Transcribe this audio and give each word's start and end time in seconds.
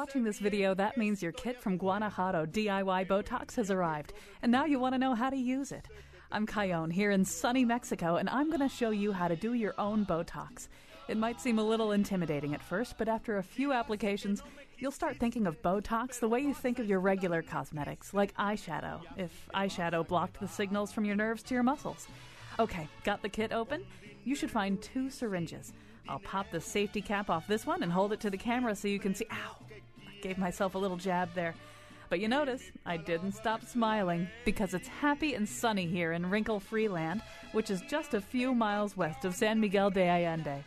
Watching 0.00 0.24
this 0.24 0.38
video, 0.38 0.72
that 0.72 0.96
means 0.96 1.22
your 1.22 1.30
kit 1.30 1.60
from 1.60 1.76
Guanajuato 1.76 2.46
DIY 2.46 3.06
Botox 3.06 3.54
has 3.56 3.70
arrived, 3.70 4.14
and 4.40 4.50
now 4.50 4.64
you 4.64 4.78
want 4.78 4.94
to 4.94 4.98
know 4.98 5.14
how 5.14 5.28
to 5.28 5.36
use 5.36 5.72
it. 5.72 5.88
I'm 6.32 6.46
Cayone 6.46 6.90
here 6.90 7.10
in 7.10 7.22
sunny 7.22 7.66
Mexico, 7.66 8.16
and 8.16 8.26
I'm 8.30 8.46
going 8.46 8.66
to 8.66 8.68
show 8.74 8.88
you 8.88 9.12
how 9.12 9.28
to 9.28 9.36
do 9.36 9.52
your 9.52 9.74
own 9.76 10.06
Botox. 10.06 10.68
It 11.08 11.18
might 11.18 11.38
seem 11.38 11.58
a 11.58 11.62
little 11.62 11.92
intimidating 11.92 12.54
at 12.54 12.62
first, 12.62 12.94
but 12.96 13.08
after 13.08 13.36
a 13.36 13.42
few 13.42 13.74
applications, 13.74 14.42
you'll 14.78 14.90
start 14.90 15.18
thinking 15.18 15.46
of 15.46 15.60
Botox 15.60 16.18
the 16.18 16.30
way 16.30 16.40
you 16.40 16.54
think 16.54 16.78
of 16.78 16.88
your 16.88 17.00
regular 17.00 17.42
cosmetics, 17.42 18.14
like 18.14 18.34
eyeshadow, 18.36 19.00
if 19.18 19.50
eyeshadow 19.54 20.08
blocked 20.08 20.40
the 20.40 20.48
signals 20.48 20.90
from 20.90 21.04
your 21.04 21.16
nerves 21.16 21.42
to 21.42 21.52
your 21.52 21.62
muscles. 21.62 22.08
Okay, 22.58 22.88
got 23.04 23.20
the 23.20 23.28
kit 23.28 23.52
open? 23.52 23.84
You 24.24 24.34
should 24.34 24.50
find 24.50 24.80
two 24.80 25.10
syringes. 25.10 25.74
I'll 26.08 26.20
pop 26.20 26.50
the 26.50 26.60
safety 26.60 27.02
cap 27.02 27.28
off 27.28 27.46
this 27.46 27.66
one 27.66 27.82
and 27.82 27.92
hold 27.92 28.14
it 28.14 28.20
to 28.20 28.30
the 28.30 28.38
camera 28.38 28.74
so 28.74 28.88
you 28.88 28.98
can 28.98 29.14
see. 29.14 29.26
Ow! 29.30 29.69
Gave 30.22 30.38
myself 30.38 30.74
a 30.74 30.78
little 30.78 30.96
jab 30.96 31.32
there. 31.34 31.54
But 32.10 32.20
you 32.20 32.28
notice, 32.28 32.72
I 32.84 32.96
didn't 32.96 33.32
stop 33.32 33.64
smiling 33.64 34.28
because 34.44 34.74
it's 34.74 34.88
happy 34.88 35.34
and 35.34 35.48
sunny 35.48 35.86
here 35.86 36.12
in 36.12 36.28
wrinkle 36.28 36.58
free 36.58 36.88
land, 36.88 37.22
which 37.52 37.70
is 37.70 37.82
just 37.82 38.14
a 38.14 38.20
few 38.20 38.52
miles 38.52 38.96
west 38.96 39.24
of 39.24 39.34
San 39.34 39.60
Miguel 39.60 39.90
de 39.90 40.08
Allende. 40.08 40.64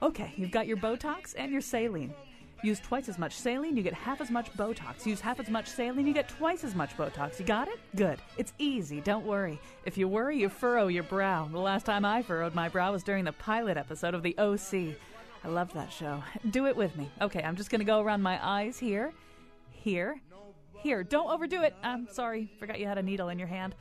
Okay, 0.00 0.32
you've 0.36 0.52
got 0.52 0.66
your 0.66 0.76
Botox 0.76 1.34
and 1.36 1.50
your 1.50 1.60
saline. 1.60 2.14
Use 2.62 2.80
twice 2.80 3.08
as 3.08 3.18
much 3.18 3.34
saline, 3.34 3.76
you 3.76 3.82
get 3.82 3.92
half 3.92 4.20
as 4.20 4.30
much 4.30 4.50
Botox. 4.52 5.04
Use 5.04 5.20
half 5.20 5.40
as 5.40 5.50
much 5.50 5.66
saline, 5.66 6.06
you 6.06 6.14
get 6.14 6.28
twice 6.28 6.64
as 6.64 6.74
much 6.74 6.96
Botox. 6.96 7.38
You 7.38 7.44
got 7.44 7.68
it? 7.68 7.78
Good. 7.96 8.18
It's 8.38 8.52
easy, 8.58 9.00
don't 9.00 9.26
worry. 9.26 9.60
If 9.84 9.98
you 9.98 10.08
worry, 10.08 10.38
you 10.38 10.48
furrow 10.48 10.86
your 10.86 11.02
brow. 11.02 11.48
The 11.50 11.58
last 11.58 11.84
time 11.84 12.04
I 12.04 12.22
furrowed 12.22 12.54
my 12.54 12.68
brow 12.68 12.92
was 12.92 13.02
during 13.02 13.24
the 13.24 13.32
pilot 13.32 13.76
episode 13.76 14.14
of 14.14 14.22
The 14.22 14.38
OC. 14.38 14.96
I 15.46 15.48
love 15.48 15.72
that 15.74 15.92
show. 15.92 16.24
Do 16.50 16.66
it 16.66 16.74
with 16.74 16.96
me. 16.96 17.08
Okay, 17.20 17.40
I'm 17.40 17.54
just 17.54 17.70
gonna 17.70 17.84
go 17.84 18.00
around 18.00 18.20
my 18.20 18.44
eyes 18.44 18.80
here, 18.80 19.12
here, 19.70 20.20
here. 20.78 21.04
Don't 21.04 21.30
overdo 21.30 21.62
it. 21.62 21.72
I'm 21.84 22.08
sorry, 22.10 22.50
forgot 22.58 22.80
you 22.80 22.86
had 22.86 22.98
a 22.98 23.02
needle 23.02 23.28
in 23.28 23.38
your 23.38 23.46
hand. 23.46 23.76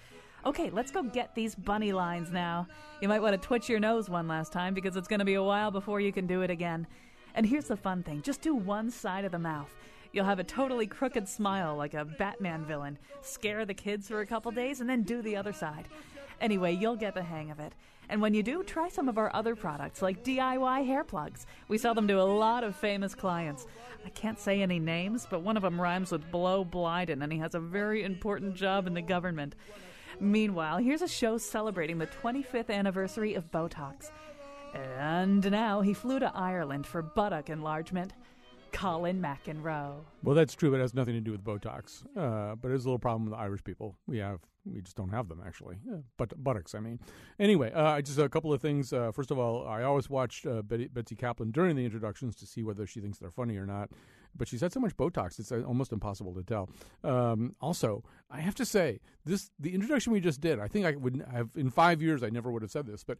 Okay, 0.45 0.69
let's 0.69 0.91
go 0.91 1.01
get 1.01 1.33
these 1.33 1.55
bunny 1.55 1.91
lines 1.91 2.29
now. 2.31 2.67
You 3.01 3.07
might 3.07 3.21
want 3.21 3.33
to 3.33 3.47
twitch 3.47 3.67
your 3.67 3.79
nose 3.79 4.11
one 4.11 4.27
last 4.27 4.53
time 4.53 4.75
because 4.75 4.95
it's 4.95 5.07
going 5.07 5.19
to 5.19 5.25
be 5.25 5.33
a 5.33 5.41
while 5.41 5.71
before 5.71 5.99
you 5.99 6.13
can 6.13 6.27
do 6.27 6.43
it 6.43 6.51
again. 6.51 6.85
And 7.33 7.47
here's 7.47 7.67
the 7.67 7.75
fun 7.75 8.03
thing 8.03 8.21
just 8.21 8.41
do 8.41 8.53
one 8.53 8.91
side 8.91 9.25
of 9.25 9.31
the 9.31 9.39
mouth. 9.39 9.73
You'll 10.13 10.25
have 10.25 10.39
a 10.39 10.43
totally 10.43 10.85
crooked 10.85 11.27
smile 11.27 11.75
like 11.75 11.95
a 11.95 12.05
Batman 12.05 12.63
villain. 12.63 12.99
Scare 13.21 13.65
the 13.65 13.73
kids 13.73 14.07
for 14.07 14.21
a 14.21 14.27
couple 14.27 14.51
days 14.51 14.81
and 14.81 14.89
then 14.89 15.01
do 15.01 15.23
the 15.23 15.35
other 15.35 15.51
side. 15.51 15.87
Anyway, 16.41 16.73
you'll 16.73 16.95
get 16.95 17.13
the 17.13 17.23
hang 17.23 17.51
of 17.51 17.59
it. 17.59 17.73
And 18.09 18.21
when 18.21 18.33
you 18.33 18.43
do, 18.43 18.63
try 18.63 18.89
some 18.89 19.09
of 19.09 19.17
our 19.17 19.33
other 19.35 19.55
products 19.55 20.01
like 20.01 20.23
DIY 20.23 20.85
hair 20.85 21.03
plugs. 21.03 21.47
We 21.67 21.77
sell 21.77 21.95
them 21.95 22.07
to 22.07 22.19
a 22.19 22.23
lot 22.23 22.63
of 22.63 22.75
famous 22.75 23.15
clients. 23.15 23.65
I 24.05 24.09
can't 24.09 24.39
say 24.39 24.61
any 24.61 24.79
names, 24.79 25.25
but 25.29 25.41
one 25.41 25.57
of 25.57 25.63
them 25.63 25.81
rhymes 25.81 26.11
with 26.11 26.29
Blow 26.31 26.63
Blyden, 26.63 27.23
and 27.23 27.33
he 27.33 27.39
has 27.39 27.55
a 27.55 27.59
very 27.59 28.03
important 28.03 28.55
job 28.55 28.85
in 28.85 28.93
the 28.93 29.01
government. 29.01 29.55
Meanwhile, 30.19 30.77
here's 30.77 31.01
a 31.01 31.07
show 31.07 31.37
celebrating 31.37 31.97
the 31.97 32.07
25th 32.07 32.69
anniversary 32.69 33.33
of 33.33 33.51
Botox. 33.51 34.11
And 34.73 35.49
now 35.49 35.81
he 35.81 35.93
flew 35.93 36.19
to 36.19 36.31
Ireland 36.35 36.85
for 36.85 37.01
buttock 37.01 37.49
enlargement. 37.49 38.13
Colin 38.71 39.21
McEnroe. 39.21 39.95
Well, 40.21 40.35
that's 40.35 40.53
true, 40.53 40.69
but 40.69 40.77
it 40.77 40.81
has 40.81 40.93
nothing 40.93 41.13
to 41.13 41.21
do 41.21 41.31
with 41.31 41.43
Botox. 41.43 42.03
Uh, 42.15 42.55
but 42.55 42.67
there's 42.67 42.83
a 42.83 42.89
little 42.89 42.99
problem 42.99 43.23
with 43.23 43.31
the 43.31 43.39
Irish 43.39 43.63
people. 43.63 43.95
We 44.05 44.17
have, 44.17 44.41
we 44.65 44.81
just 44.81 44.95
don't 44.95 45.09
have 45.09 45.27
them 45.29 45.41
actually. 45.45 45.77
Yeah, 45.87 45.97
but 46.17 46.43
buttocks, 46.43 46.75
I 46.75 46.79
mean. 46.79 46.99
Anyway, 47.39 47.71
uh, 47.73 48.01
just 48.01 48.19
a 48.19 48.29
couple 48.29 48.53
of 48.53 48.61
things. 48.61 48.93
Uh, 48.93 49.11
first 49.11 49.31
of 49.31 49.37
all, 49.37 49.67
I 49.67 49.83
always 49.83 50.09
watch 50.09 50.45
uh, 50.45 50.61
Betty, 50.61 50.87
Betsy 50.87 51.15
Kaplan 51.15 51.51
during 51.51 51.75
the 51.75 51.85
introductions 51.85 52.35
to 52.37 52.45
see 52.45 52.63
whether 52.63 52.85
she 52.85 52.99
thinks 52.99 53.17
they're 53.17 53.31
funny 53.31 53.57
or 53.57 53.65
not. 53.65 53.89
But 54.35 54.47
she's 54.47 54.61
had 54.61 54.73
so 54.73 54.79
much 54.79 54.95
Botox; 54.97 55.39
it's 55.39 55.51
uh, 55.51 55.63
almost 55.65 55.91
impossible 55.91 56.33
to 56.35 56.43
tell. 56.43 56.69
Um, 57.03 57.55
also, 57.61 58.03
I 58.29 58.41
have 58.41 58.55
to 58.55 58.65
say, 58.65 58.99
this 59.23 59.51
the 59.59 59.73
introduction 59.73 60.13
we 60.13 60.19
just 60.19 60.41
did. 60.41 60.59
I 60.59 60.67
think 60.67 60.85
I 60.85 60.95
would 60.95 61.25
have 61.31 61.49
in 61.55 61.69
five 61.69 62.01
years. 62.01 62.23
I 62.23 62.29
never 62.29 62.51
would 62.51 62.61
have 62.61 62.71
said 62.71 62.85
this, 62.85 63.03
but 63.03 63.17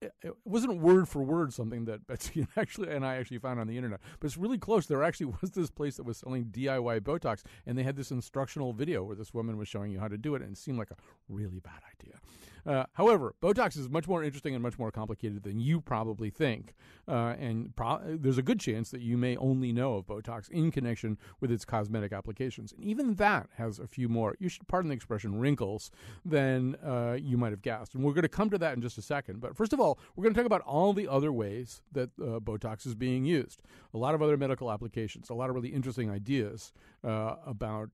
it, 0.00 0.12
wasn't 0.44 0.80
word 0.80 1.08
for 1.08 1.22
word 1.22 1.52
something 1.52 1.84
that 1.86 2.06
Betsy 2.06 2.40
and 2.40 2.48
actually 2.56 2.90
and 2.90 3.04
I 3.04 3.16
actually 3.16 3.38
found 3.38 3.60
on 3.60 3.66
the 3.66 3.76
internet, 3.76 4.00
but 4.20 4.26
it's 4.26 4.36
really 4.36 4.58
close. 4.58 4.86
There 4.86 5.02
actually 5.02 5.34
was 5.40 5.50
this 5.50 5.70
place 5.70 5.96
that 5.96 6.04
was 6.04 6.18
selling 6.18 6.46
DIY 6.46 7.00
Botox, 7.00 7.42
and 7.66 7.76
they 7.76 7.82
had 7.82 7.96
this 7.96 8.10
instructional 8.10 8.72
video 8.72 9.02
where 9.02 9.16
this 9.16 9.34
woman 9.34 9.56
was 9.56 9.68
showing 9.68 9.90
you 9.90 10.00
how 10.00 10.08
to 10.08 10.18
do 10.18 10.34
it, 10.34 10.42
and 10.42 10.52
it 10.52 10.58
seemed 10.58 10.78
like 10.78 10.90
a 10.90 10.96
really 11.28 11.60
bad 11.60 11.80
idea. 12.00 12.18
Uh, 12.66 12.84
however, 12.94 13.34
Botox 13.42 13.76
is 13.76 13.88
much 13.88 14.06
more 14.08 14.22
interesting 14.22 14.54
and 14.54 14.62
much 14.62 14.78
more 14.78 14.90
complicated 14.90 15.42
than 15.42 15.58
you 15.58 15.80
probably 15.80 16.30
think, 16.30 16.74
uh, 17.06 17.34
and 17.38 17.74
pro- 17.76 18.00
there's 18.04 18.38
a 18.38 18.42
good 18.42 18.60
chance 18.60 18.90
that 18.90 19.00
you 19.00 19.16
may 19.16 19.36
only 19.36 19.72
know 19.72 19.94
of 19.94 20.06
Botox 20.06 20.50
in 20.50 20.70
connection 20.70 21.18
with 21.40 21.50
its 21.50 21.64
cosmetic 21.64 22.12
applications, 22.12 22.72
and 22.72 22.84
even 22.84 23.14
that 23.14 23.48
has 23.56 23.78
a 23.78 23.86
few 23.86 24.08
more. 24.08 24.36
You 24.38 24.48
should 24.48 24.66
pardon 24.68 24.88
the 24.88 24.94
expression 24.94 25.38
wrinkles 25.38 25.90
than 26.24 26.74
uh, 26.76 27.16
you 27.20 27.36
might 27.36 27.52
have 27.52 27.62
guessed, 27.62 27.94
and 27.94 28.04
we're 28.04 28.12
going 28.12 28.22
to 28.22 28.28
come 28.28 28.50
to 28.50 28.58
that 28.58 28.74
in 28.74 28.82
just 28.82 28.98
a 28.98 29.02
second. 29.02 29.40
But 29.40 29.56
first 29.56 29.72
of 29.72 29.80
all, 29.80 29.98
we're 30.14 30.24
going 30.24 30.34
to 30.34 30.38
talk 30.38 30.46
about 30.46 30.62
all 30.62 30.92
the 30.92 31.08
other 31.08 31.32
ways 31.32 31.82
that 31.92 32.10
uh, 32.20 32.40
Botox 32.40 32.86
is 32.86 32.94
being 32.94 33.24
used. 33.24 33.62
A 33.94 33.98
lot 33.98 34.14
of 34.14 34.22
other 34.22 34.36
medical 34.36 34.70
applications, 34.70 35.30
a 35.30 35.34
lot 35.34 35.48
of 35.48 35.54
really 35.54 35.68
interesting 35.68 36.10
ideas 36.10 36.72
uh, 37.04 37.36
about 37.46 37.90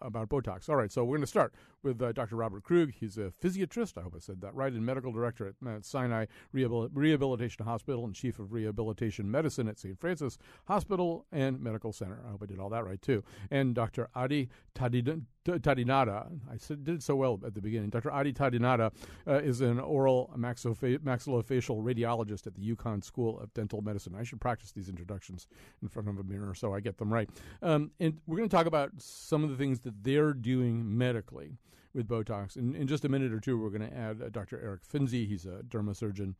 about 0.00 0.28
Botox. 0.28 0.68
All 0.68 0.76
right, 0.76 0.92
so 0.92 1.04
we're 1.04 1.16
going 1.16 1.22
to 1.22 1.26
start 1.26 1.54
with 1.82 1.98
Dr. 1.98 2.36
Robert 2.36 2.62
Krug. 2.64 2.92
He's 2.92 3.18
a 3.18 3.32
physiatrist. 3.42 3.98
I 3.98 4.02
hope 4.02 4.14
I 4.16 4.20
said 4.20 4.40
that 4.40 4.54
right. 4.54 4.72
And 4.72 4.84
medical 4.84 5.12
director 5.12 5.46
at 5.46 5.54
Mount 5.60 5.84
Sinai 5.84 6.26
Rehabil- 6.54 6.90
Rehabilitation 6.92 7.64
Hospital 7.64 8.04
and 8.04 8.14
chief 8.14 8.38
of 8.38 8.52
rehabilitation 8.52 9.30
medicine 9.30 9.68
at 9.68 9.78
St. 9.78 9.98
Francis 9.98 10.38
Hospital 10.66 11.26
and 11.32 11.60
Medical 11.60 11.92
Center. 11.92 12.20
I 12.26 12.30
hope 12.30 12.42
I 12.42 12.46
did 12.46 12.58
all 12.58 12.70
that 12.70 12.84
right 12.84 13.00
too. 13.00 13.22
And 13.50 13.74
Dr. 13.74 14.08
Adi 14.14 14.48
Tadinada, 14.74 16.40
I 16.50 16.56
said, 16.56 16.84
did 16.84 17.02
so 17.02 17.16
well 17.16 17.40
at 17.44 17.54
the 17.54 17.62
beginning. 17.62 17.90
Dr. 17.90 18.10
Adi 18.10 18.32
Tadinada 18.32 18.92
uh, 19.26 19.34
is 19.34 19.60
an 19.60 19.78
oral 19.80 20.30
maxillofa- 20.36 20.98
maxillofacial 20.98 21.82
radiologist 21.82 22.46
at 22.46 22.54
the 22.54 22.74
UConn 22.74 23.02
School 23.02 23.38
of 23.40 23.52
Dental 23.54 23.80
Medicine. 23.80 24.14
I 24.18 24.24
should 24.24 24.40
practice 24.40 24.72
these 24.72 24.88
introductions 24.88 25.46
in 25.82 25.88
front 25.88 26.08
of 26.08 26.18
a 26.18 26.24
mirror 26.24 26.54
so 26.54 26.74
I 26.74 26.80
get 26.80 26.98
them 26.98 27.12
right. 27.12 27.30
Um, 27.62 27.90
and 28.00 28.20
we're 28.26 28.36
going 28.36 28.48
to 28.48 28.54
talk 28.56 28.66
about 28.66 28.92
some 28.98 29.42
of 29.44 29.50
the 29.50 29.56
things 29.56 29.80
that 29.80 30.02
they're 30.02 30.32
doing 30.32 30.98
medically 30.98 31.58
with 31.98 32.08
Botox. 32.08 32.56
In, 32.56 32.74
in 32.76 32.86
just 32.86 33.04
a 33.04 33.08
minute 33.08 33.32
or 33.32 33.40
two, 33.40 33.58
we're 33.58 33.70
going 33.76 33.90
to 33.90 33.94
add 33.94 34.22
uh, 34.22 34.28
Dr. 34.30 34.58
Eric 34.62 34.82
Finzi. 34.86 35.26
He's 35.26 35.44
a 35.44 35.62
dermasurgeon 35.68 36.34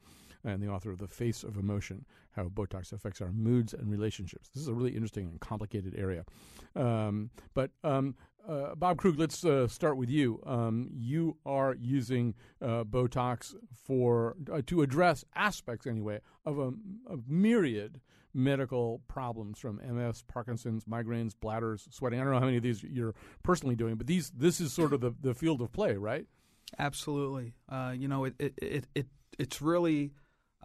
and 0.44 0.62
the 0.62 0.68
author 0.68 0.92
of 0.92 0.98
The 0.98 1.08
Face 1.08 1.42
of 1.42 1.56
Emotion 1.56 2.06
How 2.30 2.44
Botox 2.44 2.92
Affects 2.92 3.20
Our 3.20 3.32
Moods 3.32 3.74
and 3.74 3.90
Relationships. 3.90 4.48
This 4.54 4.62
is 4.62 4.68
a 4.68 4.72
really 4.72 4.92
interesting 4.92 5.26
and 5.26 5.40
complicated 5.40 5.96
area. 5.98 6.24
Um, 6.76 7.30
but 7.54 7.72
um, 7.82 8.14
uh, 8.48 8.76
Bob 8.76 8.98
Krug, 8.98 9.18
let's 9.18 9.44
uh, 9.44 9.66
start 9.66 9.96
with 9.96 10.08
you. 10.08 10.40
Um, 10.46 10.90
you 10.94 11.36
are 11.44 11.74
using 11.74 12.34
uh, 12.62 12.84
Botox 12.84 13.56
for 13.84 14.36
uh, 14.50 14.62
to 14.66 14.82
address 14.82 15.24
aspects, 15.34 15.88
anyway, 15.88 16.20
of 16.46 16.60
a, 16.60 16.68
a, 17.12 17.18
myriad 17.26 18.00
medical 18.34 19.00
problems 19.08 19.58
from 19.58 19.80
MS, 19.84 20.22
Parkinson's, 20.28 20.84
migraines, 20.84 21.32
bladders, 21.38 21.88
sweating. 21.90 22.20
I 22.20 22.24
don't 22.24 22.32
know 22.32 22.40
how 22.40 22.46
many 22.46 22.58
of 22.58 22.62
these 22.62 22.82
you're 22.82 23.14
personally 23.42 23.76
doing, 23.76 23.96
but 23.96 24.06
these 24.06 24.30
this 24.30 24.60
is 24.60 24.72
sort 24.72 24.92
of 24.92 25.00
the, 25.00 25.14
the 25.20 25.34
field 25.34 25.60
of 25.60 25.72
play, 25.72 25.96
right? 25.96 26.26
Absolutely. 26.78 27.54
Uh, 27.68 27.94
you 27.96 28.08
know, 28.08 28.24
it, 28.24 28.34
it, 28.38 28.54
it, 28.58 28.86
it 28.94 29.06
it's 29.38 29.62
really 29.62 30.12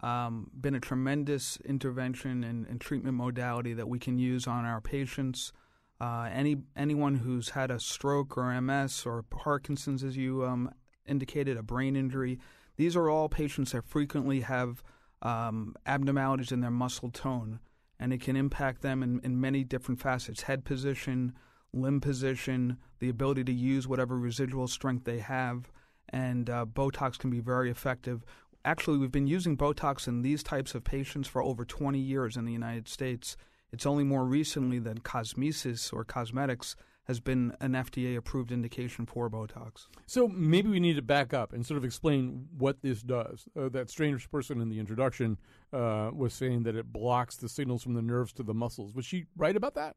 um, 0.02 0.50
been 0.58 0.74
a 0.74 0.80
tremendous 0.80 1.58
intervention 1.64 2.44
and, 2.44 2.66
and, 2.66 2.80
treatment 2.80 3.16
modality 3.16 3.72
that 3.72 3.88
we 3.88 3.98
can 3.98 4.18
use 4.18 4.46
on 4.46 4.64
our 4.64 4.80
patients. 4.80 5.52
Uh, 6.00 6.28
any 6.32 6.56
anyone 6.76 7.14
who's 7.14 7.50
had 7.50 7.70
a 7.70 7.78
stroke 7.80 8.36
or 8.36 8.60
MS 8.60 9.06
or 9.06 9.22
Parkinson's, 9.22 10.02
as 10.02 10.16
you 10.16 10.44
um, 10.44 10.70
indicated, 11.06 11.56
a 11.56 11.62
brain 11.62 11.96
injury, 11.96 12.38
these 12.76 12.96
are 12.96 13.08
all 13.08 13.28
patients 13.28 13.72
that 13.72 13.84
frequently 13.84 14.40
have 14.40 14.82
um, 15.24 15.74
abnormalities 15.86 16.52
in 16.52 16.60
their 16.60 16.70
muscle 16.70 17.10
tone, 17.10 17.58
and 17.98 18.12
it 18.12 18.20
can 18.20 18.36
impact 18.36 18.82
them 18.82 19.02
in, 19.02 19.20
in 19.24 19.40
many 19.40 19.64
different 19.64 20.00
facets: 20.00 20.42
head 20.42 20.64
position, 20.64 21.32
limb 21.72 22.00
position, 22.00 22.76
the 23.00 23.08
ability 23.08 23.44
to 23.44 23.52
use 23.52 23.88
whatever 23.88 24.18
residual 24.18 24.68
strength 24.68 25.04
they 25.04 25.18
have. 25.18 25.70
and 26.10 26.48
uh, 26.50 26.64
Botox 26.66 27.18
can 27.18 27.30
be 27.30 27.40
very 27.40 27.70
effective. 27.70 28.24
Actually, 28.64 28.98
we've 28.98 29.12
been 29.12 29.26
using 29.26 29.56
Botox 29.56 30.06
in 30.06 30.22
these 30.22 30.42
types 30.42 30.74
of 30.74 30.84
patients 30.84 31.28
for 31.28 31.42
over 31.42 31.64
20 31.64 31.98
years 31.98 32.36
in 32.36 32.44
the 32.44 32.52
United 32.52 32.88
States. 32.88 33.36
It's 33.72 33.86
only 33.86 34.04
more 34.04 34.24
recently 34.24 34.78
that 34.80 35.02
cosmesis 35.02 35.92
or 35.92 36.04
cosmetics 36.04 36.76
has 37.04 37.20
been 37.20 37.54
an 37.60 37.72
FDA 37.72 38.16
approved 38.16 38.50
indication 38.50 39.06
for 39.06 39.28
Botox. 39.28 39.88
So 40.06 40.28
maybe 40.28 40.68
we 40.68 40.80
need 40.80 40.96
to 40.96 41.02
back 41.02 41.34
up 41.34 41.52
and 41.52 41.64
sort 41.64 41.78
of 41.78 41.84
explain 41.84 42.48
what 42.56 42.82
this 42.82 43.02
does. 43.02 43.46
Uh, 43.56 43.68
that 43.70 43.90
strange 43.90 44.30
person 44.30 44.60
in 44.60 44.70
the 44.70 44.78
introduction 44.78 45.38
uh, 45.72 46.10
was 46.14 46.32
saying 46.34 46.62
that 46.64 46.76
it 46.76 46.92
blocks 46.92 47.36
the 47.36 47.48
signals 47.48 47.82
from 47.82 47.94
the 47.94 48.02
nerves 48.02 48.32
to 48.34 48.42
the 48.42 48.54
muscles. 48.54 48.94
Was 48.94 49.04
she 49.04 49.26
right 49.36 49.56
about 49.56 49.74
that? 49.74 49.96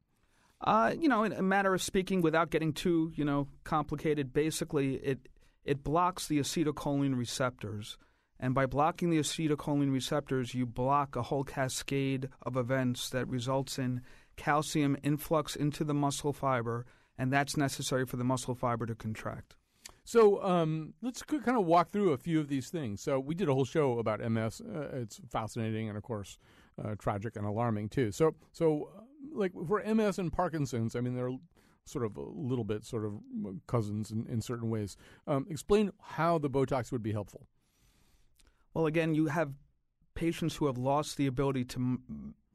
Uh, 0.59 0.93
you 0.99 1.07
know, 1.07 1.23
in 1.23 1.33
a 1.33 1.41
matter 1.41 1.73
of 1.73 1.81
speaking, 1.81 2.21
without 2.21 2.49
getting 2.49 2.73
too 2.73 3.11
you 3.15 3.23
know 3.23 3.47
complicated, 3.63 4.33
basically 4.33 4.95
it 4.95 5.29
it 5.63 5.83
blocks 5.83 6.27
the 6.27 6.39
acetylcholine 6.39 7.17
receptors. 7.17 7.97
And 8.39 8.53
by 8.53 8.67
blocking 8.67 9.09
the 9.09 9.19
acetylcholine 9.19 9.91
receptors, 9.91 10.53
you 10.53 10.65
block 10.65 11.15
a 11.15 11.23
whole 11.23 11.43
cascade 11.43 12.29
of 12.43 12.55
events 12.55 13.09
that 13.09 13.27
results 13.27 13.79
in 13.79 14.01
calcium 14.35 14.95
influx 15.03 15.55
into 15.55 15.83
the 15.83 15.93
muscle 15.93 16.33
fiber, 16.33 16.85
and 17.17 17.31
that's 17.31 17.57
necessary 17.57 18.05
for 18.05 18.17
the 18.17 18.23
muscle 18.23 18.55
fiber 18.55 18.85
to 18.85 18.95
contract. 18.95 19.55
So 20.03 20.41
um, 20.41 20.93
let's 21.01 21.21
kind 21.21 21.57
of 21.57 21.65
walk 21.65 21.89
through 21.89 22.13
a 22.13 22.17
few 22.17 22.39
of 22.39 22.47
these 22.47 22.69
things. 22.69 23.01
So 23.01 23.19
we 23.19 23.35
did 23.35 23.49
a 23.49 23.53
whole 23.53 23.65
show 23.65 23.99
about 23.99 24.21
MS. 24.21 24.61
Uh, 24.61 24.87
it's 24.93 25.19
fascinating 25.29 25.89
and, 25.89 25.97
of 25.97 26.03
course, 26.03 26.37
uh, 26.81 26.95
tragic 26.97 27.35
and 27.35 27.45
alarming 27.45 27.89
too. 27.89 28.11
So, 28.13 28.35
so 28.53 28.89
uh, 28.97 29.01
like 29.33 29.51
for 29.67 29.83
MS 29.83 30.17
and 30.17 30.31
Parkinson's, 30.31 30.95
I 30.95 31.01
mean, 31.01 31.15
they're 31.15 31.35
sort 31.83 32.05
of 32.05 32.15
a 32.15 32.21
little 32.21 32.63
bit 32.63 32.85
sort 32.85 33.03
of 33.03 33.19
cousins 33.67 34.11
in, 34.11 34.25
in 34.27 34.41
certain 34.41 34.69
ways. 34.69 34.95
Um, 35.25 35.45
explain 35.49 35.91
how 36.01 36.37
the 36.37 36.49
Botox 36.49 36.91
would 36.91 37.03
be 37.03 37.11
helpful. 37.11 37.47
Well, 38.73 38.85
again, 38.85 39.13
you 39.13 39.27
have 39.27 39.53
patients 40.15 40.55
who 40.55 40.67
have 40.67 40.77
lost 40.77 41.17
the 41.17 41.27
ability 41.27 41.65
to 41.65 41.99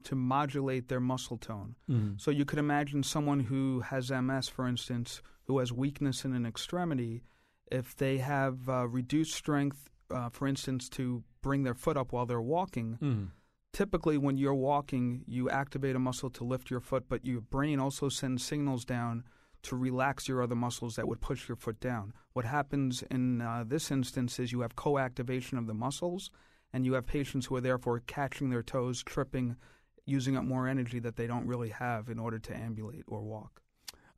to 0.05 0.15
modulate 0.15 0.87
their 0.87 0.99
muscle 0.99 1.37
tone. 1.37 1.75
Mm-hmm. 1.89 2.13
So 2.17 2.31
you 2.31 2.45
could 2.45 2.59
imagine 2.59 3.03
someone 3.03 3.41
who 3.41 3.81
has 3.81 4.11
MS, 4.11 4.49
for 4.49 4.67
instance, 4.67 5.21
who 5.45 5.59
has 5.59 5.71
weakness 5.71 6.25
in 6.25 6.33
an 6.33 6.45
extremity, 6.45 7.23
if 7.71 7.95
they 7.95 8.17
have 8.17 8.69
uh, 8.69 8.87
reduced 8.87 9.33
strength, 9.33 9.89
uh, 10.11 10.29
for 10.29 10.47
instance, 10.47 10.89
to 10.89 11.23
bring 11.41 11.63
their 11.63 11.73
foot 11.73 11.97
up 11.97 12.11
while 12.11 12.25
they're 12.25 12.41
walking. 12.41 12.97
Mm-hmm. 13.01 13.25
Typically, 13.73 14.17
when 14.17 14.37
you're 14.37 14.53
walking, 14.53 15.23
you 15.27 15.49
activate 15.49 15.95
a 15.95 15.99
muscle 15.99 16.29
to 16.29 16.43
lift 16.43 16.69
your 16.69 16.79
foot, 16.79 17.05
but 17.09 17.25
your 17.25 17.41
brain 17.41 17.79
also 17.79 18.07
sends 18.07 18.43
signals 18.43 18.85
down 18.85 19.23
to 19.63 19.75
relax 19.75 20.27
your 20.27 20.43
other 20.43 20.55
muscles 20.55 20.95
that 20.95 21.07
would 21.07 21.21
push 21.21 21.47
your 21.47 21.55
foot 21.55 21.79
down. 21.79 22.13
What 22.33 22.45
happens 22.45 23.03
in 23.09 23.41
uh, 23.41 23.63
this 23.65 23.89
instance 23.89 24.37
is 24.37 24.51
you 24.51 24.61
have 24.61 24.75
co 24.75 24.99
activation 24.99 25.57
of 25.57 25.67
the 25.67 25.73
muscles, 25.73 26.29
and 26.71 26.85
you 26.85 26.93
have 26.93 27.07
patients 27.07 27.47
who 27.47 27.55
are 27.55 27.61
therefore 27.61 28.01
catching 28.05 28.49
their 28.49 28.63
toes, 28.63 29.01
tripping, 29.03 29.55
using 30.05 30.35
up 30.37 30.43
more 30.43 30.67
energy 30.67 30.99
that 30.99 31.15
they 31.15 31.27
don't 31.27 31.47
really 31.47 31.69
have 31.69 32.09
in 32.09 32.19
order 32.19 32.39
to 32.39 32.55
ambulate 32.55 33.03
or 33.07 33.21
walk. 33.21 33.61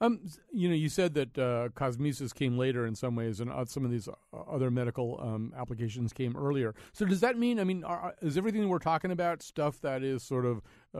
Um, 0.01 0.19
you 0.51 0.67
know, 0.67 0.75
you 0.75 0.89
said 0.89 1.13
that 1.13 1.37
uh, 1.37 1.69
cosmesis 1.69 2.33
came 2.33 2.57
later 2.57 2.85
in 2.85 2.95
some 2.95 3.15
ways, 3.15 3.39
and 3.39 3.49
uh, 3.49 3.63
some 3.63 3.85
of 3.85 3.91
these 3.91 4.09
uh, 4.09 4.37
other 4.37 4.69
medical 4.69 5.17
um, 5.21 5.53
applications 5.57 6.11
came 6.11 6.35
earlier. 6.35 6.75
So, 6.91 7.05
does 7.05 7.21
that 7.21 7.37
mean? 7.37 7.61
I 7.61 7.63
mean, 7.63 7.85
are, 7.85 8.13
is 8.21 8.37
everything 8.37 8.67
we're 8.67 8.79
talking 8.79 9.11
about 9.11 9.41
stuff 9.41 9.79
that 9.81 10.03
is 10.03 10.21
sort 10.21 10.45
of 10.45 10.61
uh, 10.93 10.99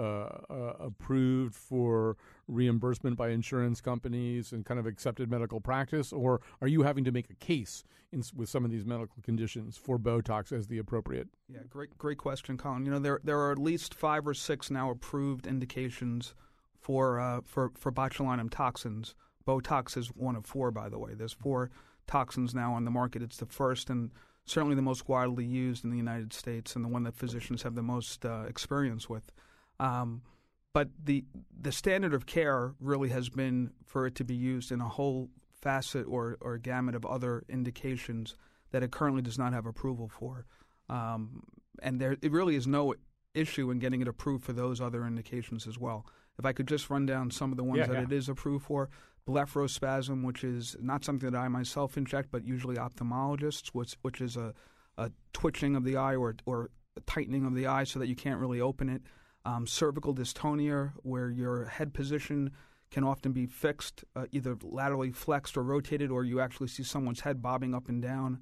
uh, 0.50 0.74
approved 0.80 1.56
for 1.56 2.16
reimbursement 2.48 3.18
by 3.18 3.30
insurance 3.30 3.82
companies 3.82 4.52
and 4.52 4.66
kind 4.66 4.80
of 4.80 4.86
accepted 4.86 5.30
medical 5.30 5.60
practice, 5.60 6.14
or 6.14 6.42
are 6.62 6.68
you 6.68 6.84
having 6.84 7.04
to 7.04 7.12
make 7.12 7.30
a 7.30 7.36
case 7.36 7.84
in, 8.12 8.24
with 8.36 8.50
some 8.50 8.64
of 8.64 8.72
these 8.72 8.86
medical 8.86 9.22
conditions 9.24 9.78
for 9.78 9.98
Botox 9.98 10.52
as 10.52 10.68
the 10.68 10.78
appropriate? 10.78 11.28
Yeah, 11.48 11.60
great, 11.70 11.98
great 11.98 12.18
question, 12.18 12.58
Colin. 12.58 12.86
You 12.86 12.92
know, 12.92 13.00
there 13.00 13.20
there 13.24 13.40
are 13.40 13.52
at 13.52 13.60
least 13.60 13.94
five 13.94 14.28
or 14.28 14.34
six 14.34 14.70
now 14.70 14.90
approved 14.90 15.48
indications 15.48 16.36
for 16.80 17.20
uh, 17.20 17.42
for 17.46 17.72
for 17.76 17.92
botulinum 17.92 18.50
toxins. 18.50 19.16
Botox 19.48 19.98
is 19.98 20.08
one 20.08 20.36
of 20.36 20.46
four, 20.46 20.72
by 20.72 20.90
the 20.90 21.00
way. 21.00 21.14
There's 21.14 21.34
four 21.34 21.72
toxins 22.08 22.54
now 22.54 22.74
on 22.74 22.86
the 22.86 22.92
market. 22.92 23.22
It's 23.22 23.38
the 23.38 23.46
first 23.46 23.90
and 23.90 24.12
certainly 24.46 24.76
the 24.76 24.82
most 24.82 25.08
widely 25.08 25.46
used 25.46 25.84
in 25.84 25.90
the 25.90 25.98
United 25.98 26.32
States, 26.32 26.76
and 26.76 26.86
the 26.86 26.90
one 26.90 27.04
that 27.04 27.16
physicians 27.16 27.64
have 27.64 27.76
the 27.76 27.82
most 27.82 28.26
uh, 28.26 28.44
experience 28.48 29.10
with. 29.10 29.32
Um, 29.80 30.22
but 30.76 30.90
the 31.02 31.24
the 31.58 31.72
standard 31.72 32.14
of 32.14 32.26
care 32.26 32.74
really 32.82 33.08
has 33.08 33.30
been 33.30 33.72
for 33.86 34.06
it 34.06 34.16
to 34.16 34.26
be 34.26 34.36
used 34.36 34.74
in 34.74 34.82
a 34.82 34.90
whole 34.90 35.30
facet 35.62 36.06
or 36.06 36.38
or 36.42 36.58
gamut 36.58 36.96
of 36.96 37.06
other 37.06 37.46
indications 37.48 38.36
that 38.72 38.84
it 38.84 38.92
currently 38.92 39.22
does 39.22 39.40
not 39.40 39.54
have 39.54 39.66
approval 39.66 40.10
for. 40.10 40.46
Um, 40.90 41.44
and 41.82 42.02
there, 42.02 42.18
it 42.22 42.30
really 42.30 42.58
is 42.58 42.68
no 42.68 42.94
issue 43.34 43.72
in 43.72 43.80
getting 43.80 44.02
it 44.02 44.08
approved 44.10 44.44
for 44.44 44.52
those 44.52 44.82
other 44.82 45.08
indications 45.08 45.66
as 45.66 45.80
well. 45.80 46.06
If 46.38 46.46
I 46.46 46.52
could 46.52 46.68
just 46.68 46.90
run 46.90 47.06
down 47.06 47.32
some 47.32 47.52
of 47.52 47.58
the 47.58 47.64
ones 47.64 47.80
yeah, 47.80 47.88
that 47.88 47.94
yeah. 47.94 48.04
it 48.04 48.12
is 48.12 48.28
approved 48.28 48.66
for 48.66 48.90
blepharospasm, 49.26 50.26
which 50.26 50.44
is 50.44 50.76
not 50.82 51.06
something 51.06 51.32
that 51.32 51.40
I 51.40 51.48
myself 51.48 51.96
inject, 51.96 52.32
but 52.32 52.44
usually 52.44 52.76
ophthalmologists, 52.76 53.70
which, 53.70 53.96
which 54.02 54.20
is 54.20 54.36
a, 54.36 54.54
a 54.98 55.10
twitching 55.32 55.78
of 55.78 55.86
the 55.86 55.96
eye 55.96 56.18
or, 56.18 56.36
or 56.46 56.70
tightening 57.06 57.46
of 57.46 57.56
the 57.56 57.66
eye 57.66 57.86
so 57.86 58.00
that 58.00 58.08
you 58.08 58.16
can't 58.16 58.42
really 58.42 58.60
open 58.60 58.90
it. 58.90 59.04
Um, 59.46 59.68
cervical 59.68 60.16
dystonia, 60.16 60.94
where 61.04 61.30
your 61.30 61.66
head 61.66 61.94
position 61.94 62.52
can 62.90 63.04
often 63.04 63.32
be 63.32 63.46
fixed, 63.46 64.04
uh, 64.16 64.26
either 64.32 64.58
laterally 64.64 65.12
flexed 65.12 65.56
or 65.56 65.64
rotated, 65.64 66.10
or 66.10 66.24
you 66.24 66.40
actually 66.40 66.68
see 66.68 66.84
someone's 66.84 67.22
head 67.22 67.42
bobbing 67.42 67.76
up 67.76 67.88
and 67.88 68.02
down. 68.02 68.40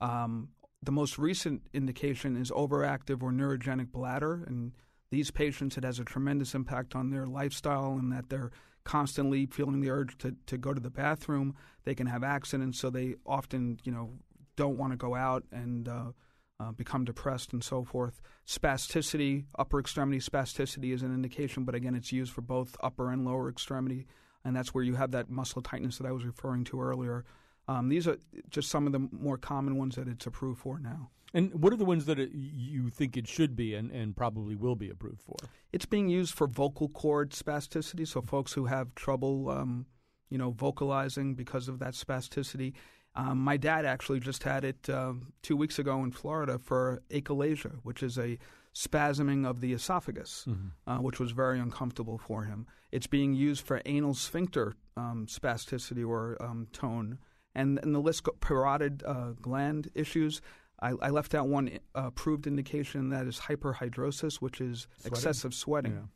Um, 0.00 0.48
the 0.82 0.92
most 0.92 1.18
recent 1.18 1.62
indication 1.72 2.36
is 2.36 2.50
overactive 2.50 3.22
or 3.22 3.30
neurogenic 3.30 3.92
bladder, 3.92 4.42
and 4.46 4.72
these 5.10 5.30
patients, 5.30 5.76
it 5.76 5.84
has 5.84 5.98
a 5.98 6.04
tremendous 6.04 6.54
impact 6.54 6.94
on 6.94 7.10
their 7.10 7.26
lifestyle 7.26 7.92
and 7.92 8.12
that 8.12 8.28
they're 8.28 8.50
constantly 8.84 9.46
feeling 9.46 9.80
the 9.80 9.90
urge 9.90 10.16
to, 10.18 10.34
to 10.46 10.56
go 10.56 10.72
to 10.72 10.80
the 10.80 10.90
bathroom. 10.90 11.54
They 11.84 11.94
can 11.94 12.06
have 12.06 12.24
accidents, 12.24 12.78
so 12.78 12.90
they 12.90 13.16
often, 13.26 13.78
you 13.84 13.92
know, 13.92 14.14
don't 14.56 14.78
want 14.78 14.92
to 14.92 14.96
go 14.96 15.14
out 15.14 15.44
and 15.52 15.88
uh, 15.88 16.12
uh, 16.60 16.72
become 16.72 17.04
depressed 17.04 17.52
and 17.52 17.64
so 17.64 17.84
forth. 17.84 18.20
Spasticity, 18.46 19.44
upper 19.58 19.80
extremity 19.80 20.18
spasticity 20.18 20.92
is 20.92 21.02
an 21.02 21.14
indication, 21.14 21.64
but 21.64 21.74
again, 21.74 21.94
it's 21.94 22.12
used 22.12 22.32
for 22.32 22.42
both 22.42 22.76
upper 22.82 23.10
and 23.10 23.24
lower 23.24 23.48
extremity, 23.48 24.06
and 24.44 24.54
that's 24.54 24.74
where 24.74 24.84
you 24.84 24.94
have 24.94 25.12
that 25.12 25.30
muscle 25.30 25.62
tightness 25.62 25.98
that 25.98 26.06
I 26.06 26.12
was 26.12 26.24
referring 26.24 26.64
to 26.64 26.80
earlier. 26.80 27.24
Um, 27.68 27.88
these 27.88 28.06
are 28.06 28.18
just 28.48 28.68
some 28.68 28.86
of 28.86 28.92
the 28.92 29.08
more 29.12 29.38
common 29.38 29.76
ones 29.76 29.94
that 29.96 30.08
it's 30.08 30.26
approved 30.26 30.60
for 30.60 30.78
now. 30.78 31.10
And 31.32 31.54
what 31.62 31.72
are 31.72 31.76
the 31.76 31.84
ones 31.84 32.06
that 32.06 32.18
it, 32.18 32.30
you 32.34 32.90
think 32.90 33.16
it 33.16 33.28
should 33.28 33.54
be 33.54 33.74
and, 33.74 33.90
and 33.92 34.16
probably 34.16 34.56
will 34.56 34.74
be 34.74 34.90
approved 34.90 35.22
for? 35.22 35.36
It's 35.72 35.86
being 35.86 36.08
used 36.08 36.34
for 36.34 36.48
vocal 36.48 36.88
cord 36.88 37.30
spasticity, 37.30 38.06
so 38.06 38.20
folks 38.20 38.52
who 38.52 38.66
have 38.66 38.94
trouble, 38.96 39.48
um, 39.48 39.86
you 40.28 40.38
know, 40.38 40.50
vocalizing 40.50 41.34
because 41.34 41.68
of 41.68 41.78
that 41.78 41.94
spasticity. 41.94 42.72
Um, 43.20 43.38
my 43.38 43.58
dad 43.58 43.84
actually 43.84 44.20
just 44.20 44.44
had 44.44 44.64
it 44.64 44.88
uh, 44.88 45.12
two 45.42 45.56
weeks 45.56 45.78
ago 45.78 46.02
in 46.02 46.10
Florida 46.10 46.58
for 46.58 47.02
achalasia, 47.10 47.78
which 47.82 48.02
is 48.02 48.18
a 48.18 48.38
spasming 48.74 49.46
of 49.46 49.60
the 49.60 49.74
esophagus, 49.74 50.46
mm-hmm. 50.48 50.68
uh, 50.90 51.02
which 51.02 51.20
was 51.20 51.32
very 51.32 51.58
uncomfortable 51.58 52.16
for 52.16 52.44
him. 52.44 52.66
It's 52.92 53.06
being 53.06 53.34
used 53.34 53.66
for 53.66 53.82
anal 53.84 54.14
sphincter 54.14 54.74
um, 54.96 55.26
spasticity 55.28 56.06
or 56.06 56.38
um, 56.40 56.68
tone, 56.72 57.18
and, 57.54 57.78
and 57.82 57.94
the 57.94 57.98
list 57.98 58.24
parotid 58.24 59.02
uh, 59.04 59.32
gland 59.40 59.90
issues. 59.94 60.40
I, 60.80 60.92
I 61.02 61.10
left 61.10 61.34
out 61.34 61.46
one 61.46 61.78
uh, 61.94 62.04
approved 62.06 62.46
indication 62.46 63.10
that 63.10 63.26
is 63.26 63.38
hyperhidrosis, 63.38 64.36
which 64.36 64.62
is 64.62 64.86
sweating? 64.98 65.12
excessive 65.12 65.54
sweating. 65.54 66.08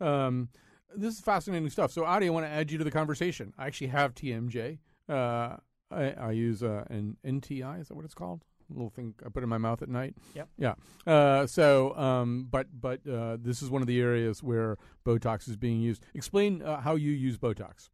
Yeah. 0.00 0.26
Um, 0.26 0.48
this 0.94 1.14
is 1.14 1.20
fascinating 1.20 1.70
stuff. 1.70 1.90
So, 1.90 2.04
Adi, 2.04 2.26
I 2.26 2.30
want 2.30 2.46
to 2.46 2.50
add 2.50 2.70
you 2.70 2.78
to 2.78 2.84
the 2.84 2.90
conversation. 2.90 3.52
I 3.58 3.66
actually 3.66 3.88
have 3.88 4.14
TMJ. 4.14 4.78
Uh, 5.90 5.94
I, 5.94 6.28
I, 6.28 6.30
use 6.32 6.62
uh, 6.62 6.84
an 6.90 7.16
NTI. 7.24 7.80
Is 7.80 7.88
that 7.88 7.94
what 7.94 8.04
it's 8.04 8.14
called? 8.14 8.44
A 8.70 8.72
little 8.72 8.90
thing 8.90 9.14
I 9.24 9.28
put 9.28 9.42
in 9.42 9.48
my 9.48 9.58
mouth 9.58 9.82
at 9.82 9.88
night. 9.88 10.14
Yep. 10.34 10.48
Yeah. 10.56 10.74
Uh, 11.06 11.46
so, 11.46 11.96
um, 11.96 12.46
but 12.50 12.68
but 12.80 13.00
uh, 13.06 13.36
this 13.40 13.62
is 13.62 13.70
one 13.70 13.82
of 13.82 13.88
the 13.88 14.00
areas 14.00 14.42
where 14.42 14.76
Botox 15.04 15.48
is 15.48 15.56
being 15.56 15.80
used. 15.80 16.04
Explain 16.14 16.62
uh, 16.62 16.80
how 16.80 16.94
you 16.94 17.10
use 17.10 17.36
Botox. 17.36 17.88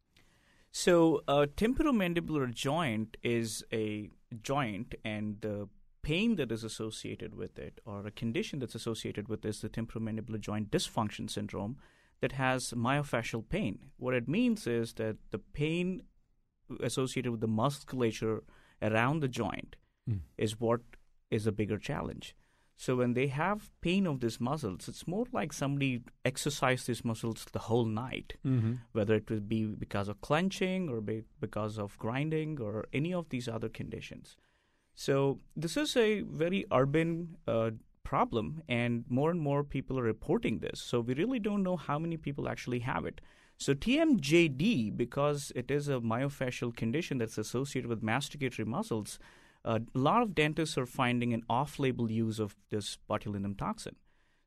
So, 0.70 1.22
a 1.26 1.46
temporomandibular 1.46 2.52
joint 2.52 3.16
is 3.22 3.64
a 3.72 4.10
joint, 4.42 4.94
and 5.04 5.38
the 5.40 5.70
pain 6.02 6.36
that 6.36 6.52
is 6.52 6.62
associated 6.62 7.34
with 7.34 7.58
it 7.58 7.80
or 7.86 8.06
a 8.06 8.10
condition 8.10 8.58
that's 8.58 8.74
associated 8.74 9.26
with 9.26 9.40
this, 9.40 9.60
the 9.60 9.70
temporomandibular 9.70 10.38
joint 10.38 10.70
dysfunction 10.70 11.30
syndrome, 11.30 11.78
that 12.20 12.32
has 12.32 12.72
myofascial 12.72 13.48
pain. 13.48 13.78
What 13.96 14.14
it 14.14 14.28
means 14.28 14.66
is 14.66 14.92
that 14.94 15.16
the 15.30 15.38
pain 15.38 16.02
associated 16.82 17.30
with 17.30 17.40
the 17.40 17.48
musculature 17.48 18.42
around 18.82 19.20
the 19.20 19.28
joint 19.28 19.76
mm. 20.08 20.20
is 20.36 20.60
what 20.60 20.80
is 21.30 21.46
a 21.46 21.52
bigger 21.52 21.78
challenge. 21.78 22.34
So 22.78 22.94
when 22.96 23.14
they 23.14 23.28
have 23.28 23.70
pain 23.80 24.06
of 24.06 24.20
these 24.20 24.38
muscles, 24.38 24.86
it's 24.86 25.08
more 25.08 25.24
like 25.32 25.52
somebody 25.54 26.02
exercised 26.26 26.86
these 26.86 27.04
muscles 27.04 27.46
the 27.52 27.58
whole 27.58 27.86
night, 27.86 28.34
mm-hmm. 28.44 28.74
whether 28.92 29.14
it 29.14 29.30
would 29.30 29.48
be 29.48 29.64
because 29.64 30.08
of 30.08 30.20
clenching 30.20 30.90
or 30.90 31.00
be 31.00 31.22
because 31.40 31.78
of 31.78 31.96
grinding 31.96 32.60
or 32.60 32.84
any 32.92 33.14
of 33.14 33.30
these 33.30 33.48
other 33.48 33.70
conditions. 33.70 34.36
So 34.94 35.40
this 35.56 35.76
is 35.78 35.96
a 35.96 36.20
very 36.20 36.66
urban 36.70 37.36
uh, 37.48 37.70
problem, 38.02 38.62
and 38.68 39.04
more 39.08 39.30
and 39.30 39.40
more 39.40 39.64
people 39.64 39.98
are 39.98 40.02
reporting 40.02 40.58
this. 40.58 40.78
So 40.80 41.00
we 41.00 41.14
really 41.14 41.38
don't 41.38 41.62
know 41.62 41.76
how 41.76 41.98
many 41.98 42.18
people 42.18 42.46
actually 42.46 42.80
have 42.80 43.06
it. 43.06 43.22
So 43.58 43.74
TMJD, 43.74 44.96
because 44.96 45.52
it 45.54 45.70
is 45.70 45.88
a 45.88 46.00
myofascial 46.00 46.76
condition 46.76 47.18
that's 47.18 47.38
associated 47.38 47.88
with 47.88 48.02
masticatory 48.02 48.66
muscles, 48.66 49.18
a 49.64 49.80
lot 49.94 50.22
of 50.22 50.34
dentists 50.34 50.78
are 50.78 50.86
finding 50.86 51.32
an 51.32 51.42
off-label 51.48 52.10
use 52.10 52.38
of 52.38 52.54
this 52.70 52.98
botulinum 53.10 53.58
toxin. 53.58 53.96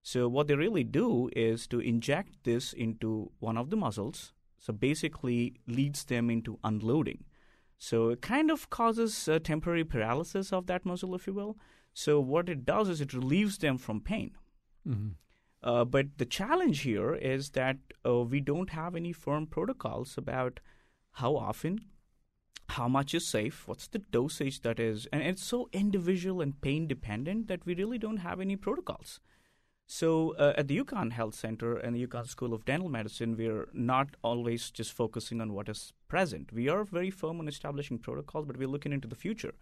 So 0.02 0.30
what 0.30 0.48
they 0.48 0.56
really 0.56 0.84
do 0.84 1.30
is 1.36 1.68
to 1.68 1.80
inject 1.80 2.44
this 2.44 2.72
into 2.72 3.32
one 3.40 3.58
of 3.58 3.70
the 3.70 3.76
muscles. 3.76 4.34
So 4.60 4.74
basically 4.74 5.56
leads 5.68 6.04
them 6.06 6.30
into 6.30 6.60
unloading. 6.64 7.26
So 7.78 8.10
it 8.10 8.22
kind 8.22 8.52
of 8.52 8.70
causes 8.70 9.28
a 9.28 9.40
temporary 9.40 9.86
paralysis 9.86 10.52
of 10.52 10.68
that 10.68 10.86
muscle, 10.86 11.16
if 11.16 11.28
you 11.28 11.34
will. 11.34 11.58
So 11.94 12.20
what 12.20 12.50
it 12.50 12.66
does 12.66 12.90
is 12.90 13.02
it 13.02 13.14
relieves 13.14 13.58
them 13.58 13.78
from 13.78 14.02
pain. 14.02 14.32
Mm-hmm. 14.88 15.10
Uh, 15.62 15.84
but 15.84 16.18
the 16.18 16.26
challenge 16.26 16.82
here 16.82 17.14
is 17.16 17.50
that 17.52 17.78
uh, 18.06 18.22
we 18.22 18.40
don't 18.40 18.70
have 18.70 18.96
any 18.96 19.12
firm 19.12 19.46
protocols 19.46 20.18
about 20.18 20.60
how 21.14 21.36
often, 21.36 21.80
how 22.70 22.88
much 22.88 23.14
is 23.14 23.28
safe, 23.28 23.68
what's 23.68 23.88
the 23.88 24.00
dosage 24.00 24.62
that 24.62 24.80
is, 24.80 25.08
and 25.12 25.22
it's 25.22 25.44
so 25.44 25.70
individual 25.74 26.40
and 26.40 26.62
pain 26.62 26.88
dependent 26.88 27.48
that 27.48 27.66
we 27.66 27.76
really 27.76 27.98
don't 27.98 28.18
have 28.18 28.40
any 28.40 28.56
protocols. 28.56 29.20
So 29.92 30.36
uh, 30.36 30.54
at 30.56 30.68
the 30.68 30.78
UConn 30.78 31.14
Health 31.14 31.34
Center 31.34 31.76
and 31.76 31.96
the 31.96 32.06
UConn 32.06 32.28
School 32.28 32.54
of 32.54 32.64
Dental 32.64 32.90
Medicine, 32.90 33.36
we're 33.36 33.68
not 33.74 34.16
always 34.22 34.70
just 34.70 34.94
focusing 34.94 35.42
on 35.42 35.52
what 35.52 35.68
is 35.68 35.94
present. 36.08 36.54
We 36.54 36.70
are 36.70 36.84
very 36.84 37.10
firm 37.10 37.40
on 37.40 37.48
establishing 37.48 37.98
protocols, 37.98 38.46
but 38.46 38.56
we're 38.56 38.68
looking 38.68 38.94
into 38.94 39.08
the 39.08 39.16
future. 39.16 39.56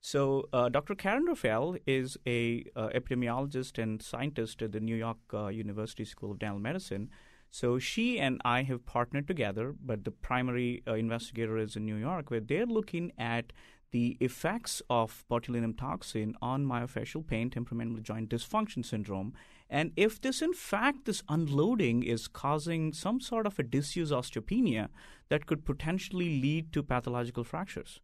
So 0.00 0.48
uh, 0.52 0.70
Dr. 0.70 0.94
Karen 0.94 1.26
Raphael 1.26 1.76
is 1.86 2.16
a 2.26 2.64
uh, 2.74 2.88
epidemiologist 2.88 3.80
and 3.80 4.02
scientist 4.02 4.62
at 4.62 4.72
the 4.72 4.80
New 4.80 4.96
York 4.96 5.18
uh, 5.34 5.48
University 5.48 6.06
School 6.06 6.32
of 6.32 6.38
Dental 6.38 6.58
Medicine. 6.58 7.10
So 7.50 7.78
she 7.78 8.18
and 8.18 8.40
I 8.44 8.62
have 8.62 8.86
partnered 8.86 9.26
together, 9.26 9.74
but 9.84 10.04
the 10.04 10.10
primary 10.10 10.82
uh, 10.86 10.94
investigator 10.94 11.58
is 11.58 11.76
in 11.76 11.84
New 11.84 11.96
York, 11.96 12.30
where 12.30 12.40
they're 12.40 12.64
looking 12.64 13.12
at 13.18 13.52
the 13.90 14.16
effects 14.20 14.80
of 14.88 15.24
botulinum 15.30 15.76
toxin 15.76 16.34
on 16.40 16.64
myofascial 16.64 17.26
pain, 17.26 17.50
temporomandibular 17.50 18.02
joint 18.02 18.30
dysfunction 18.30 18.86
syndrome, 18.86 19.34
and 19.68 19.92
if 19.96 20.20
this, 20.20 20.40
in 20.42 20.52
fact, 20.52 21.04
this 21.04 21.22
unloading 21.28 22.02
is 22.04 22.26
causing 22.26 22.92
some 22.92 23.20
sort 23.20 23.46
of 23.46 23.58
a 23.58 23.64
disuse 23.64 24.12
osteopenia 24.12 24.88
that 25.28 25.46
could 25.46 25.64
potentially 25.64 26.40
lead 26.40 26.72
to 26.72 26.82
pathological 26.82 27.44
fractures. 27.44 28.00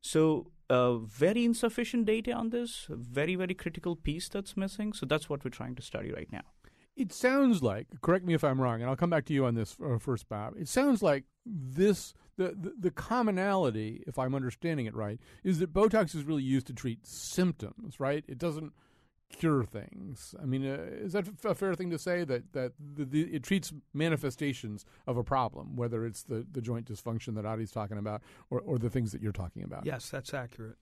So, 0.00 0.52
uh, 0.68 0.96
very 0.96 1.44
insufficient 1.44 2.06
data 2.06 2.32
on 2.32 2.50
this, 2.50 2.86
very, 2.88 3.34
very 3.34 3.54
critical 3.54 3.96
piece 3.96 4.28
that's 4.28 4.56
missing. 4.56 4.92
So, 4.92 5.06
that's 5.06 5.28
what 5.28 5.44
we're 5.44 5.50
trying 5.50 5.74
to 5.76 5.82
study 5.82 6.12
right 6.12 6.30
now. 6.32 6.42
It 6.96 7.12
sounds 7.12 7.62
like, 7.62 7.86
correct 8.02 8.24
me 8.24 8.34
if 8.34 8.44
I'm 8.44 8.60
wrong, 8.60 8.80
and 8.80 8.90
I'll 8.90 8.96
come 8.96 9.10
back 9.10 9.24
to 9.26 9.32
you 9.32 9.46
on 9.46 9.54
this 9.54 9.76
uh, 9.82 9.98
first, 9.98 10.28
Bob. 10.28 10.54
It 10.58 10.68
sounds 10.68 11.02
like 11.02 11.24
this, 11.46 12.12
the, 12.36 12.48
the, 12.48 12.74
the 12.78 12.90
commonality, 12.90 14.02
if 14.06 14.18
I'm 14.18 14.34
understanding 14.34 14.86
it 14.86 14.94
right, 14.94 15.18
is 15.44 15.60
that 15.60 15.72
Botox 15.72 16.14
is 16.14 16.24
really 16.24 16.42
used 16.42 16.66
to 16.66 16.74
treat 16.74 17.06
symptoms, 17.06 18.00
right? 18.00 18.24
It 18.28 18.38
doesn't 18.38 18.72
cure 19.30 19.64
things. 19.64 20.34
I 20.40 20.44
mean, 20.44 20.66
uh, 20.66 20.78
is 20.90 21.12
that 21.12 21.26
a 21.44 21.54
fair 21.54 21.74
thing 21.74 21.90
to 21.90 21.98
say 21.98 22.24
that 22.24 22.52
that 22.52 22.72
the, 22.78 23.04
the, 23.04 23.22
it 23.22 23.42
treats 23.42 23.72
manifestations 23.94 24.84
of 25.06 25.16
a 25.16 25.24
problem, 25.24 25.76
whether 25.76 26.04
it's 26.04 26.22
the, 26.22 26.46
the 26.50 26.60
joint 26.60 26.90
dysfunction 26.90 27.34
that 27.36 27.46
Adi's 27.46 27.70
talking 27.70 27.98
about, 27.98 28.22
or, 28.50 28.60
or 28.60 28.78
the 28.78 28.90
things 28.90 29.12
that 29.12 29.22
you're 29.22 29.32
talking 29.32 29.62
about? 29.62 29.86
Yes, 29.86 30.10
that's 30.10 30.34
accurate. 30.34 30.76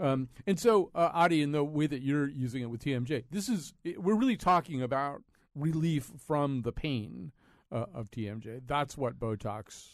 Um, 0.00 0.28
and 0.46 0.58
so, 0.58 0.90
uh, 0.94 1.10
Adi, 1.12 1.40
in 1.40 1.52
the 1.52 1.62
way 1.62 1.86
that 1.86 2.02
you're 2.02 2.28
using 2.28 2.62
it 2.62 2.66
with 2.66 2.84
TMJ, 2.84 3.24
this 3.30 3.48
is 3.48 3.74
we're 3.96 4.16
really 4.16 4.36
talking 4.36 4.82
about 4.82 5.22
relief 5.54 6.10
from 6.18 6.62
the 6.62 6.72
pain 6.72 7.32
uh, 7.70 7.86
of 7.94 8.10
TMJ. 8.10 8.62
That's 8.66 8.96
what 8.96 9.18
Botox 9.18 9.86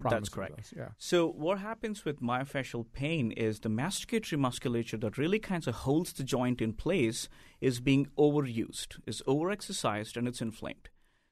that's 0.00 0.28
correct. 0.28 0.58
Us, 0.60 0.72
yeah. 0.76 0.88
So 0.98 1.26
what 1.28 1.58
happens 1.58 2.04
with 2.04 2.20
myofascial 2.20 2.86
pain 2.92 3.32
is 3.32 3.60
the 3.60 3.68
masticatory 3.68 4.38
musculature 4.38 4.96
that 4.98 5.18
really 5.18 5.38
kind 5.38 5.66
of 5.66 5.74
holds 5.74 6.12
the 6.12 6.24
joint 6.24 6.60
in 6.60 6.72
place 6.72 7.28
is 7.60 7.80
being 7.80 8.06
overused, 8.16 9.00
is 9.06 9.22
overexercised, 9.26 10.16
and 10.16 10.28
it's 10.28 10.40
inflamed. 10.40 10.88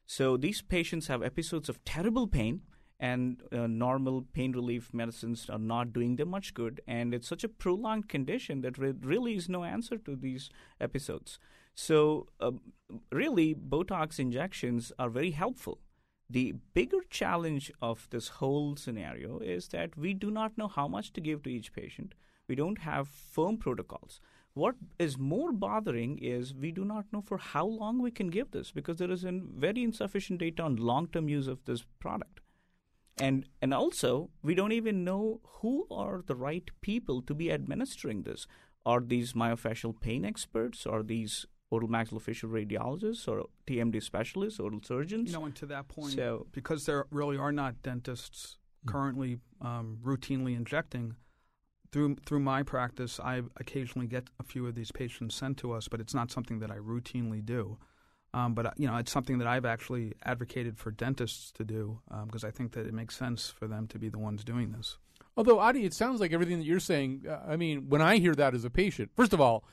So 0.07 0.37
these 0.37 0.63
patients 0.63 1.07
have 1.07 1.23
episodes 1.23 1.69
of 1.69 1.85
terrible 1.85 2.27
pain, 2.27 2.63
and 2.99 3.43
uh, 3.53 3.67
normal 3.67 4.25
pain 4.33 4.53
relief 4.53 4.93
medicines 4.93 5.51
are 5.51 5.59
not 5.59 5.93
doing 5.93 6.17
them 6.17 6.31
much 6.31 6.55
good. 6.55 6.81
And 6.89 7.13
it's 7.15 7.29
such 7.29 7.45
a 7.45 7.49
prolonged 7.49 8.09
condition 8.09 8.63
that 8.63 8.79
re- 8.79 8.95
really 9.01 9.37
is 9.37 9.49
no 9.49 9.65
answer 9.65 9.99
to 9.99 10.17
these 10.17 10.51
episodes. 10.81 11.39
So, 11.75 12.29
uh, 12.41 12.53
really, 13.13 13.55
Botox 13.55 14.19
injections 14.19 14.93
are 14.99 15.11
very 15.11 15.33
helpful 15.33 15.79
the 16.29 16.55
bigger 16.75 17.01
challenge 17.09 17.71
of 17.81 18.09
this 18.11 18.29
whole 18.29 18.77
scenario 18.77 19.39
is 19.39 19.69
that 19.69 19.97
we 19.97 20.13
do 20.13 20.31
not 20.31 20.59
know 20.59 20.69
how 20.69 20.89
much 20.89 21.13
to 21.13 21.21
give 21.21 21.43
to 21.45 21.51
each 21.51 21.73
patient. 21.73 22.15
We 22.49 22.55
don't 22.55 22.79
have 22.79 23.09
firm 23.09 23.59
protocols. 23.59 24.21
What 24.55 24.77
is 24.99 25.19
more 25.19 25.53
bothering 25.53 26.19
is 26.19 26.55
we 26.55 26.73
do 26.73 26.85
not 26.85 27.05
know 27.13 27.21
for 27.21 27.37
how 27.37 27.67
long 27.67 28.01
we 28.01 28.11
can 28.11 28.29
give 28.29 28.51
this 28.53 28.71
because 28.71 28.97
there 28.97 29.11
is 29.11 29.25
very 29.29 29.83
insufficient 29.83 30.41
data 30.41 30.63
on 30.63 30.77
long 30.77 31.09
term 31.09 31.29
use 31.29 31.47
of 31.47 31.65
this 31.65 31.85
product. 32.01 32.41
And, 33.19 33.47
and 33.63 33.73
also, 33.73 34.31
we 34.43 34.55
don't 34.55 34.73
even 34.73 35.05
know 35.05 35.41
who 35.61 35.87
are 35.91 36.23
the 36.27 36.35
right 36.35 36.69
people 36.81 37.23
to 37.23 37.35
be 37.35 37.53
administering 37.53 38.23
this. 38.23 38.47
Are 38.85 39.01
these 39.01 39.33
myofascial 39.33 39.99
pain 40.01 40.25
experts? 40.25 40.87
Are 40.87 41.03
these 41.03 41.47
oral 41.71 41.89
maxillofacial 41.89 42.51
radiologists 42.51 43.27
or 43.27 43.47
TMD 43.67 44.03
specialists, 44.03 44.61
oral 44.61 44.81
surgeons. 44.83 45.31
You 45.31 45.39
know, 45.39 45.45
and 45.45 45.55
to 45.57 45.67
that 45.67 45.89
point, 45.89 46.15
so, 46.15 46.47
because 46.53 46.87
there 46.87 47.07
really 47.11 47.37
are 47.37 47.53
not 47.53 47.83
dentists 47.83 48.59
mm. 48.85 48.93
currently 48.93 49.39
um, 49.61 49.99
routinely 50.05 50.57
injecting, 50.57 51.17
through 51.93 52.17
through 52.27 52.41
my 52.41 52.63
practice, 52.63 53.19
I 53.21 53.43
occasionally 53.57 54.07
get 54.07 54.29
a 54.39 54.43
few 54.43 54.67
of 54.67 54.75
these 54.75 54.93
patients 54.93 55.35
sent 55.35 55.57
to 55.59 55.73
us, 55.73 55.89
but 55.89 56.01
it's 56.01 56.15
not 56.15 56.31
something 56.31 56.59
that 56.61 56.71
I 56.71 56.77
routinely 56.77 57.45
do. 57.45 57.79
Um, 58.35 58.55
but 58.55 58.75
you 58.79 58.87
know, 58.87 58.97
it's 58.97 59.13
something 59.13 59.39
that 59.39 59.49
I've 59.49 59.65
actually 59.65 60.13
advocated 60.25 60.77
for 60.79 60.91
dentists 60.91 61.51
to 61.53 61.65
do 61.65 62.01
because 62.27 62.45
um, 62.45 62.49
I 62.49 62.51
think 62.51 62.73
that 62.73 62.87
it 62.87 62.93
makes 62.93 63.17
sense 63.17 63.49
for 63.49 63.67
them 63.67 63.87
to 63.89 63.99
be 63.99 64.09
the 64.09 64.19
ones 64.19 64.45
doing 64.45 64.73
this. 64.73 64.99
Although, 65.37 65.61
Adi, 65.61 65.85
it 65.85 65.93
sounds 65.95 66.21
like 66.21 66.33
everything 66.33 66.59
that 66.59 66.65
you're 66.65 66.81
saying. 66.81 67.25
Uh, 67.29 67.39
I 67.47 67.57
mean, 67.57 67.89
when 67.89 68.01
I 68.01 68.17
hear 68.19 68.35
that 68.35 68.55
as 68.55 68.65
a 68.65 68.71
patient, 68.71 69.11
first 69.15 69.33
of 69.33 69.41
all, 69.41 69.65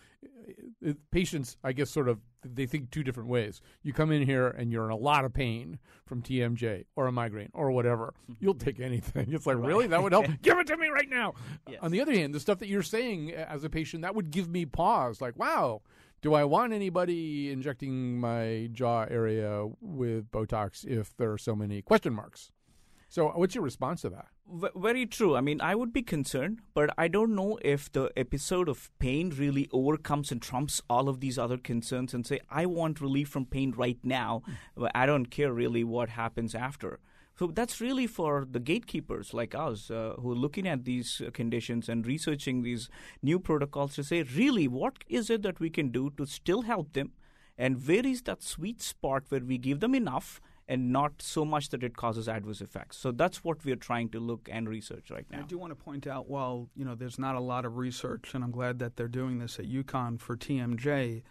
uh, 0.86 0.93
patients, 1.12 1.58
I 1.63 1.72
guess, 1.72 1.89
sort 1.89 2.10
of 2.10 2.20
they 2.46 2.65
think 2.65 2.91
two 2.91 3.03
different 3.03 3.29
ways. 3.29 3.62
You 3.82 3.93
come 3.93 4.12
in 4.12 4.24
here 4.24 4.48
and 4.48 4.72
you're 4.72 4.86
in 4.86 4.91
a 4.91 4.98
lot 4.98 5.24
of 5.24 5.34
pain 5.34 5.79
from 6.05 6.22
TMJ 6.22 6.86
or 6.96 7.08
a 7.08 7.12
migraine 7.12 7.51
or 7.53 7.72
whatever. 7.72 8.13
Mm-hmm. 8.24 8.43
You'll 8.43 8.55
take 8.55 8.79
anything. 8.79 9.32
It's 9.32 9.46
like, 9.46 9.58
right. 9.58 9.65
really? 9.65 9.88
That 9.88 10.03
would 10.03 10.12
help? 10.12 10.27
give 10.41 10.60
it 10.60 10.67
to 10.67 10.77
me 10.77 10.88
right 10.89 11.10
now. 11.10 11.34
Yes. 11.70 11.79
On 11.82 11.91
the 11.91 12.01
other 12.01 12.13
hand, 12.13 12.34
the 12.34 12.39
stuff 12.39 12.60
that 12.60 12.67
you're 12.67 12.84
saying 12.84 13.34
uh, 13.34 13.46
as 13.50 13.63
a 13.63 13.70
patient, 13.70 14.01
that 14.03 14.15
would 14.15 14.32
give 14.32 14.50
me 14.50 14.65
pause. 14.65 15.22
Like, 15.22 15.38
wow, 15.38 15.82
do 16.22 16.34
I 16.34 16.43
want 16.43 16.74
anybody 16.74 17.51
injecting 17.51 18.20
my 18.20 18.70
jaw 18.72 19.05
area 19.10 19.67
with 19.79 20.29
Botox 20.32 20.86
if 20.86 21.15
there 21.17 21.32
are 21.32 21.38
so 21.38 21.55
many 21.55 21.82
question 21.82 22.13
marks? 22.13 22.51
So, 23.10 23.27
what's 23.29 23.55
your 23.55 23.63
response 23.63 24.01
to 24.01 24.10
that? 24.10 24.27
V- 24.46 24.68
very 24.76 25.06
true. 25.06 25.36
I 25.36 25.42
mean, 25.42 25.62
I 25.62 25.74
would 25.74 25.94
be 25.94 26.02
concerned, 26.02 26.60
but 26.74 26.94
I 26.98 27.08
don't 27.08 27.34
know 27.34 27.58
if 27.62 27.92
the 27.92 28.12
episode 28.18 28.68
of 28.68 28.92
pain 29.00 29.30
really 29.30 29.70
overcomes 29.72 30.32
and 30.32 30.42
trumps 30.42 30.82
all 30.90 31.08
of 31.10 31.22
these 31.22 31.40
other 31.40 31.58
concerns 31.58 32.14
and 32.14 32.26
say, 32.28 32.40
I 32.50 32.66
want 32.66 33.02
relief 33.02 33.30
from 33.30 33.46
pain 33.46 33.74
right 33.76 34.00
now. 34.04 34.44
But 34.76 34.92
I 34.94 35.06
don't 35.06 35.28
care 35.28 35.54
really 35.54 35.84
what 35.84 36.10
happens 36.10 36.54
after. 36.54 37.00
So 37.36 37.48
that's 37.48 37.82
really 37.82 38.06
for 38.06 38.46
the 38.50 38.60
gatekeepers 38.60 39.34
like 39.34 39.56
us 39.56 39.90
uh, 39.90 40.14
who 40.20 40.32
are 40.32 40.36
looking 40.36 40.68
at 40.68 40.86
these 40.86 41.22
conditions 41.34 41.90
and 41.90 42.06
researching 42.06 42.62
these 42.62 42.90
new 43.24 43.40
protocols 43.40 43.96
to 43.96 44.04
say, 44.04 44.22
really, 44.22 44.68
what 44.68 45.04
is 45.08 45.30
it 45.32 45.42
that 45.42 45.60
we 45.60 45.72
can 45.72 45.90
do 45.90 46.12
to 46.18 46.28
still 46.28 46.62
help 46.62 46.94
them? 46.94 47.14
And 47.58 47.88
where 47.88 48.06
is 48.06 48.24
that 48.24 48.44
sweet 48.44 48.82
spot 48.82 49.24
where 49.30 49.42
we 49.42 49.58
give 49.58 49.80
them 49.80 49.96
enough 49.96 50.42
and 50.67 50.91
not 50.91 51.22
so 51.22 51.43
much 51.43 51.70
that 51.70 51.84
it 51.84 51.98
causes 51.98 52.29
adverse 52.29 52.62
effects. 52.62 52.98
So 52.98 53.12
that's 53.12 53.43
what 53.43 53.63
we 53.65 53.72
are 53.72 53.77
trying 53.77 54.10
to 54.10 54.20
look 54.20 54.48
and 54.51 54.70
research 54.70 55.12
right 55.12 55.25
now. 55.29 55.39
I 55.39 55.43
do 55.43 55.58
want 55.58 55.72
to 55.72 55.75
point 55.75 56.08
out, 56.08 56.29
while 56.29 56.70
you 56.75 56.86
know, 56.86 56.96
there's 56.96 57.20
not 57.20 57.36
a 57.36 57.39
lot 57.39 57.65
of 57.65 57.77
research, 57.77 58.34
and 58.34 58.43
I'm 58.43 58.51
glad 58.51 58.79
that 58.79 58.96
they're 58.96 59.08
doing 59.08 59.39
this 59.39 59.60
at 59.60 59.65
UConn 59.65 60.20
for 60.20 60.38
TMJ. 60.38 61.24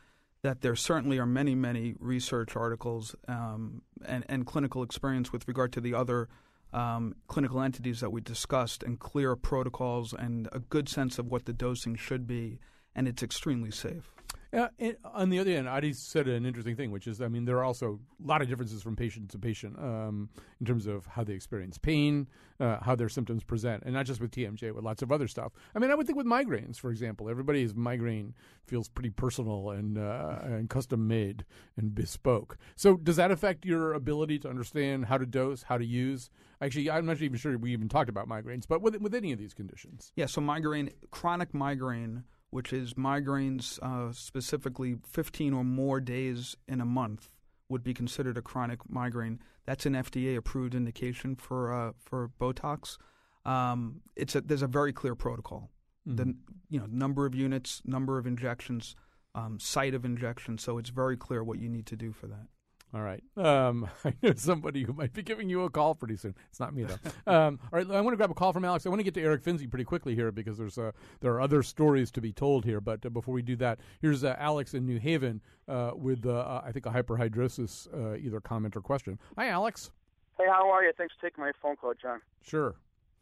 That 0.42 0.60
there 0.60 0.74
certainly 0.74 1.18
are 1.18 1.26
many, 1.26 1.54
many 1.54 1.94
research 2.00 2.56
articles 2.56 3.14
um, 3.28 3.82
and, 4.04 4.24
and 4.28 4.44
clinical 4.44 4.82
experience 4.82 5.32
with 5.32 5.46
regard 5.46 5.72
to 5.74 5.80
the 5.80 5.94
other 5.94 6.28
um, 6.72 7.14
clinical 7.28 7.60
entities 7.60 8.00
that 8.00 8.10
we 8.10 8.20
discussed, 8.20 8.82
and 8.82 8.98
clear 8.98 9.36
protocols 9.36 10.12
and 10.12 10.48
a 10.52 10.58
good 10.58 10.88
sense 10.88 11.18
of 11.18 11.30
what 11.30 11.44
the 11.44 11.52
dosing 11.52 11.94
should 11.94 12.26
be, 12.26 12.58
and 12.94 13.06
it's 13.06 13.22
extremely 13.22 13.70
safe. 13.70 14.12
On 14.52 15.30
the 15.30 15.38
other 15.38 15.50
hand, 15.50 15.66
Adi 15.66 15.94
said 15.94 16.28
an 16.28 16.44
interesting 16.44 16.76
thing, 16.76 16.90
which 16.90 17.06
is, 17.06 17.22
I 17.22 17.28
mean, 17.28 17.46
there 17.46 17.56
are 17.56 17.64
also 17.64 18.00
a 18.22 18.26
lot 18.26 18.42
of 18.42 18.48
differences 18.48 18.82
from 18.82 18.96
patient 18.96 19.30
to 19.30 19.38
patient 19.38 19.78
um, 19.78 20.28
in 20.60 20.66
terms 20.66 20.86
of 20.86 21.06
how 21.06 21.24
they 21.24 21.32
experience 21.32 21.78
pain, 21.78 22.28
uh, 22.60 22.78
how 22.82 22.94
their 22.94 23.08
symptoms 23.08 23.42
present, 23.44 23.82
and 23.84 23.94
not 23.94 24.04
just 24.04 24.20
with 24.20 24.30
TMJ, 24.30 24.74
with 24.74 24.84
lots 24.84 25.00
of 25.00 25.10
other 25.10 25.26
stuff. 25.26 25.52
I 25.74 25.78
mean, 25.78 25.90
I 25.90 25.94
would 25.94 26.06
think 26.06 26.18
with 26.18 26.26
migraines, 26.26 26.78
for 26.78 26.90
example, 26.90 27.30
everybody's 27.30 27.74
migraine 27.74 28.34
feels 28.66 28.90
pretty 28.90 29.08
personal 29.08 29.70
and 29.70 29.96
uh, 29.96 30.40
and 30.42 30.68
custom 30.68 31.08
made 31.08 31.46
and 31.78 31.94
bespoke. 31.94 32.58
So, 32.76 32.98
does 32.98 33.16
that 33.16 33.30
affect 33.30 33.64
your 33.64 33.94
ability 33.94 34.38
to 34.40 34.50
understand 34.50 35.06
how 35.06 35.16
to 35.16 35.24
dose, 35.24 35.62
how 35.62 35.78
to 35.78 35.84
use? 35.84 36.28
Actually, 36.60 36.90
I'm 36.90 37.06
not 37.06 37.22
even 37.22 37.38
sure 37.38 37.56
we 37.56 37.72
even 37.72 37.88
talked 37.88 38.10
about 38.10 38.28
migraines, 38.28 38.68
but 38.68 38.82
with 38.82 38.96
with 38.96 39.14
any 39.14 39.32
of 39.32 39.38
these 39.38 39.54
conditions. 39.54 40.12
Yeah, 40.14 40.26
so 40.26 40.42
migraine, 40.42 40.90
chronic 41.10 41.54
migraine 41.54 42.24
which 42.52 42.70
is 42.70 42.92
migraines 42.94 43.78
uh, 43.82 44.12
specifically 44.12 44.96
15 45.10 45.54
or 45.54 45.64
more 45.64 46.00
days 46.00 46.54
in 46.68 46.82
a 46.82 46.84
month 46.84 47.30
would 47.70 47.82
be 47.82 47.94
considered 47.94 48.36
a 48.36 48.42
chronic 48.42 48.78
migraine. 48.90 49.40
That's 49.64 49.86
an 49.86 49.94
FDA 49.94 50.36
approved 50.36 50.74
indication 50.74 51.34
for 51.34 51.72
uh, 51.72 51.92
for 51.98 52.30
Botox. 52.38 52.98
Um, 53.46 54.02
it's 54.16 54.34
a, 54.34 54.42
there's 54.42 54.62
a 54.62 54.66
very 54.66 54.92
clear 54.92 55.14
protocol. 55.14 55.70
Mm-hmm. 56.06 56.16
The 56.16 56.34
you 56.68 56.78
know 56.78 56.86
number 56.90 57.24
of 57.24 57.34
units, 57.34 57.80
number 57.86 58.18
of 58.18 58.26
injections, 58.26 58.96
um, 59.34 59.58
site 59.58 59.94
of 59.94 60.04
injection. 60.04 60.58
So 60.58 60.76
it's 60.76 60.90
very 60.90 61.16
clear 61.16 61.42
what 61.42 61.58
you 61.58 61.70
need 61.70 61.86
to 61.86 61.96
do 61.96 62.12
for 62.12 62.26
that. 62.26 62.48
All 62.94 63.00
right. 63.00 63.22
Um, 63.36 63.88
I 64.04 64.14
know 64.22 64.34
somebody 64.36 64.82
who 64.82 64.92
might 64.92 65.12
be 65.12 65.22
giving 65.22 65.48
you 65.48 65.62
a 65.62 65.70
call 65.70 65.94
pretty 65.94 66.16
soon. 66.16 66.34
It's 66.50 66.60
not 66.60 66.74
me 66.74 66.84
though. 66.84 67.32
um, 67.32 67.58
all 67.72 67.78
right. 67.78 67.90
I 67.90 68.00
want 68.00 68.12
to 68.12 68.16
grab 68.16 68.30
a 68.30 68.34
call 68.34 68.52
from 68.52 68.64
Alex. 68.64 68.84
I 68.84 68.90
want 68.90 69.00
to 69.00 69.04
get 69.04 69.14
to 69.14 69.22
Eric 69.22 69.42
Finzi 69.42 69.68
pretty 69.68 69.84
quickly 69.84 70.14
here 70.14 70.30
because 70.30 70.58
there's 70.58 70.76
uh, 70.76 70.92
there 71.20 71.32
are 71.32 71.40
other 71.40 71.62
stories 71.62 72.10
to 72.12 72.20
be 72.20 72.32
told 72.32 72.64
here. 72.64 72.80
But 72.80 73.04
uh, 73.06 73.08
before 73.08 73.32
we 73.32 73.42
do 73.42 73.56
that, 73.56 73.78
here's 74.00 74.24
uh, 74.24 74.36
Alex 74.38 74.74
in 74.74 74.84
New 74.84 74.98
Haven 74.98 75.40
uh, 75.68 75.92
with 75.94 76.26
uh, 76.26 76.60
I 76.64 76.72
think 76.72 76.86
a 76.86 76.90
hyperhidrosis 76.90 77.88
uh, 77.94 78.16
either 78.16 78.40
comment 78.40 78.76
or 78.76 78.82
question. 78.82 79.18
Hi, 79.38 79.48
Alex. 79.48 79.90
Hey, 80.38 80.44
how 80.46 80.70
are 80.70 80.82
you? 80.84 80.92
Thanks 80.96 81.14
for 81.18 81.28
taking 81.28 81.42
my 81.42 81.52
phone 81.62 81.76
call, 81.76 81.94
John. 82.00 82.20
Sure. 82.42 82.74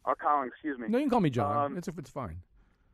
Or 0.03 0.15
Colin, 0.15 0.47
excuse 0.47 0.79
me. 0.79 0.87
No, 0.89 0.97
you 0.97 1.03
can 1.03 1.11
call 1.11 1.19
me 1.19 1.29
John. 1.29 1.55
Um, 1.71 1.77
it's 1.77 1.87
if 1.87 1.97
it's 1.97 2.09
fine. 2.09 2.37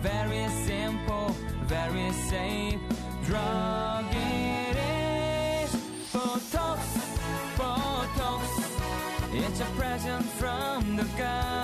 Very 0.00 0.48
simple, 0.66 1.28
very 1.66 2.10
safe 2.30 2.80
drug 3.24 4.04
it 4.10 4.76
is. 4.76 5.70
Botox, 6.12 6.80
Botox. 7.56 8.42
It's 9.34 9.60
a 9.60 9.70
present 9.76 10.24
from 10.24 10.96
the 10.96 11.04
God. 11.16 11.61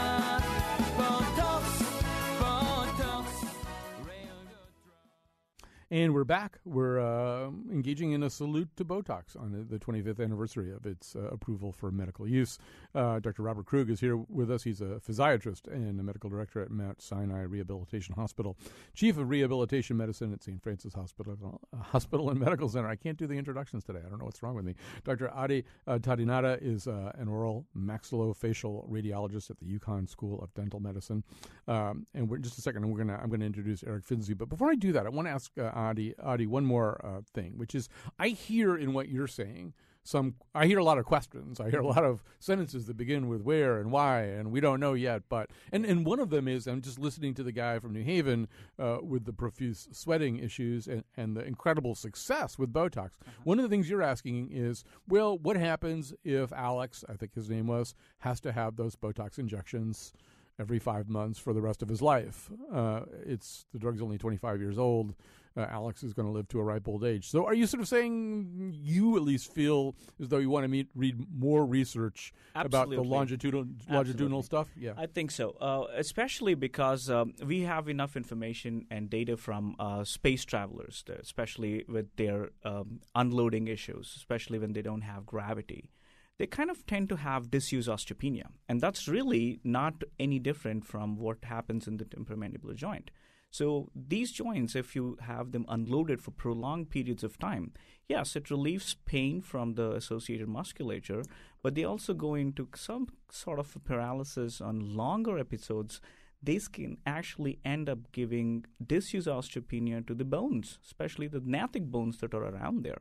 And 5.90 6.12
we're 6.12 6.24
back. 6.24 6.58
We're 6.66 7.00
uh, 7.00 7.46
engaging 7.72 8.12
in 8.12 8.22
a 8.22 8.28
salute 8.28 8.68
to 8.76 8.84
Botox 8.84 9.34
on 9.40 9.66
the 9.70 9.78
25th 9.78 10.22
anniversary 10.22 10.70
of 10.70 10.84
its 10.84 11.16
uh, 11.16 11.20
approval 11.30 11.72
for 11.72 11.90
medical 11.90 12.28
use. 12.28 12.58
Uh, 12.94 13.20
Dr. 13.20 13.42
Robert 13.42 13.64
Krug 13.64 13.88
is 13.88 13.98
here 13.98 14.18
with 14.28 14.50
us. 14.50 14.64
He's 14.64 14.82
a 14.82 15.00
physiatrist 15.00 15.66
and 15.66 15.98
a 15.98 16.02
medical 16.02 16.28
director 16.28 16.60
at 16.60 16.70
Mount 16.70 17.00
Sinai 17.00 17.40
Rehabilitation 17.44 18.14
Hospital, 18.16 18.58
chief 18.92 19.16
of 19.16 19.30
rehabilitation 19.30 19.96
medicine 19.96 20.30
at 20.34 20.42
St. 20.42 20.62
Francis 20.62 20.92
Hospital, 20.92 21.58
uh, 21.72 21.82
Hospital 21.82 22.28
and 22.28 22.38
Medical 22.38 22.68
Center. 22.68 22.88
I 22.88 22.96
can't 22.96 23.16
do 23.16 23.26
the 23.26 23.38
introductions 23.38 23.82
today. 23.82 24.00
I 24.04 24.10
don't 24.10 24.18
know 24.18 24.26
what's 24.26 24.42
wrong 24.42 24.56
with 24.56 24.66
me. 24.66 24.74
Dr. 25.04 25.30
Adi 25.30 25.64
uh, 25.86 25.96
Tadinada 25.96 26.58
is 26.60 26.86
uh, 26.86 27.12
an 27.14 27.28
oral 27.28 27.64
maxillofacial 27.74 28.86
radiologist 28.90 29.48
at 29.48 29.58
the 29.58 29.64
UConn 29.64 30.06
School 30.06 30.38
of 30.42 30.52
Dental 30.52 30.80
Medicine. 30.80 31.24
Um, 31.66 32.06
and 32.12 32.30
just 32.42 32.58
a 32.58 32.60
second. 32.60 32.86
We're 32.90 32.98
gonna 32.98 33.18
I'm 33.22 33.30
gonna 33.30 33.46
introduce 33.46 33.82
Eric 33.84 34.06
Finzi. 34.06 34.36
But 34.36 34.50
before 34.50 34.70
I 34.70 34.74
do 34.74 34.92
that, 34.92 35.06
I 35.06 35.08
want 35.08 35.28
to 35.28 35.32
ask 35.32 35.50
Adi, 35.78 36.14
Adi 36.18 36.46
one 36.46 36.66
more 36.66 37.00
uh, 37.04 37.20
thing, 37.32 37.54
which 37.56 37.74
is 37.74 37.88
I 38.18 38.28
hear 38.28 38.76
in 38.76 38.92
what 38.92 39.08
you're 39.08 39.28
saying 39.28 39.74
some. 40.08 40.36
I 40.54 40.66
hear 40.66 40.78
a 40.78 40.84
lot 40.84 40.98
of 40.98 41.04
questions. 41.04 41.60
I 41.60 41.70
hear 41.70 41.80
a 41.80 41.86
lot 41.86 42.02
of 42.02 42.24
sentences 42.40 42.86
that 42.86 42.96
begin 42.96 43.28
with 43.28 43.42
where 43.42 43.78
and 43.78 43.92
why, 43.92 44.22
and 44.22 44.50
we 44.50 44.60
don't 44.60 44.80
know 44.80 44.94
yet. 44.94 45.24
But 45.28 45.50
and 45.70 45.84
and 45.84 46.06
one 46.06 46.18
of 46.18 46.30
them 46.30 46.48
is 46.48 46.66
I'm 46.66 46.80
just 46.80 46.98
listening 46.98 47.34
to 47.34 47.42
the 47.42 47.52
guy 47.52 47.78
from 47.78 47.92
New 47.92 48.02
Haven 48.02 48.48
uh, 48.78 48.98
with 49.02 49.26
the 49.26 49.32
profuse 49.32 49.86
sweating 49.92 50.38
issues 50.38 50.86
and, 50.88 51.04
and 51.16 51.36
the 51.36 51.44
incredible 51.44 51.94
success 51.94 52.58
with 52.58 52.72
Botox. 52.72 53.10
Uh-huh. 53.20 53.30
One 53.44 53.58
of 53.58 53.62
the 53.62 53.68
things 53.68 53.90
you're 53.90 54.02
asking 54.02 54.48
is, 54.50 54.82
well, 55.06 55.38
what 55.38 55.56
happens 55.56 56.14
if 56.24 56.52
Alex, 56.52 57.04
I 57.08 57.14
think 57.14 57.34
his 57.34 57.50
name 57.50 57.66
was, 57.66 57.94
has 58.20 58.40
to 58.40 58.52
have 58.52 58.76
those 58.76 58.96
Botox 58.96 59.38
injections? 59.38 60.12
every 60.60 60.78
five 60.78 61.08
months 61.08 61.38
for 61.38 61.52
the 61.52 61.60
rest 61.60 61.82
of 61.82 61.88
his 61.88 62.02
life. 62.02 62.50
Uh, 62.72 63.02
it's 63.24 63.66
the 63.72 63.78
drug's 63.78 64.02
only 64.02 64.18
25 64.18 64.60
years 64.60 64.76
old 64.76 65.14
uh, 65.58 65.66
Alex 65.70 66.02
is 66.02 66.12
going 66.14 66.26
to 66.26 66.32
live 66.32 66.46
to 66.48 66.60
a 66.60 66.62
ripe 66.62 66.86
old 66.86 67.04
age. 67.04 67.28
So, 67.28 67.44
are 67.44 67.54
you 67.54 67.66
sort 67.66 67.80
of 67.80 67.88
saying 67.88 68.72
you 68.72 69.16
at 69.16 69.22
least 69.22 69.52
feel 69.52 69.96
as 70.20 70.28
though 70.28 70.38
you 70.38 70.50
want 70.50 70.64
to 70.64 70.68
meet, 70.68 70.88
read 70.94 71.16
more 71.36 71.66
research 71.66 72.32
Absolutely. 72.54 72.96
about 72.96 73.02
the 73.02 73.08
longitudinal 73.08 73.66
longitudinal 73.90 74.42
stuff? 74.42 74.68
Yeah, 74.76 74.92
I 74.96 75.06
think 75.06 75.32
so. 75.32 75.56
Uh, 75.60 75.86
especially 75.96 76.54
because 76.54 77.10
um, 77.10 77.34
we 77.44 77.62
have 77.62 77.88
enough 77.88 78.16
information 78.16 78.86
and 78.90 79.10
data 79.10 79.36
from 79.36 79.74
uh, 79.78 80.04
space 80.04 80.44
travelers, 80.44 81.04
especially 81.20 81.84
with 81.88 82.14
their 82.16 82.50
um, 82.64 83.00
unloading 83.14 83.66
issues, 83.66 84.14
especially 84.16 84.58
when 84.58 84.72
they 84.72 84.82
don't 84.82 85.02
have 85.02 85.26
gravity 85.26 85.90
they 86.38 86.46
kind 86.46 86.70
of 86.70 86.86
tend 86.86 87.08
to 87.08 87.16
have 87.16 87.50
disuse 87.50 87.88
osteopenia. 87.88 88.46
And 88.68 88.80
that's 88.80 89.08
really 89.08 89.58
not 89.64 90.04
any 90.20 90.38
different 90.38 90.84
from 90.86 91.16
what 91.16 91.38
happens 91.42 91.88
in 91.88 91.96
the 91.96 92.04
temporomandibular 92.04 92.76
joint. 92.76 93.10
So 93.50 93.88
these 93.94 94.30
joints, 94.30 94.76
if 94.76 94.94
you 94.94 95.16
have 95.22 95.52
them 95.52 95.64
unloaded 95.68 96.20
for 96.20 96.30
prolonged 96.30 96.90
periods 96.90 97.24
of 97.24 97.38
time, 97.38 97.72
yes, 98.08 98.36
it 98.36 98.50
relieves 98.50 98.96
pain 99.06 99.40
from 99.40 99.74
the 99.74 99.92
associated 99.92 100.48
musculature, 100.48 101.22
but 101.62 101.74
they 101.74 101.84
also 101.84 102.14
go 102.14 102.34
into 102.34 102.68
some 102.74 103.08
sort 103.30 103.58
of 103.58 103.76
paralysis 103.84 104.60
on 104.60 104.94
longer 104.94 105.38
episodes. 105.38 106.00
This 106.42 106.68
can 106.68 106.98
actually 107.06 107.58
end 107.64 107.88
up 107.88 108.12
giving 108.12 108.64
disuse 108.84 109.26
osteopenia 109.26 110.06
to 110.06 110.14
the 110.14 110.24
bones, 110.24 110.78
especially 110.84 111.26
the 111.26 111.42
gnathic 111.44 111.86
bones 111.86 112.18
that 112.18 112.34
are 112.34 112.44
around 112.44 112.84
there. 112.84 113.00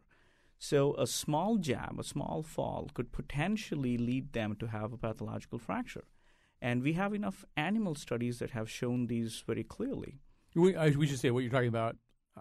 So 0.59 0.95
a 0.95 1.05
small 1.05 1.57
jab, 1.57 1.99
a 1.99 2.03
small 2.03 2.41
fall, 2.41 2.89
could 2.93 3.11
potentially 3.11 3.97
lead 3.97 4.33
them 4.33 4.55
to 4.55 4.67
have 4.67 4.91
a 4.91 4.97
pathological 4.97 5.59
fracture. 5.59 6.05
And 6.59 6.81
we 6.81 6.93
have 6.93 7.13
enough 7.13 7.45
animal 7.55 7.93
studies 7.93 8.39
that 8.39 8.51
have 8.51 8.69
shown 8.69 9.05
these 9.05 9.43
very 9.45 9.63
clearly. 9.63 10.19
We, 10.55 10.75
we 10.95 11.07
should 11.07 11.19
say 11.19 11.31
what 11.31 11.41
you're 11.41 11.51
talking 11.51 11.67
about 11.67 11.95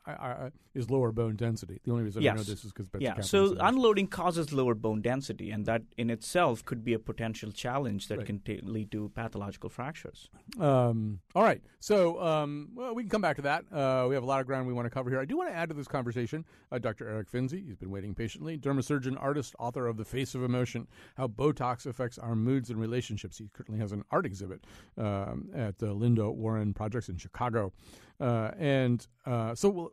I, 0.07 0.13
I, 0.13 0.51
is 0.75 0.91
lower 0.91 1.13
bone 1.13 1.37
density. 1.37 1.81
The 1.85 1.91
only 1.91 2.05
reason 2.05 2.23
yes. 2.23 2.35
I 2.35 2.37
know 2.37 2.43
this 2.43 2.65
is 2.65 2.73
because 2.73 2.89
yeah. 2.99 3.21
So 3.21 3.57
unloading 3.61 4.09
causes 4.09 4.53
lower 4.53 4.75
bone 4.75 5.01
density, 5.01 5.51
and 5.51 5.65
that 5.67 5.83
in 5.97 6.11
itself 6.11 6.65
could 6.65 6.85
be 6.85 6.93
a 6.93 6.99
potential 6.99 7.51
challenge 7.51 8.09
that 8.09 8.19
right. 8.19 8.27
can 8.27 8.41
t- 8.41 8.61
lead 8.63 8.91
to 8.93 9.11
pathological 9.15 9.71
fractures. 9.71 10.29
Um, 10.61 11.21
all 11.35 11.43
right. 11.43 11.63
So 11.81 12.23
um, 12.23 12.71
well, 12.75 12.95
we 12.95 13.03
can 13.03 13.11
come 13.11 13.23
back 13.23 13.37
to 13.37 13.43
that. 13.43 13.65
Uh, 13.73 14.07
we 14.09 14.15
have 14.15 14.23
a 14.23 14.27
lot 14.27 14.41
of 14.41 14.47
ground 14.47 14.67
we 14.67 14.73
want 14.73 14.87
to 14.87 14.91
cover 14.91 15.11
here. 15.11 15.21
I 15.21 15.25
do 15.25 15.37
want 15.37 15.51
to 15.51 15.57
add 15.57 15.69
to 15.71 15.75
this 15.75 15.89
conversation 15.89 16.45
uh, 16.73 16.79
Dr. 16.79 17.09
Eric 17.09 17.31
Finzi. 17.31 17.65
He's 17.67 17.77
been 17.77 17.91
waiting 17.91 18.15
patiently. 18.15 18.59
Dermasurgeon, 18.59 19.17
artist, 19.21 19.55
author 19.59 19.87
of 19.87 19.97
The 19.97 20.05
Face 20.05 20.35
of 20.35 20.43
Emotion: 20.43 20.87
How 21.17 21.29
Botox 21.29 21.87
Affects 21.87 22.19
Our 22.19 22.37
Moods 22.37 22.71
and 22.71 22.81
Relationships. 22.81 23.39
He 23.39 23.49
currently 23.53 23.79
has 23.79 23.93
an 23.93 24.05
art 24.11 24.27
exhibit 24.27 24.65
um, 24.99 25.49
at 25.55 25.79
the 25.79 25.93
Linda 25.93 26.31
Warren 26.31 26.75
Projects 26.75 27.09
in 27.09 27.17
Chicago. 27.17 27.73
Uh, 28.21 28.51
and 28.59 29.07
uh, 29.27 29.55
so, 29.55 29.93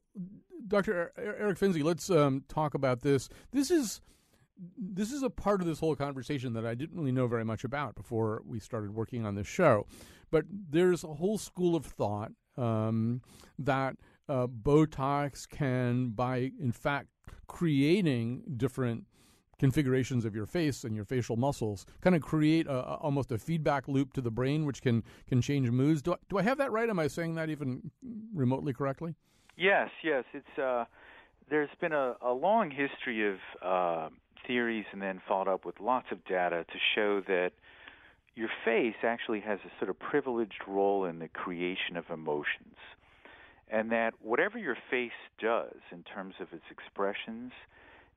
Dr. 0.67 1.11
Eric 1.17 1.57
Finzi, 1.59 1.83
let's 1.83 2.09
um, 2.09 2.43
talk 2.47 2.73
about 2.73 3.01
this. 3.01 3.29
This 3.51 3.71
is 3.71 4.01
this 4.77 5.11
is 5.11 5.23
a 5.23 5.29
part 5.29 5.61
of 5.61 5.67
this 5.67 5.79
whole 5.79 5.95
conversation 5.95 6.53
that 6.53 6.65
I 6.65 6.75
didn't 6.75 6.95
really 6.97 7.11
know 7.11 7.27
very 7.27 7.43
much 7.43 7.63
about 7.63 7.95
before 7.95 8.41
we 8.45 8.59
started 8.59 8.93
working 8.93 9.25
on 9.25 9.35
this 9.35 9.47
show. 9.47 9.85
But 10.31 10.45
there's 10.49 11.03
a 11.03 11.13
whole 11.15 11.37
school 11.37 11.75
of 11.75 11.85
thought 11.85 12.31
um, 12.57 13.21
that 13.59 13.97
uh, 14.29 14.47
Botox 14.47 15.47
can, 15.49 16.09
by 16.09 16.51
in 16.59 16.71
fact 16.71 17.07
creating 17.47 18.43
different 18.57 19.05
configurations 19.59 20.25
of 20.25 20.35
your 20.35 20.45
face 20.45 20.83
and 20.83 20.95
your 20.95 21.05
facial 21.05 21.35
muscles 21.37 21.85
kind 22.01 22.15
of 22.15 22.21
create 22.21 22.67
a, 22.67 22.71
a, 22.71 22.95
almost 22.95 23.31
a 23.31 23.37
feedback 23.37 23.87
loop 23.87 24.13
to 24.13 24.21
the 24.21 24.31
brain, 24.31 24.65
which 24.65 24.81
can 24.81 25.03
can 25.27 25.41
change 25.41 25.69
moods. 25.69 26.01
Do 26.01 26.13
I, 26.13 26.17
do 26.29 26.37
I 26.37 26.43
have 26.43 26.57
that 26.57 26.71
right? 26.71 26.89
Am 26.89 26.99
I 26.99 27.07
saying 27.07 27.35
that 27.35 27.49
even 27.49 27.91
remotely 28.33 28.73
correctly? 28.73 29.15
Yes, 29.55 29.89
yes. 30.03 30.23
It's 30.33 30.59
uh, 30.59 30.85
there's 31.49 31.69
been 31.79 31.93
a, 31.93 32.15
a 32.21 32.33
long 32.33 32.71
history 32.71 33.29
of 33.29 33.37
uh, 33.61 34.09
theories 34.47 34.85
and 34.91 35.01
then 35.01 35.21
followed 35.27 35.47
up 35.47 35.65
with 35.65 35.79
lots 35.79 36.07
of 36.11 36.23
data 36.25 36.65
to 36.65 36.79
show 36.95 37.21
that 37.27 37.51
your 38.35 38.49
face 38.65 38.95
actually 39.03 39.41
has 39.41 39.59
a 39.65 39.71
sort 39.79 39.89
of 39.89 39.99
privileged 39.99 40.61
role 40.67 41.05
in 41.05 41.19
the 41.19 41.27
creation 41.27 41.95
of 41.95 42.05
emotions. 42.09 42.75
And 43.69 43.91
that 43.91 44.13
whatever 44.19 44.57
your 44.57 44.77
face 44.89 45.11
does 45.39 45.77
in 45.91 46.03
terms 46.03 46.35
of 46.39 46.47
its 46.51 46.65
expressions 46.69 47.51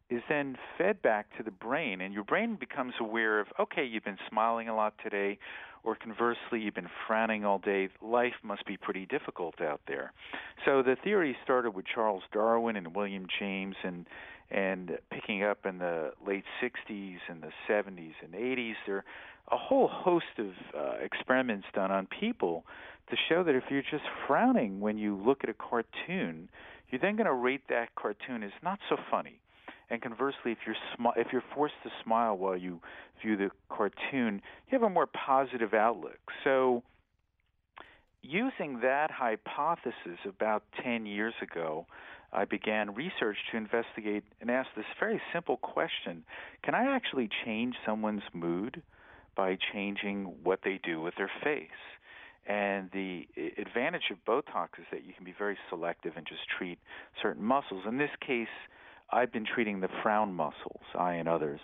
is 0.09 0.23
then 0.29 0.57
fed 0.79 1.03
back 1.03 1.37
to 1.37 1.43
the 1.43 1.51
brain, 1.51 2.01
and 2.01 2.15
your 2.15 2.25
brain 2.25 2.57
becomes 2.59 2.95
aware 3.01 3.41
of, 3.41 3.49
okay, 3.59 3.85
you've 3.85 4.05
been 4.05 4.19
smiling 4.29 4.69
a 4.69 4.77
lot 4.77 4.95
today, 5.03 5.39
or 5.83 5.97
conversely, 5.97 6.61
you've 6.61 6.75
been 6.75 6.91
frowning 7.07 7.45
all 7.45 7.59
day. 7.59 7.89
Life 8.01 8.35
must 8.43 8.65
be 8.67 8.77
pretty 8.77 9.07
difficult 9.07 9.61
out 9.61 9.81
there. 9.87 10.13
So 10.65 10.83
the 10.83 10.97
theory 11.03 11.37
started 11.45 11.73
with 11.73 11.87
Charles 11.93 12.23
Darwin 12.33 12.77
and 12.77 12.95
William 12.95 13.27
James, 13.39 13.77
and 13.83 14.07
and 14.49 14.99
picking 15.11 15.43
up 15.43 15.67
in 15.67 15.79
the 15.79 16.13
late 16.25 16.45
60s 16.63 17.17
and 17.29 17.43
the 17.43 17.51
70s 17.69 18.13
and 18.23 18.33
80s. 18.33 18.75
There 18.87 18.99
are 18.99 19.05
a 19.51 19.57
whole 19.57 19.89
host 19.89 20.39
of 20.39 20.51
uh, 20.73 20.95
experiments 21.03 21.67
done 21.75 21.91
on 21.91 22.07
people 22.07 22.65
to 23.11 23.17
show 23.29 23.43
that 23.43 23.57
if 23.57 23.65
you're 23.71 23.83
just 23.83 24.05
frowning 24.27 24.79
when 24.79 24.99
you 24.99 25.17
look 25.17 25.43
at 25.43 25.51
a 25.51 25.55
cartoon, 25.55 26.49
you're 26.91 27.01
then 27.01 27.17
going 27.17 27.27
to 27.27 27.35
rate 27.35 27.63
that 27.69 27.95
cartoon 27.97 28.45
as 28.45 28.53
not 28.63 28.79
so 28.89 28.97
funny 29.11 29.41
and 29.89 30.03
conversely, 30.03 30.53
if 30.53 30.59
you're 30.67 30.77
if 31.17 31.29
you're 31.33 31.45
forced 31.55 31.75
to 31.85 31.91
smile 32.03 32.37
while 32.37 32.57
you 32.57 32.81
view 33.23 33.37
the 33.37 33.51
cartoon, 33.69 34.43
you 34.69 34.73
have 34.73 34.83
a 34.83 34.91
more 34.91 35.07
positive 35.07 35.75
outlook. 35.75 36.19
So, 36.43 36.83
using 38.23 38.81
that 38.83 39.11
hypothesis 39.13 40.19
about 40.29 40.65
10 40.83 41.07
years 41.07 41.35
ago, 41.41 41.87
I 42.33 42.45
began 42.45 42.95
research 42.95 43.37
to 43.53 43.57
investigate 43.57 44.25
and 44.41 44.51
ask 44.51 44.69
this 44.77 44.87
very 44.99 45.21
simple 45.33 45.57
question 45.57 46.25
Can 46.65 46.75
I 46.75 46.95
actually 46.97 47.29
change 47.45 47.77
someone's 47.87 48.25
mood 48.33 48.83
by 49.37 49.57
changing 49.73 50.35
what 50.43 50.61
they 50.65 50.81
do 50.83 51.01
with 51.01 51.15
their 51.17 51.31
face? 51.45 51.69
And 52.49 52.91
the 52.93 53.27
advantage 53.59 54.11
of 54.11 54.19
Botox 54.25 54.69
is 54.79 54.87
that 54.93 55.05
you 55.05 55.13
can 55.15 55.25
be 55.25 55.35
very 55.37 55.57
selective 55.69 56.13
and 56.17 56.27
just 56.27 56.43
treat 56.59 56.79
certain 57.21 57.43
muscles. 57.43 57.85
In 57.89 57.99
this 57.99 58.11
case, 58.25 58.49
I've 59.11 59.33
been 59.33 59.47
treating 59.47 59.81
the 59.81 59.89
frown 60.03 60.35
muscles, 60.35 60.83
I 60.99 61.15
and 61.15 61.29
others. 61.29 61.61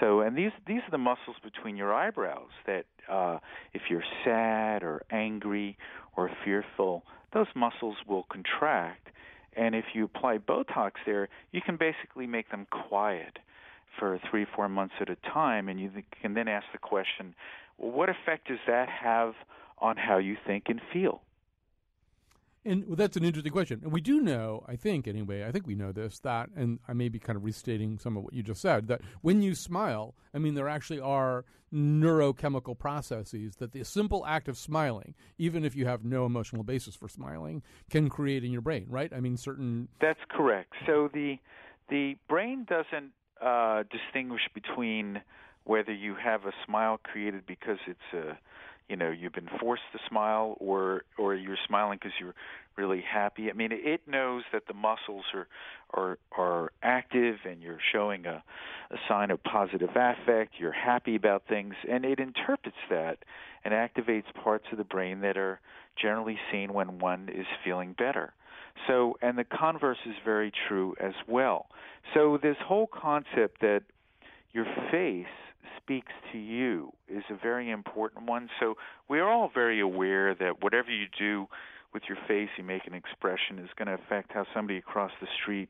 So, 0.00 0.20
and 0.20 0.36
these 0.36 0.52
these 0.66 0.80
are 0.86 0.90
the 0.90 0.98
muscles 0.98 1.36
between 1.42 1.76
your 1.76 1.92
eyebrows 1.94 2.50
that, 2.66 2.84
uh, 3.10 3.38
if 3.72 3.82
you're 3.88 4.04
sad 4.24 4.82
or 4.82 5.02
angry 5.10 5.76
or 6.16 6.30
fearful, 6.44 7.04
those 7.32 7.46
muscles 7.54 7.96
will 8.06 8.24
contract. 8.30 9.08
And 9.56 9.74
if 9.74 9.84
you 9.94 10.04
apply 10.04 10.38
Botox 10.38 10.92
there, 11.04 11.28
you 11.50 11.60
can 11.60 11.76
basically 11.76 12.26
make 12.26 12.50
them 12.50 12.66
quiet 12.70 13.38
for 13.98 14.18
three, 14.30 14.46
four 14.56 14.68
months 14.68 14.94
at 15.00 15.10
a 15.10 15.16
time, 15.16 15.68
and 15.68 15.78
you 15.78 15.90
can 16.20 16.34
then 16.34 16.48
ask 16.48 16.66
the 16.72 16.78
question, 16.78 17.34
well, 17.78 17.90
what 17.90 18.08
effect 18.08 18.48
does 18.48 18.58
that 18.66 18.88
have 18.88 19.34
on 19.78 19.96
how 19.96 20.18
you 20.18 20.36
think 20.46 20.64
and 20.68 20.80
feel? 20.92 21.20
And 22.64 22.86
well, 22.86 22.96
that's 22.96 23.16
an 23.16 23.24
interesting 23.24 23.52
question. 23.52 23.80
And 23.82 23.92
we 23.92 24.00
do 24.00 24.20
know, 24.20 24.64
I 24.68 24.76
think 24.76 25.08
anyway, 25.08 25.44
I 25.44 25.50
think 25.50 25.66
we 25.66 25.74
know 25.74 25.90
this, 25.90 26.20
that, 26.20 26.50
and 26.54 26.78
I 26.86 26.92
may 26.92 27.08
be 27.08 27.18
kind 27.18 27.36
of 27.36 27.44
restating 27.44 27.98
some 27.98 28.16
of 28.16 28.22
what 28.22 28.34
you 28.34 28.42
just 28.42 28.60
said, 28.60 28.86
that 28.88 29.00
when 29.20 29.42
you 29.42 29.54
smile, 29.54 30.14
I 30.32 30.38
mean, 30.38 30.54
there 30.54 30.68
actually 30.68 31.00
are 31.00 31.44
neurochemical 31.74 32.78
processes 32.78 33.56
that 33.56 33.72
the 33.72 33.84
simple 33.84 34.24
act 34.26 34.46
of 34.46 34.56
smiling, 34.56 35.14
even 35.38 35.64
if 35.64 35.74
you 35.74 35.86
have 35.86 36.04
no 36.04 36.24
emotional 36.24 36.62
basis 36.62 36.94
for 36.94 37.08
smiling, 37.08 37.62
can 37.90 38.08
create 38.08 38.44
in 38.44 38.52
your 38.52 38.60
brain, 38.60 38.86
right? 38.88 39.12
I 39.12 39.20
mean, 39.20 39.36
certain. 39.36 39.88
That's 40.00 40.20
correct. 40.28 40.74
So 40.86 41.08
the, 41.12 41.38
the 41.88 42.16
brain 42.28 42.66
doesn't 42.68 43.12
uh, 43.40 43.82
distinguish 43.90 44.42
between 44.54 45.20
whether 45.64 45.92
you 45.92 46.14
have 46.14 46.44
a 46.44 46.52
smile 46.64 47.00
created 47.02 47.46
because 47.46 47.78
it's 47.86 48.12
a 48.12 48.38
you 48.92 48.98
know 48.98 49.10
you've 49.10 49.32
been 49.32 49.48
forced 49.58 49.84
to 49.92 49.98
smile 50.06 50.54
or 50.60 51.04
or 51.16 51.34
you're 51.34 51.56
smiling 51.66 51.98
because 51.98 52.12
you're 52.20 52.34
really 52.76 53.00
happy. 53.00 53.48
I 53.48 53.54
mean 53.54 53.70
it 53.72 54.02
knows 54.06 54.42
that 54.52 54.66
the 54.68 54.74
muscles 54.74 55.24
are 55.32 55.48
are 55.94 56.18
are 56.36 56.72
active 56.82 57.36
and 57.48 57.62
you're 57.62 57.80
showing 57.90 58.26
a 58.26 58.44
a 58.90 58.96
sign 59.08 59.30
of 59.30 59.42
positive 59.42 59.88
affect. 59.88 60.52
You're 60.58 60.72
happy 60.72 61.16
about 61.16 61.44
things. 61.48 61.72
And 61.90 62.04
it 62.04 62.20
interprets 62.20 62.76
that 62.90 63.20
and 63.64 63.72
activates 63.72 64.30
parts 64.44 64.66
of 64.70 64.76
the 64.76 64.84
brain 64.84 65.22
that 65.22 65.38
are 65.38 65.58
generally 65.96 66.38
seen 66.52 66.74
when 66.74 66.98
one 66.98 67.30
is 67.34 67.46
feeling 67.64 67.94
better. 67.94 68.34
So 68.86 69.16
and 69.22 69.38
the 69.38 69.44
converse 69.44 70.04
is 70.04 70.16
very 70.22 70.52
true 70.68 70.94
as 71.00 71.14
well. 71.26 71.68
So 72.12 72.38
this 72.42 72.58
whole 72.62 72.88
concept 72.92 73.62
that 73.62 73.84
your 74.52 74.66
face 74.90 75.26
speaks 75.82 76.12
to 76.32 76.38
you 76.38 76.92
is 77.08 77.24
a 77.30 77.36
very 77.40 77.70
important 77.70 78.26
one. 78.26 78.48
So 78.60 78.74
we're 79.08 79.28
all 79.28 79.50
very 79.52 79.80
aware 79.80 80.34
that 80.34 80.62
whatever 80.62 80.90
you 80.90 81.06
do 81.18 81.46
with 81.92 82.04
your 82.08 82.18
face, 82.26 82.48
you 82.56 82.64
make 82.64 82.86
an 82.86 82.94
expression, 82.94 83.58
is 83.58 83.68
going 83.76 83.88
to 83.88 83.94
affect 83.94 84.32
how 84.32 84.46
somebody 84.54 84.78
across 84.78 85.12
the 85.20 85.26
street 85.42 85.68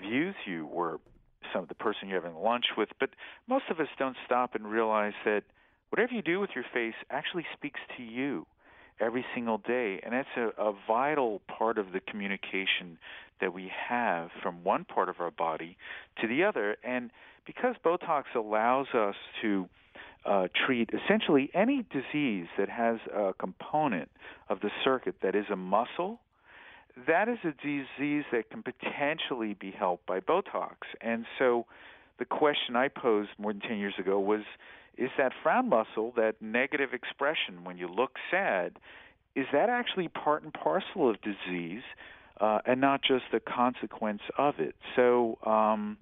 views 0.00 0.34
you 0.46 0.66
or 0.66 1.00
some 1.52 1.66
the 1.68 1.74
person 1.74 2.08
you're 2.08 2.20
having 2.20 2.38
lunch 2.38 2.66
with. 2.76 2.88
But 2.98 3.10
most 3.48 3.64
of 3.70 3.80
us 3.80 3.88
don't 3.98 4.16
stop 4.26 4.54
and 4.54 4.66
realize 4.66 5.14
that 5.24 5.42
whatever 5.90 6.12
you 6.12 6.22
do 6.22 6.40
with 6.40 6.50
your 6.54 6.64
face 6.72 6.94
actually 7.10 7.46
speaks 7.56 7.80
to 7.96 8.02
you 8.02 8.46
every 9.00 9.24
single 9.34 9.58
day. 9.58 10.00
And 10.02 10.12
that's 10.12 10.28
a, 10.36 10.50
a 10.62 10.74
vital 10.86 11.40
part 11.46 11.78
of 11.78 11.92
the 11.92 12.00
communication 12.00 12.98
that 13.40 13.52
we 13.54 13.70
have 13.88 14.28
from 14.42 14.62
one 14.62 14.84
part 14.84 15.08
of 15.08 15.16
our 15.20 15.30
body 15.30 15.76
to 16.20 16.28
the 16.28 16.44
other. 16.44 16.76
And 16.84 17.10
because 17.46 17.74
Botox 17.84 18.24
allows 18.34 18.86
us 18.94 19.14
to 19.42 19.68
uh, 20.24 20.48
treat 20.66 20.90
essentially 20.92 21.50
any 21.54 21.84
disease 21.90 22.46
that 22.58 22.68
has 22.68 22.98
a 23.14 23.32
component 23.38 24.10
of 24.48 24.60
the 24.60 24.70
circuit 24.84 25.16
that 25.22 25.34
is 25.34 25.46
a 25.50 25.56
muscle, 25.56 26.20
that 27.06 27.28
is 27.28 27.38
a 27.44 27.52
disease 27.52 28.24
that 28.32 28.50
can 28.50 28.62
potentially 28.62 29.54
be 29.54 29.70
helped 29.70 30.06
by 30.06 30.20
Botox. 30.20 30.74
And 31.00 31.24
so 31.38 31.66
the 32.18 32.24
question 32.24 32.76
I 32.76 32.88
posed 32.88 33.30
more 33.38 33.52
than 33.52 33.62
10 33.62 33.78
years 33.78 33.94
ago 33.98 34.20
was 34.20 34.42
is 34.98 35.08
that 35.16 35.32
frown 35.42 35.68
muscle, 35.70 36.12
that 36.16 36.34
negative 36.42 36.92
expression 36.92 37.64
when 37.64 37.78
you 37.78 37.88
look 37.88 38.16
sad, 38.30 38.72
is 39.34 39.46
that 39.52 39.70
actually 39.70 40.08
part 40.08 40.42
and 40.42 40.52
parcel 40.52 41.08
of 41.08 41.16
disease 41.22 41.82
uh, 42.40 42.58
and 42.66 42.80
not 42.80 43.00
just 43.02 43.24
the 43.32 43.40
consequence 43.40 44.20
of 44.36 44.58
it? 44.58 44.74
So, 44.96 45.38
um, 45.46 45.96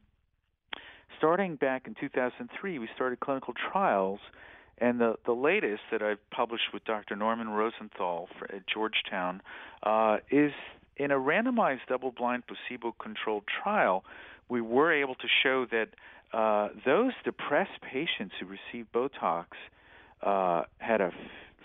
starting 1.17 1.57
back 1.57 1.87
in 1.87 1.95
2003, 1.95 2.79
we 2.79 2.89
started 2.95 3.21
clinical 3.21 3.55
trials, 3.73 4.21
and 4.79 5.01
the 5.01 5.17
the 5.27 5.33
latest 5.33 5.83
that 5.91 6.03
I've 6.03 6.31
published 6.31 6.73
with 6.73 6.85
Dr. 6.85 7.17
Norman 7.17 7.49
Rosenthal 7.49 8.29
for, 8.39 8.53
at 8.53 8.67
Georgetown 8.67 9.43
uh, 9.83 10.19
is 10.31 10.53
in 10.97 11.11
a 11.11 11.17
randomized 11.17 11.87
double-blind 11.89 12.43
placebo-controlled 12.47 13.45
trial. 13.63 14.05
we 14.49 14.61
were 14.61 14.93
able 14.93 15.15
to 15.15 15.29
show 15.43 15.67
that 15.67 15.89
uh, 16.33 16.69
those 16.85 17.13
depressed 17.25 17.81
patients 17.81 18.35
who 18.41 18.47
received 18.47 18.93
Botox 18.93 19.47
uh, 20.23 20.65
had 20.79 21.01
a 21.01 21.13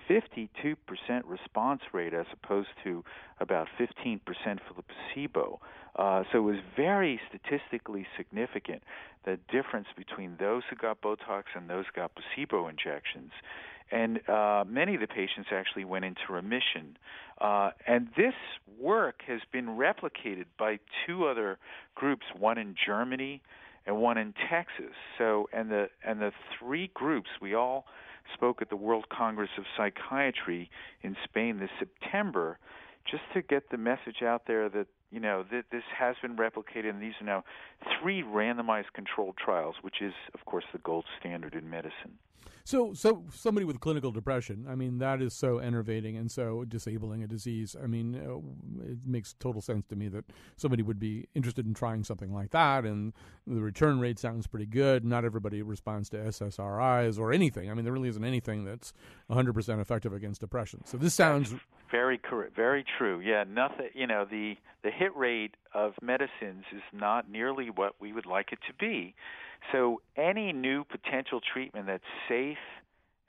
52% 0.10 0.78
response 1.26 1.82
rate 1.92 2.14
as 2.14 2.26
opposed 2.34 2.70
to 2.84 3.04
about 3.40 3.68
15% 3.80 4.20
for 4.22 4.74
the 4.76 4.84
placebo. 4.84 5.60
Uh, 5.96 6.24
so 6.32 6.40
it 6.40 6.42
was 6.42 6.58
very 6.76 7.20
statistically 7.30 8.06
significant 8.18 8.84
the 9.26 9.38
difference 9.52 9.88
between 9.96 10.36
those 10.40 10.64
who 10.70 10.76
got 10.76 11.02
Botox 11.02 11.44
and 11.56 11.70
those 11.70 11.86
who 11.86 12.02
got 12.02 12.12
placebo 12.16 12.68
injections. 12.68 13.32
And 13.92 14.28
uh, 14.28 14.64
many 14.68 14.96
of 14.96 15.02
the 15.02 15.08
patients 15.08 15.50
actually 15.52 15.86
went 15.86 16.04
into 16.04 16.22
remission. 16.30 16.98
Uh, 17.40 17.72
and 17.86 18.08
this 18.18 18.34
work 18.80 19.22
has 19.28 19.42
been 19.52 19.68
replicated 19.68 20.46
by 20.58 20.80
two 21.06 21.28
other 21.28 21.60
groups, 21.94 22.26
one 22.38 22.58
in 22.58 22.76
Germany 22.86 23.42
and 23.86 23.98
one 23.98 24.18
in 24.18 24.34
Texas. 24.50 24.96
So, 25.18 25.48
and 25.54 25.70
the 25.70 25.90
and 26.06 26.22
the 26.22 26.32
three 26.58 26.90
groups 26.94 27.30
we 27.42 27.54
all 27.54 27.86
spoke 28.34 28.62
at 28.62 28.70
the 28.70 28.76
World 28.76 29.10
Congress 29.10 29.50
of 29.58 29.66
Psychiatry 29.78 30.70
in 31.02 31.16
Spain 31.24 31.60
this 31.60 31.70
September, 31.78 32.58
just 33.10 33.24
to 33.34 33.42
get 33.42 33.70
the 33.70 33.78
message 33.78 34.22
out 34.24 34.44
there 34.48 34.70
that 34.70 34.88
you 35.14 35.20
know 35.20 35.46
that 35.52 35.66
this 35.72 35.84
has 35.98 36.16
been 36.24 36.36
replicated, 36.36 36.90
and 36.90 37.02
these 37.02 37.14
are 37.22 37.26
now 37.26 37.44
three 38.02 38.24
randomized 38.24 38.92
controlled 38.96 39.36
trials, 39.38 39.76
which 39.82 40.02
is, 40.02 40.14
of 40.34 40.44
course, 40.46 40.66
the 40.74 40.80
gold 40.80 41.06
standard 41.20 41.54
in 41.54 41.70
medicine. 41.70 42.18
So, 42.66 42.94
so 42.94 43.26
somebody 43.34 43.66
with 43.66 43.80
clinical 43.80 44.12
depression, 44.12 44.66
I 44.70 44.76
mean, 44.76 45.00
that 45.00 45.22
is 45.22 45.34
so 45.34 45.58
enervating 45.58 46.16
and 46.18 46.32
so 46.32 46.64
disabling 46.66 47.24
a 47.24 47.28
disease. 47.28 47.76
I 47.82 47.88
mean, 47.88 48.16
uh, 48.16 48.90
it 48.90 49.06
makes 49.06 49.34
total 49.34 49.62
sense 49.62 49.86
to 49.88 49.96
me 49.96 50.08
that 50.10 50.26
somebody 50.56 50.84
would 50.84 51.00
be 51.00 51.28
interested 51.36 51.66
in 51.66 51.74
trying 51.74 52.04
something 52.04 52.34
like 52.34 52.52
that. 52.52 52.86
And 52.86 53.14
the 53.46 53.62
return 53.62 54.00
rate 54.00 54.20
sounds 54.20 54.48
pretty 54.48 54.66
good. 54.66 55.04
Not 55.04 55.26
everybody 55.26 55.62
responds 55.62 56.10
to 56.10 56.18
SSRIs 56.18 57.20
or 57.20 57.34
anything. 57.34 57.70
I 57.70 57.74
mean, 57.74 57.84
there 57.84 57.94
really 57.94 58.10
isn't 58.10 58.24
anything 58.24 58.64
that's 58.64 58.94
100% 59.30 59.82
effective 59.82 60.14
against 60.14 60.42
depression. 60.42 60.86
So 60.86 60.98
this 60.98 61.14
sounds 61.14 61.54
very 61.92 62.18
correct, 62.18 62.56
very 62.56 62.84
true. 62.98 63.20
Yeah, 63.20 63.44
nothing. 63.48 63.90
You 63.94 64.08
know, 64.08 64.26
the 64.26 64.56
the 64.84 64.90
hit 64.90 65.16
rate 65.16 65.56
of 65.76 65.94
medicines 66.02 66.66
is 66.76 66.82
not 66.92 67.30
nearly 67.30 67.70
what 67.70 67.94
we 68.02 68.12
would 68.12 68.26
like 68.26 68.52
it 68.52 68.58
to 68.68 68.74
be. 68.74 69.14
So 69.72 70.02
any 70.18 70.54
new 70.54 70.84
potential 70.84 71.40
treatment 71.42 71.88
that's 71.88 72.04
safe 72.28 72.58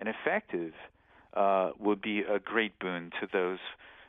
and 0.00 0.08
effective 0.08 0.72
uh, 1.34 1.70
would 1.78 2.00
be 2.00 2.20
a 2.20 2.38
great 2.38 2.78
boon 2.78 3.10
to 3.20 3.28
those 3.32 3.58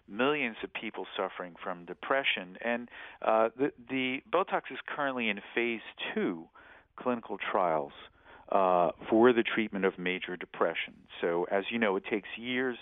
millions 0.08 0.58
of 0.64 0.72
people 0.74 1.06
suffering 1.18 1.56
from 1.64 1.86
depression. 1.86 2.58
And 2.64 2.90
uh, 3.22 3.50
the, 3.58 3.72
the 3.90 4.20
Botox 4.32 4.62
is 4.72 4.78
currently 4.88 5.30
in 5.30 5.40
phase 5.54 5.82
two 6.14 6.46
clinical 6.98 7.38
trials 7.52 7.92
uh, 8.52 8.92
for 9.10 9.34
the 9.34 9.44
treatment 9.44 9.86
of 9.86 9.98
major 9.98 10.38
depression. 10.38 10.94
So, 11.22 11.48
as 11.52 11.64
you 11.72 11.80
know, 11.80 11.96
it 11.96 12.04
takes 12.10 12.30
years 12.38 12.78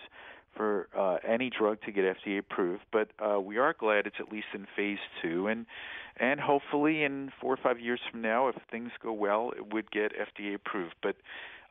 for 0.55 0.87
uh, 0.97 1.17
any 1.27 1.49
drug 1.49 1.79
to 1.85 1.91
get 1.91 2.03
FDA 2.03 2.39
approved, 2.39 2.83
but 2.91 3.09
uh, 3.19 3.39
we 3.39 3.57
are 3.57 3.73
glad 3.73 4.07
it's 4.07 4.17
at 4.19 4.31
least 4.31 4.47
in 4.53 4.67
phase 4.75 4.99
two, 5.21 5.47
and 5.47 5.65
and 6.17 6.39
hopefully 6.39 7.03
in 7.03 7.31
four 7.41 7.53
or 7.53 7.57
five 7.57 7.79
years 7.79 7.99
from 8.11 8.21
now, 8.21 8.47
if 8.47 8.55
things 8.69 8.91
go 9.01 9.11
well, 9.11 9.51
it 9.55 9.73
would 9.73 9.89
get 9.91 10.11
FDA 10.13 10.53
approved. 10.55 10.95
But 11.01 11.15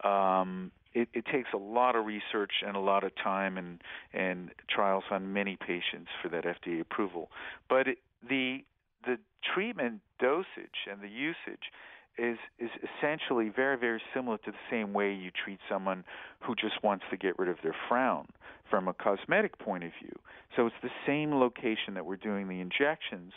um, 0.09 0.73
it, 0.95 1.09
it 1.15 1.25
takes 1.27 1.49
a 1.55 1.59
lot 1.59 1.97
of 1.97 2.05
research 2.05 2.53
and 2.67 2.77
a 2.77 2.81
lot 2.81 3.05
of 3.05 3.13
time 3.23 3.57
and 3.57 3.81
and 4.13 4.51
trials 4.69 5.05
on 5.11 5.33
many 5.33 5.57
patients 5.57 6.11
for 6.23 6.29
that 6.31 6.45
FDA 6.45 6.81
approval. 6.81 7.31
But 7.69 7.89
it, 7.89 7.99
the 8.29 8.65
the 9.05 9.19
treatment 9.55 10.01
dosage 10.21 10.87
and 10.91 11.01
the 11.01 11.09
usage 11.09 11.71
is 12.19 12.39
is 12.59 12.71
essentially 12.83 13.49
very 13.49 13.77
very 13.77 14.01
similar 14.15 14.39
to 14.39 14.51
the 14.51 14.59
same 14.71 14.93
way 14.93 15.13
you 15.13 15.31
treat 15.31 15.59
someone 15.69 16.05
who 16.41 16.55
just 16.55 16.83
wants 16.83 17.05
to 17.11 17.17
get 17.17 17.39
rid 17.39 17.49
of 17.49 17.57
their 17.63 17.75
frown 17.89 18.27
from 18.71 18.89
a 18.89 18.95
cosmetic 18.95 19.59
point 19.59 19.85
of 19.85 19.91
view. 20.01 20.15
So 20.57 20.67
it's 20.67 20.77
the 20.83 20.91
same 21.07 21.35
location 21.35 21.95
that 21.95 22.07
we're 22.07 22.17
doing 22.17 22.49
the 22.49 22.61
injections. 22.61 23.33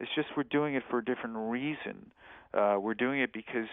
It's 0.00 0.10
just 0.14 0.28
we're 0.36 0.44
doing 0.44 0.74
it 0.74 0.82
for 0.88 0.98
a 0.98 1.04
different 1.04 1.36
reason. 1.36 2.10
Uh, 2.54 2.76
we're 2.80 2.94
doing 2.94 3.20
it 3.20 3.32
because 3.32 3.68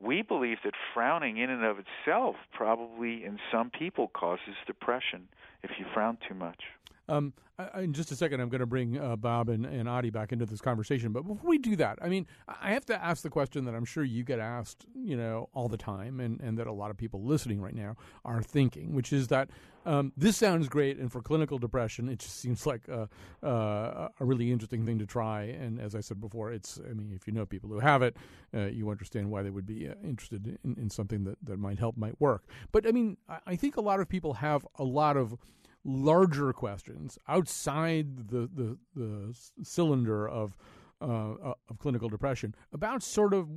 we 0.00 0.22
believe 0.22 0.58
that 0.64 0.74
frowning 0.92 1.38
in 1.38 1.48
and 1.48 1.64
of 1.64 1.76
itself 1.78 2.36
probably 2.52 3.24
in 3.24 3.38
some 3.50 3.70
people 3.70 4.08
causes 4.08 4.54
depression 4.66 5.28
if 5.62 5.70
you 5.78 5.86
frown 5.94 6.18
too 6.28 6.34
much. 6.34 6.60
Um, 7.08 7.32
I, 7.58 7.82
in 7.82 7.92
just 7.92 8.10
a 8.12 8.16
second, 8.16 8.40
I'm 8.40 8.48
going 8.48 8.60
to 8.60 8.66
bring 8.66 8.98
uh, 8.98 9.16
Bob 9.16 9.48
and, 9.48 9.66
and 9.66 9.88
Adi 9.88 10.10
back 10.10 10.32
into 10.32 10.46
this 10.46 10.60
conversation. 10.60 11.12
But 11.12 11.22
before 11.22 11.48
we 11.48 11.58
do 11.58 11.76
that, 11.76 11.98
I 12.00 12.08
mean, 12.08 12.26
I 12.48 12.72
have 12.72 12.86
to 12.86 13.04
ask 13.04 13.22
the 13.22 13.30
question 13.30 13.64
that 13.64 13.74
I'm 13.74 13.84
sure 13.84 14.04
you 14.04 14.24
get 14.24 14.38
asked, 14.38 14.86
you 14.94 15.16
know, 15.16 15.48
all 15.54 15.68
the 15.68 15.76
time, 15.76 16.20
and, 16.20 16.40
and 16.40 16.58
that 16.58 16.66
a 16.66 16.72
lot 16.72 16.90
of 16.90 16.96
people 16.96 17.22
listening 17.22 17.60
right 17.60 17.74
now 17.74 17.96
are 18.24 18.42
thinking, 18.42 18.94
which 18.94 19.12
is 19.12 19.28
that 19.28 19.50
um, 19.84 20.12
this 20.16 20.36
sounds 20.36 20.68
great, 20.68 20.98
and 20.98 21.10
for 21.10 21.20
clinical 21.20 21.58
depression, 21.58 22.08
it 22.08 22.20
just 22.20 22.38
seems 22.38 22.66
like 22.66 22.86
a, 22.88 23.08
uh, 23.44 24.08
a 24.18 24.24
really 24.24 24.52
interesting 24.52 24.86
thing 24.86 24.98
to 25.00 25.06
try. 25.06 25.42
And 25.42 25.80
as 25.80 25.94
I 25.94 26.00
said 26.00 26.20
before, 26.20 26.52
it's, 26.52 26.78
I 26.88 26.92
mean, 26.94 27.12
if 27.12 27.26
you 27.26 27.32
know 27.32 27.44
people 27.44 27.68
who 27.68 27.80
have 27.80 28.02
it, 28.02 28.16
uh, 28.54 28.66
you 28.66 28.90
understand 28.90 29.30
why 29.30 29.42
they 29.42 29.50
would 29.50 29.66
be 29.66 29.88
uh, 29.88 29.94
interested 30.04 30.58
in, 30.64 30.76
in 30.78 30.88
something 30.88 31.24
that, 31.24 31.36
that 31.42 31.58
might 31.58 31.78
help, 31.80 31.96
might 31.96 32.20
work. 32.20 32.44
But 32.70 32.86
I 32.86 32.92
mean, 32.92 33.16
I, 33.28 33.38
I 33.48 33.56
think 33.56 33.76
a 33.76 33.80
lot 33.80 33.98
of 33.98 34.08
people 34.08 34.34
have 34.34 34.66
a 34.78 34.84
lot 34.84 35.16
of 35.16 35.36
larger 35.84 36.52
questions 36.52 37.18
outside 37.28 38.28
the 38.28 38.48
the, 38.54 38.78
the 38.94 39.34
cylinder 39.62 40.28
of 40.28 40.56
uh, 41.02 41.32
uh, 41.32 41.54
of 41.68 41.78
clinical 41.80 42.08
depression 42.08 42.54
about 42.72 43.02
sort 43.02 43.34
of 43.34 43.48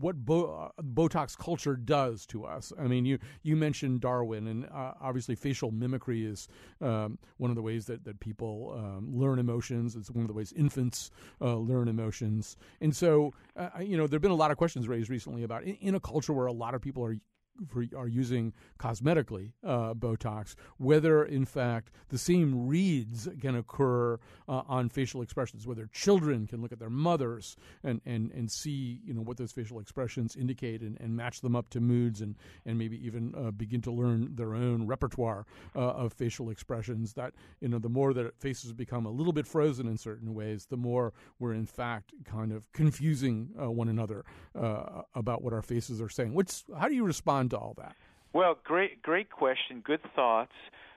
what 0.00 0.16
Bo- 0.16 0.72
uh, 0.76 0.82
Botox 0.82 1.38
culture 1.38 1.76
does 1.76 2.26
to 2.26 2.44
us. 2.44 2.72
I 2.76 2.88
mean, 2.88 3.04
you 3.04 3.18
you 3.44 3.54
mentioned 3.54 4.00
Darwin, 4.00 4.48
and 4.48 4.64
uh, 4.64 4.94
obviously 5.00 5.36
facial 5.36 5.70
mimicry 5.70 6.24
is 6.24 6.48
um, 6.80 7.18
one 7.36 7.50
of 7.50 7.56
the 7.56 7.62
ways 7.62 7.86
that 7.86 8.04
that 8.04 8.18
people 8.18 8.74
um, 8.76 9.16
learn 9.16 9.38
emotions. 9.38 9.94
It's 9.94 10.10
one 10.10 10.24
of 10.24 10.28
the 10.28 10.34
ways 10.34 10.52
infants 10.56 11.12
uh, 11.40 11.54
learn 11.54 11.86
emotions, 11.86 12.56
and 12.80 12.96
so 12.96 13.32
uh, 13.56 13.68
you 13.80 13.96
know 13.96 14.08
there 14.08 14.16
have 14.16 14.22
been 14.22 14.32
a 14.32 14.34
lot 14.34 14.50
of 14.50 14.56
questions 14.56 14.88
raised 14.88 15.08
recently 15.08 15.44
about 15.44 15.62
in, 15.62 15.74
in 15.74 15.94
a 15.94 16.00
culture 16.00 16.32
where 16.32 16.46
a 16.46 16.52
lot 16.52 16.74
of 16.74 16.80
people 16.80 17.04
are 17.04 17.16
for, 17.66 17.84
are 17.96 18.08
using 18.08 18.52
cosmetically 18.78 19.52
uh, 19.64 19.94
Botox, 19.94 20.54
whether 20.76 21.24
in 21.24 21.44
fact 21.44 21.90
the 22.08 22.18
same 22.18 22.68
reads 22.68 23.28
can 23.40 23.56
occur 23.56 24.14
uh, 24.48 24.62
on 24.68 24.88
facial 24.88 25.22
expressions, 25.22 25.66
whether 25.66 25.88
children 25.92 26.46
can 26.46 26.62
look 26.62 26.72
at 26.72 26.78
their 26.78 26.90
mothers 26.90 27.56
and, 27.82 28.00
and, 28.06 28.30
and 28.32 28.50
see 28.50 29.00
you 29.04 29.14
know 29.14 29.20
what 29.20 29.36
those 29.36 29.52
facial 29.52 29.80
expressions 29.80 30.36
indicate 30.36 30.80
and, 30.80 30.98
and 31.00 31.16
match 31.16 31.40
them 31.40 31.56
up 31.56 31.68
to 31.70 31.80
moods 31.80 32.20
and, 32.20 32.36
and 32.66 32.78
maybe 32.78 33.04
even 33.04 33.34
uh, 33.36 33.50
begin 33.50 33.80
to 33.82 33.90
learn 33.90 34.34
their 34.34 34.54
own 34.54 34.86
repertoire 34.86 35.46
uh, 35.74 35.80
of 35.80 36.12
facial 36.12 36.50
expressions. 36.50 37.14
That 37.14 37.34
you 37.60 37.68
know 37.68 37.78
the 37.78 37.88
more 37.88 38.12
that 38.14 38.38
faces 38.40 38.72
become 38.72 39.06
a 39.06 39.10
little 39.10 39.32
bit 39.32 39.46
frozen 39.46 39.86
in 39.86 39.96
certain 39.96 40.34
ways, 40.34 40.66
the 40.66 40.76
more 40.76 41.12
we're 41.38 41.54
in 41.54 41.66
fact 41.66 42.12
kind 42.24 42.52
of 42.52 42.70
confusing 42.72 43.50
uh, 43.60 43.70
one 43.70 43.88
another 43.88 44.24
uh, 44.58 45.02
about 45.14 45.42
what 45.42 45.52
our 45.52 45.62
faces 45.62 46.00
are 46.00 46.08
saying. 46.08 46.34
What's 46.34 46.64
how 46.78 46.88
do 46.88 46.94
you 46.94 47.04
respond? 47.04 47.47
To 47.50 47.58
all 47.58 47.74
that? 47.78 47.94
Well, 48.32 48.58
great, 48.62 49.02
great 49.02 49.30
question. 49.30 49.82
Good 49.84 50.00
thoughts. 50.14 50.52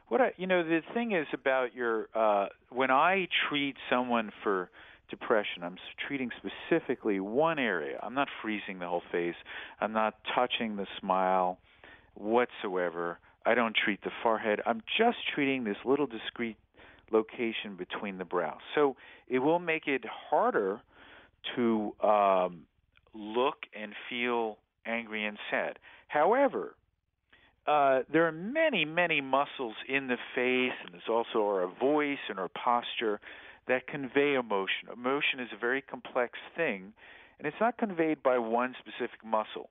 What 0.10 0.22
I, 0.22 0.34
you 0.38 0.48
know, 0.48 0.64
the 0.64 0.82
thing 0.94 1.14
is 1.14 1.28
about 1.34 1.74
your 1.74 2.10
uh, 2.14 2.48
when 2.70 2.92
I 2.92 3.28
treat 3.50 3.76
someone 3.90 4.32
for 4.44 4.70
depression, 5.10 5.64
I'm 5.64 5.78
treating 6.08 6.32
specifically 6.38 7.20
one 7.20 7.60
area. 7.60 8.00
I'm 8.02 8.14
not 8.14 8.28
freezing 8.42 8.80
the 8.80 8.88
whole 8.88 9.04
face. 9.12 9.36
I'm 9.80 9.94
not 9.94 10.16
touching 10.34 10.76
the 10.76 10.88
smile 11.00 11.60
whatsoever. 12.16 13.20
I 13.46 13.56
don't 13.56 13.76
treat 13.76 14.02
the 14.04 14.12
forehead. 14.24 14.62
I'm 14.66 14.82
just 14.98 15.18
treating 15.34 15.64
this 15.64 15.78
little 15.86 16.08
discrete 16.08 16.58
location 17.12 17.76
between 17.78 18.18
the 18.18 18.26
brows. 18.26 18.60
So 18.76 18.96
it 19.28 19.40
will 19.40 19.60
make 19.60 19.88
it 19.88 20.04
harder 20.30 20.82
to 21.56 21.94
um, 22.02 22.62
look 23.14 23.58
and 23.78 23.94
feel 24.10 24.58
angry 24.86 25.26
and 25.26 25.38
sad. 25.50 25.80
However, 26.12 26.76
uh, 27.65 28.02
there 28.12 28.28
are 28.28 28.34
many, 28.34 28.84
many 28.84 29.21
muscles 29.21 29.76
in 29.88 30.08
the 30.08 30.17
face, 30.36 30.74
and 30.84 30.93
there's 30.93 31.10
also 31.10 31.45
our 31.45 31.71
voice 31.80 32.19
and 32.28 32.38
our 32.38 32.50
posture 32.50 33.21
that 33.67 33.88
convey 33.88 34.34
emotion. 34.34 34.89
Emotion 34.91 35.39
is 35.39 35.47
a 35.56 35.58
very 35.58 35.82
complex 35.82 36.38
thing, 36.58 36.91
and 37.38 37.47
it's 37.47 37.56
not 37.62 37.78
conveyed 37.78 38.21
by 38.21 38.38
one 38.38 38.76
specific 38.80 39.24
muscle. 39.24 39.69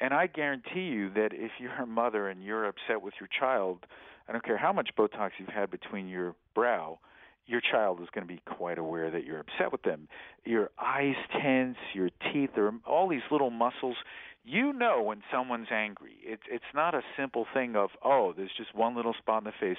And 0.00 0.12
I 0.12 0.26
guarantee 0.26 0.88
you 0.88 1.10
that 1.14 1.30
if 1.32 1.52
you're 1.58 1.72
a 1.72 1.86
mother 2.02 2.28
and 2.28 2.44
you're 2.44 2.66
upset 2.66 3.00
with 3.00 3.14
your 3.18 3.28
child, 3.38 3.86
I 4.28 4.32
don't 4.32 4.44
care 4.44 4.58
how 4.58 4.74
much 4.74 4.90
Botox 4.98 5.30
you've 5.38 5.48
had 5.48 5.70
between 5.70 6.08
your 6.08 6.34
brow, 6.54 6.98
your 7.46 7.60
child 7.60 8.00
is 8.00 8.08
going 8.12 8.26
to 8.26 8.32
be 8.32 8.40
quite 8.46 8.78
aware 8.78 9.10
that 9.10 9.24
you're 9.24 9.40
upset 9.40 9.72
with 9.72 9.82
them. 9.82 10.08
Your 10.44 10.70
eyes 10.78 11.16
tense, 11.42 11.76
your 11.94 12.10
teeth, 12.32 12.50
there 12.54 12.66
are 12.66 12.74
all 12.86 13.08
these 13.08 13.22
little 13.30 13.50
muscles 13.50 13.96
you 14.44 14.72
know 14.72 15.02
when 15.02 15.22
someone's 15.32 15.68
angry. 15.70 16.16
It's 16.22 16.42
it's 16.50 16.64
not 16.74 16.94
a 16.94 17.02
simple 17.16 17.46
thing 17.52 17.76
of 17.76 17.90
oh, 18.04 18.32
there's 18.36 18.50
just 18.56 18.74
one 18.74 18.96
little 18.96 19.14
spot 19.14 19.42
in 19.42 19.44
the 19.44 19.52
face. 19.58 19.78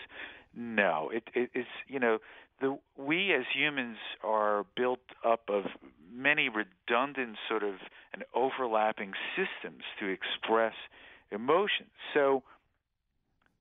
No, 0.55 1.09
it, 1.11 1.23
it 1.33 1.49
it's 1.53 1.67
you 1.87 1.99
know 1.99 2.19
the 2.59 2.77
we 2.97 3.33
as 3.33 3.45
humans 3.53 3.97
are 4.23 4.65
built 4.75 4.99
up 5.25 5.41
of 5.49 5.65
many 6.13 6.49
redundant 6.49 7.37
sort 7.49 7.63
of 7.63 7.75
and 8.13 8.23
overlapping 8.35 9.13
systems 9.35 9.83
to 9.99 10.07
express 10.07 10.73
emotions. 11.31 11.89
So 12.13 12.43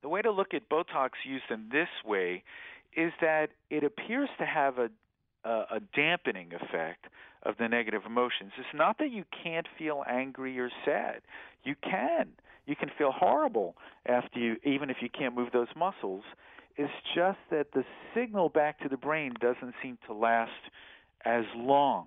the 0.03 0.09
way 0.09 0.23
to 0.23 0.31
look 0.31 0.55
at 0.55 0.69
Botox 0.69 1.11
used 1.25 1.45
in 1.51 1.69
this 1.71 1.89
way 2.05 2.43
is 2.97 3.13
that 3.21 3.51
it 3.71 3.85
appears 3.85 4.29
to 4.39 4.45
have 4.45 4.79
a 4.79 4.91
a, 5.45 5.51
a 5.77 5.81
dampening 5.95 6.53
effect 6.53 7.07
of 7.43 7.57
the 7.59 7.69
negative 7.69 8.03
emotions. 8.07 8.53
It's 8.59 8.69
not 8.75 8.99
that 8.99 9.11
you 9.11 9.25
can't 9.43 9.67
feel 9.79 10.05
angry 10.09 10.59
or 10.59 10.71
sad. 10.85 11.23
You 11.65 11.75
can. 11.83 12.29
You 12.67 12.77
can 12.77 12.91
feel 12.97 13.13
horrible 13.13 13.77
after 14.07 14.39
you 14.39 14.57
even 14.65 14.91
if 14.91 14.99
you 15.01 15.09
can't 15.09 15.35
move 15.35 15.51
those 15.53 15.69
muscles. 15.77 16.23
It's 16.77 16.93
just 17.15 17.39
that 17.51 17.73
the 17.75 17.85
signal 18.15 18.49
back 18.49 18.79
to 18.81 18.89
the 18.89 18.97
brain 18.97 19.35
doesn't 19.41 19.75
seem 19.83 19.99
to 20.07 20.15
last 20.15 20.51
as 21.25 21.45
long. 21.57 22.07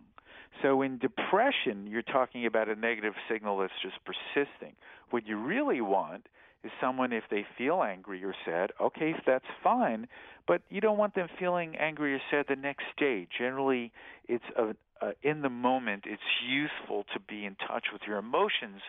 So 0.61 0.81
in 0.81 0.99
depression, 0.99 1.87
you're 1.87 2.01
talking 2.01 2.45
about 2.45 2.69
a 2.69 2.75
negative 2.75 3.13
signal 3.29 3.57
that's 3.59 3.73
just 3.81 3.95
persisting. 4.05 4.75
What 5.09 5.27
you 5.27 5.37
really 5.37 5.81
want 5.81 6.27
is 6.63 6.71
someone, 6.79 7.11
if 7.11 7.23
they 7.29 7.45
feel 7.57 7.83
angry 7.83 8.23
or 8.23 8.33
sad, 8.45 8.71
okay, 8.79 9.13
that's 9.25 9.45
fine, 9.63 10.07
but 10.47 10.61
you 10.69 10.79
don't 10.79 10.97
want 10.97 11.15
them 11.15 11.27
feeling 11.37 11.75
angry 11.75 12.13
or 12.13 12.21
sad 12.31 12.45
the 12.47 12.55
next 12.55 12.85
day. 12.97 13.27
Generally, 13.37 13.91
it's 14.27 14.43
a, 14.57 14.73
uh, 15.03 15.11
in 15.21 15.41
the 15.41 15.49
moment, 15.49 16.03
it's 16.05 16.21
useful 16.47 17.05
to 17.13 17.19
be 17.19 17.45
in 17.45 17.55
touch 17.55 17.85
with 17.91 18.03
your 18.07 18.17
emotions. 18.17 18.81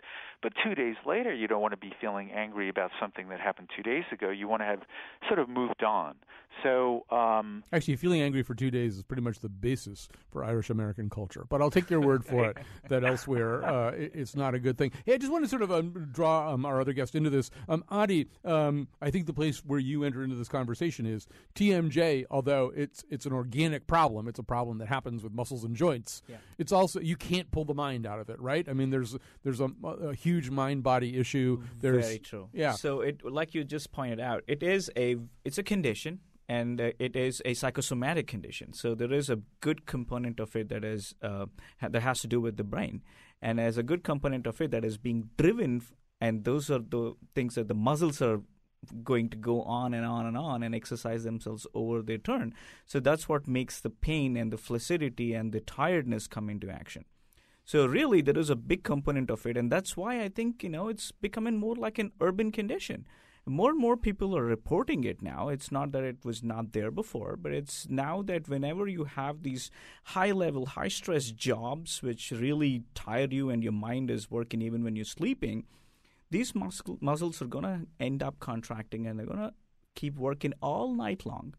But 0.42 0.52
two 0.62 0.74
days 0.74 0.96
later, 1.06 1.34
you 1.34 1.48
don't 1.48 1.62
want 1.62 1.72
to 1.72 1.78
be 1.78 1.92
feeling 2.00 2.30
angry 2.30 2.68
about 2.68 2.90
something 3.00 3.28
that 3.30 3.40
happened 3.40 3.70
two 3.74 3.82
days 3.82 4.04
ago. 4.12 4.30
You 4.30 4.46
want 4.46 4.60
to 4.60 4.66
have 4.66 4.80
sort 5.26 5.38
of 5.38 5.48
moved 5.48 5.82
on. 5.82 6.16
So, 6.62 7.04
um, 7.10 7.64
actually, 7.72 7.96
feeling 7.96 8.20
angry 8.20 8.42
for 8.42 8.54
two 8.54 8.70
days 8.70 8.96
is 8.96 9.02
pretty 9.02 9.22
much 9.22 9.40
the 9.40 9.48
basis 9.48 10.08
for 10.30 10.44
Irish 10.44 10.70
American 10.70 11.10
culture. 11.10 11.44
But 11.48 11.60
I'll 11.60 11.70
take 11.70 11.90
your 11.90 12.00
word 12.00 12.24
for 12.24 12.50
it 12.50 12.58
that 12.88 13.04
elsewhere 13.04 13.64
uh, 13.64 13.92
it's 13.96 14.36
not 14.36 14.54
a 14.54 14.60
good 14.60 14.78
thing. 14.78 14.92
Hey, 15.04 15.14
I 15.14 15.18
just 15.18 15.32
want 15.32 15.44
to 15.44 15.48
sort 15.48 15.62
of 15.62 15.72
um, 15.72 16.10
draw 16.12 16.52
um, 16.52 16.64
our 16.64 16.80
other 16.80 16.92
guest 16.92 17.14
into 17.14 17.30
this. 17.30 17.50
Um, 17.68 17.82
Adi, 17.88 18.28
um, 18.44 18.86
I 19.00 19.10
think 19.10 19.26
the 19.26 19.32
place 19.32 19.64
where 19.64 19.80
you 19.80 20.04
enter 20.04 20.22
into 20.22 20.36
this 20.36 20.48
conversation 20.48 21.06
is 21.06 21.26
TMJ. 21.54 22.26
Although 22.30 22.72
it's 22.76 23.02
it's 23.10 23.26
an 23.26 23.32
organic 23.32 23.86
problem, 23.86 24.28
it's 24.28 24.38
a 24.38 24.44
problem 24.44 24.78
that 24.78 24.88
happens 24.88 25.24
with 25.24 25.32
muscles 25.32 25.64
and 25.64 25.74
joints 25.74 26.03
it's 26.04 26.22
yeah. 26.28 26.36
it's 26.58 26.72
also 26.72 27.00
you 27.00 27.16
can't 27.16 27.50
pull 27.50 27.64
the 27.64 27.74
mind 27.74 28.06
out 28.06 28.20
of 28.20 28.28
it, 28.28 28.40
right? 28.40 28.68
I 28.68 28.74
mean, 28.74 28.90
there's 28.90 29.16
there's 29.42 29.60
a, 29.60 29.70
a 30.10 30.14
huge 30.14 30.50
mind 30.50 30.82
body 30.82 31.18
issue. 31.18 31.62
There's, 31.80 32.06
Very 32.06 32.18
true. 32.18 32.48
Yeah. 32.52 32.72
So 32.72 33.00
it 33.00 33.24
like 33.24 33.54
you 33.54 33.64
just 33.64 33.90
pointed 33.92 34.20
out, 34.20 34.44
it 34.46 34.62
is 34.62 34.90
a 34.96 35.16
it's 35.44 35.58
a 35.58 35.62
condition 35.62 36.20
and 36.48 36.80
uh, 36.80 36.90
it 36.98 37.16
is 37.16 37.40
a 37.44 37.54
psychosomatic 37.54 38.26
condition. 38.26 38.72
So 38.74 38.94
there 38.94 39.12
is 39.12 39.30
a 39.30 39.38
good 39.60 39.86
component 39.86 40.40
of 40.40 40.54
it 40.56 40.68
that 40.68 40.84
is 40.84 41.14
uh, 41.22 41.46
that 41.80 42.02
has 42.02 42.20
to 42.20 42.26
do 42.26 42.40
with 42.40 42.56
the 42.56 42.64
brain, 42.64 43.02
and 43.40 43.58
as 43.58 43.78
a 43.78 43.82
good 43.82 44.04
component 44.04 44.46
of 44.46 44.60
it 44.60 44.70
that 44.70 44.84
is 44.84 44.98
being 44.98 45.30
driven, 45.38 45.82
and 46.20 46.44
those 46.44 46.70
are 46.70 46.80
the 46.80 47.14
things 47.34 47.54
that 47.54 47.68
the 47.68 47.74
muscles 47.74 48.20
are 48.20 48.42
going 49.02 49.28
to 49.30 49.36
go 49.36 49.62
on 49.62 49.94
and 49.94 50.04
on 50.04 50.26
and 50.26 50.36
on 50.36 50.62
and 50.62 50.74
exercise 50.74 51.24
themselves 51.24 51.66
over 51.74 52.02
their 52.02 52.18
turn. 52.18 52.54
So 52.86 53.00
that's 53.00 53.28
what 53.28 53.48
makes 53.48 53.80
the 53.80 53.90
pain 53.90 54.36
and 54.36 54.52
the 54.52 54.58
flaccidity 54.58 55.34
and 55.34 55.52
the 55.52 55.60
tiredness 55.60 56.26
come 56.26 56.48
into 56.50 56.70
action. 56.70 57.04
So 57.64 57.86
really, 57.86 58.20
there 58.20 58.38
is 58.38 58.50
a 58.50 58.56
big 58.56 58.82
component 58.84 59.30
of 59.30 59.46
it, 59.46 59.56
and 59.56 59.72
that's 59.72 59.96
why 59.96 60.20
I 60.20 60.28
think 60.28 60.62
you 60.62 60.68
know 60.68 60.88
it's 60.88 61.12
becoming 61.12 61.56
more 61.56 61.74
like 61.74 61.98
an 61.98 62.12
urban 62.20 62.52
condition. 62.52 63.06
More 63.46 63.70
and 63.70 63.78
more 63.78 63.98
people 63.98 64.34
are 64.36 64.44
reporting 64.44 65.04
it 65.04 65.20
now. 65.20 65.48
It's 65.50 65.70
not 65.70 65.92
that 65.92 66.02
it 66.02 66.24
was 66.24 66.42
not 66.42 66.72
there 66.72 66.90
before, 66.90 67.36
but 67.36 67.52
it's 67.52 67.86
now 67.90 68.22
that 68.22 68.48
whenever 68.48 68.86
you 68.86 69.04
have 69.04 69.42
these 69.42 69.70
high 70.04 70.32
level, 70.32 70.64
high 70.64 70.88
stress 70.88 71.30
jobs 71.30 72.02
which 72.02 72.30
really 72.30 72.84
tire 72.94 73.28
you 73.30 73.50
and 73.50 73.62
your 73.62 73.72
mind 73.72 74.10
is 74.10 74.30
working 74.30 74.62
even 74.62 74.82
when 74.82 74.96
you're 74.96 75.04
sleeping, 75.04 75.64
these 76.30 76.54
muscle, 76.54 76.98
muscles 77.00 77.40
are 77.42 77.46
going 77.46 77.64
to 77.64 77.86
end 78.00 78.22
up 78.22 78.38
contracting 78.40 79.06
and 79.06 79.18
they're 79.18 79.26
going 79.26 79.38
to 79.38 79.52
keep 79.94 80.16
working 80.16 80.52
all 80.60 80.92
night 80.92 81.24
long. 81.24 81.54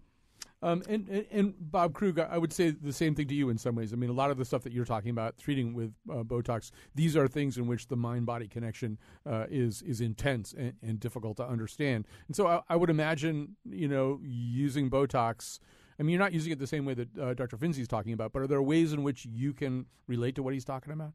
Um, 0.62 0.82
and, 0.89 1.08
and, 1.10 1.25
and, 1.32 1.54
Bob 1.60 1.93
Krug, 1.93 2.17
I 2.17 2.38
would 2.38 2.51
say 2.51 2.71
the 2.71 2.93
same 2.93 3.13
thing 3.13 3.28
to 3.28 3.36
you 3.36 3.49
in 3.49 3.58
some 3.58 3.75
ways. 3.75 3.93
I 3.93 3.97
mean, 3.97 4.10
a 4.10 4.13
lot 4.13 4.32
of 4.32 4.38
the 4.38 4.45
stuff 4.45 4.63
that 4.63 4.73
you're 4.73 4.86
talking 4.86 5.12
about, 5.12 5.38
treating 5.38 5.75
with 5.75 5.93
uh, 6.10 6.23
Botox, 6.23 6.71
these 6.95 7.15
are 7.15 7.28
things 7.28 7.58
in 7.58 7.67
which 7.67 7.88
the 7.88 7.95
mind-body 7.95 8.47
connection 8.47 8.97
uh, 9.30 9.45
is 9.49 9.84
is 9.84 10.01
intense 10.01 10.56
and, 10.58 10.73
and, 10.82 10.99
difficult 10.99 11.38
to 11.38 11.45
understand. 11.45 12.08
And 12.28 12.36
so, 12.36 12.47
I, 12.47 12.62
I, 12.69 12.78
would 12.78 12.89
imagine, 12.89 13.58
you 13.69 13.88
know, 13.88 14.19
using 14.23 14.89
Botox. 14.89 15.60
I 15.99 16.04
mean, 16.04 16.13
you're 16.13 16.19
not 16.19 16.34
using 16.34 16.51
it 16.51 16.58
the 16.58 16.67
same 16.67 16.86
way 16.86 16.95
that 16.95 17.17
uh, 17.17 17.34
Dr. 17.36 17.58
Finzi 17.58 17.80
is 17.80 17.88
talking 17.88 18.13
about, 18.13 18.34
but 18.34 18.41
are 18.41 18.47
there 18.47 18.62
ways 18.62 18.91
in 18.91 19.04
which 19.04 19.25
you 19.25 19.54
can 19.54 19.86
relate 20.08 20.36
to 20.36 20.43
what 20.43 20.54
he's 20.54 20.65
talking 20.65 20.93
about? 20.93 21.13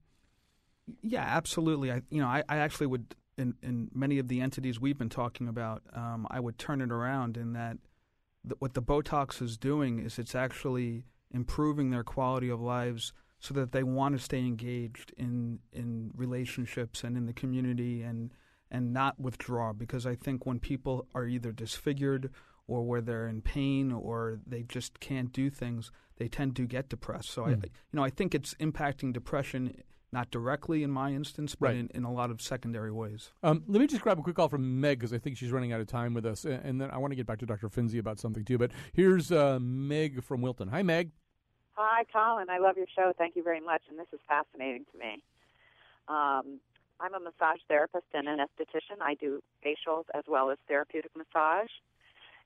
Yeah, 1.03 1.25
absolutely. 1.25 1.91
I, 1.91 2.03
you 2.11 2.21
know, 2.21 2.29
I, 2.29 2.45
I 2.49 2.59
actually 2.59 2.87
would 2.87 3.17
in, 3.41 3.55
in 3.63 3.89
many 3.95 4.19
of 4.19 4.29
the 4.29 4.41
entities 4.41 4.79
we've 4.79 4.99
been 4.99 5.09
talking 5.09 5.49
about, 5.49 5.83
um, 5.95 6.27
I 6.31 6.39
would 6.41 6.59
turn 6.59 6.81
it 6.81 6.93
around 6.93 7.37
in 7.37 7.55
that 7.55 7.79
the, 8.45 8.55
what 8.59 8.75
the 8.75 8.83
Botox 8.83 9.43
is 9.43 9.57
doing 9.57 9.99
is 9.99 10.19
it's 10.19 10.35
actually 10.35 11.05
improving 11.31 11.91
their 11.91 12.05
quality 12.05 12.49
of 12.49 12.61
lives 12.61 13.13
so 13.39 13.55
that 13.55 13.73
they 13.73 13.83
want 13.83 14.17
to 14.17 14.23
stay 14.23 14.41
engaged 14.41 15.13
in 15.17 15.61
in 15.73 16.11
relationships 16.15 17.03
and 17.03 17.17
in 17.17 17.27
the 17.27 17.33
community 17.33 18.03
and 18.03 18.33
and 18.71 18.93
not 18.93 19.19
withdraw 19.19 19.73
because 19.73 20.07
I 20.07 20.15
think 20.15 20.47
when 20.47 20.61
people 20.61 21.07
are 21.15 21.27
either 21.27 21.51
disfigured 21.51 22.31
or 22.69 22.83
where 22.83 23.01
they're 23.01 23.27
in 23.27 23.43
pain 23.43 23.91
or 23.91 24.39
they 24.47 24.63
just 24.63 25.01
can't 25.01 25.33
do 25.33 25.51
things, 25.51 25.91
they 26.19 26.29
tend 26.29 26.55
to 26.57 26.67
get 26.67 26.89
depressed. 26.89 27.31
So 27.31 27.43
mm. 27.43 27.47
I 27.47 27.55
hmm. 27.55 27.65
you 27.65 27.95
know 27.95 28.05
I 28.05 28.11
think 28.11 28.35
it's 28.35 28.55
impacting 28.55 29.13
depression 29.13 29.83
not 30.13 30.31
directly 30.31 30.83
in 30.83 30.91
my 30.91 31.13
instance, 31.13 31.55
but 31.55 31.69
right. 31.69 31.77
in, 31.77 31.89
in, 31.95 32.05
a 32.05 32.13
lot 32.13 32.31
of 32.31 32.41
secondary 32.41 32.91
ways. 32.91 33.31
Um, 33.43 33.63
let 33.69 33.81
me 33.81 33.87
just 33.87 34.03
grab 34.03 34.19
a 34.19 34.23
quick 34.23 34.37
call 34.37 34.49
from 34.49 34.81
Meg 34.81 34.99
because 34.99 35.13
I 35.13 35.19
think 35.19 35.37
she's 35.37 35.53
running 35.53 35.73
out 35.73 35.81
of 35.81 35.87
time 35.87 36.15
with 36.15 36.27
us, 36.27 36.45
and, 36.45 36.81
then 36.81 36.91
I 36.91 36.99
want 36.99 37.13
to 37.13 37.17
get 37.17 37.27
back 37.27 37.39
to 37.41 37.47
Dr. 37.47 37.69
Finzi 37.69 37.99
about 37.99 38.19
something 38.19 38.45
too. 38.45 38.59
But 38.59 38.73
here's 38.93 39.31
uh, 39.31 39.59
Meg 39.61 40.23
from 40.25 40.43
Wilton. 40.43 40.69
Hi, 40.69 40.83
Meg. 40.83 41.13
Hi, 41.75 42.05
Colin. 42.13 42.51
I 42.51 42.59
love 42.59 42.77
your 42.77 42.87
show. 42.95 43.13
Thank 43.17 43.37
you 43.37 43.43
very 43.43 43.61
much, 43.61 43.83
and 43.89 43.99
this 43.99 44.09
is 44.13 44.21
fascinating 44.29 44.85
to 44.93 44.99
me. 44.99 45.23
Um, 46.09 46.61
I'm 47.01 47.15
a 47.15 47.21
massage 47.21 47.61
therapist 47.69 48.07
and 48.13 48.29
an 48.29 48.39
esthetician. 48.39 49.01
I 49.01 49.15
do 49.15 49.41
facials 49.65 50.05
as 50.15 50.25
well 50.29 50.51
as 50.51 50.59
therapeutic 50.69 51.13
massage. 51.17 51.71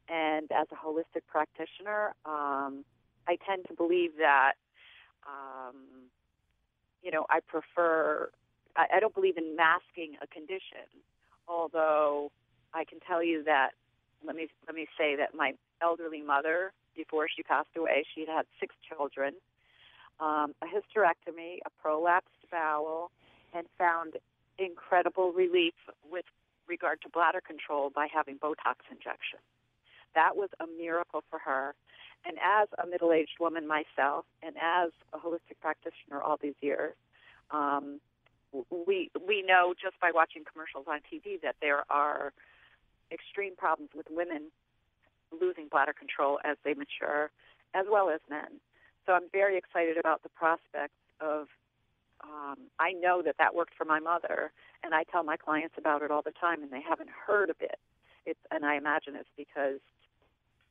And 0.09 0.50
as 0.53 0.66
a 0.70 0.77
holistic 0.77 1.27
practitioner, 1.27 2.14
um, 2.27 2.85
I 3.27 3.38
tend 3.46 3.64
to 3.68 3.74
believe 3.74 4.12
that 4.18 4.53
um, 5.27 6.11
you 7.04 7.10
know, 7.10 7.26
I 7.28 7.40
prefer, 7.46 8.30
I, 8.76 8.86
I 8.96 9.00
don't 9.00 9.14
believe 9.14 9.36
in 9.36 9.54
masking 9.54 10.16
a 10.22 10.26
condition, 10.26 10.88
although 11.46 12.32
I 12.72 12.84
can 12.84 12.98
tell 13.00 13.22
you 13.22 13.44
that, 13.44 13.70
let 14.26 14.34
me, 14.34 14.48
let 14.66 14.74
me 14.74 14.86
say 14.98 15.14
that 15.16 15.34
my 15.34 15.52
elderly 15.82 16.22
mother, 16.22 16.72
before 16.96 17.26
she 17.28 17.42
passed 17.42 17.68
away, 17.76 18.04
she 18.14 18.24
had 18.26 18.46
six 18.58 18.74
children, 18.88 19.34
um, 20.18 20.54
a 20.62 20.66
hysterectomy, 20.66 21.58
a 21.66 21.70
prolapsed 21.86 22.48
bowel, 22.50 23.10
and 23.52 23.66
found 23.76 24.14
incredible 24.58 25.32
relief 25.32 25.74
with 26.10 26.24
regard 26.66 27.00
to 27.02 27.08
bladder 27.10 27.40
control 27.40 27.90
by 27.94 28.06
having 28.12 28.38
Botox 28.38 28.80
injection. 28.90 29.38
That 30.14 30.36
was 30.36 30.48
a 30.60 30.66
miracle 30.66 31.22
for 31.28 31.38
her. 31.40 31.74
And 32.26 32.38
as 32.38 32.68
a 32.82 32.87
middle 32.87 33.12
aged 33.12 33.37
woman 33.38 33.66
myself, 33.66 34.24
and 34.42 34.56
as 34.56 34.90
a 35.12 35.18
holistic 35.18 35.60
practitioner 35.60 36.22
all 36.22 36.38
these 36.40 36.54
years, 36.60 36.94
um, 37.50 38.00
we 38.70 39.10
we 39.26 39.42
know 39.42 39.74
just 39.80 39.98
by 40.00 40.10
watching 40.14 40.42
commercials 40.50 40.87
on 40.88 41.00
TV 41.00 41.40
that 41.42 41.56
there 41.60 41.84
are 41.90 42.32
extreme 43.12 43.56
problems 43.56 43.90
with 43.94 44.06
women 44.10 44.50
losing 45.38 45.68
bladder 45.68 45.92
control 45.92 46.38
as 46.44 46.56
they 46.64 46.74
mature, 46.74 47.30
as 47.74 47.87
well 47.90 48.08
as 48.08 48.20
men. 48.30 48.60
So 49.06 49.12
I'm 49.12 49.28
very 49.32 49.58
excited 49.58 49.96
about 49.98 50.22
the 50.22 50.30
prospects 50.30 50.98
of. 51.20 51.48
Um, 52.22 52.56
I 52.78 52.92
know 52.92 53.20
that 53.20 53.34
that 53.38 53.54
worked 53.54 53.74
for 53.76 53.84
my 53.84 54.00
mother, 54.00 54.50
and 54.82 54.94
I 54.94 55.04
tell 55.04 55.24
my 55.24 55.37
clients 55.37 55.74
about 55.76 56.00
it 56.00 56.10
all 56.10 56.22
the 56.22 56.32
time, 56.32 56.62
and 56.62 56.70
they 56.70 56.80
haven't 56.80 57.10
heard 57.10 57.50
of 57.50 57.56
it. 57.60 57.78
It's, 58.24 58.40
and 58.50 58.64
I 58.64 58.76
imagine 58.76 59.14
it's 59.14 59.28
because 59.37 59.80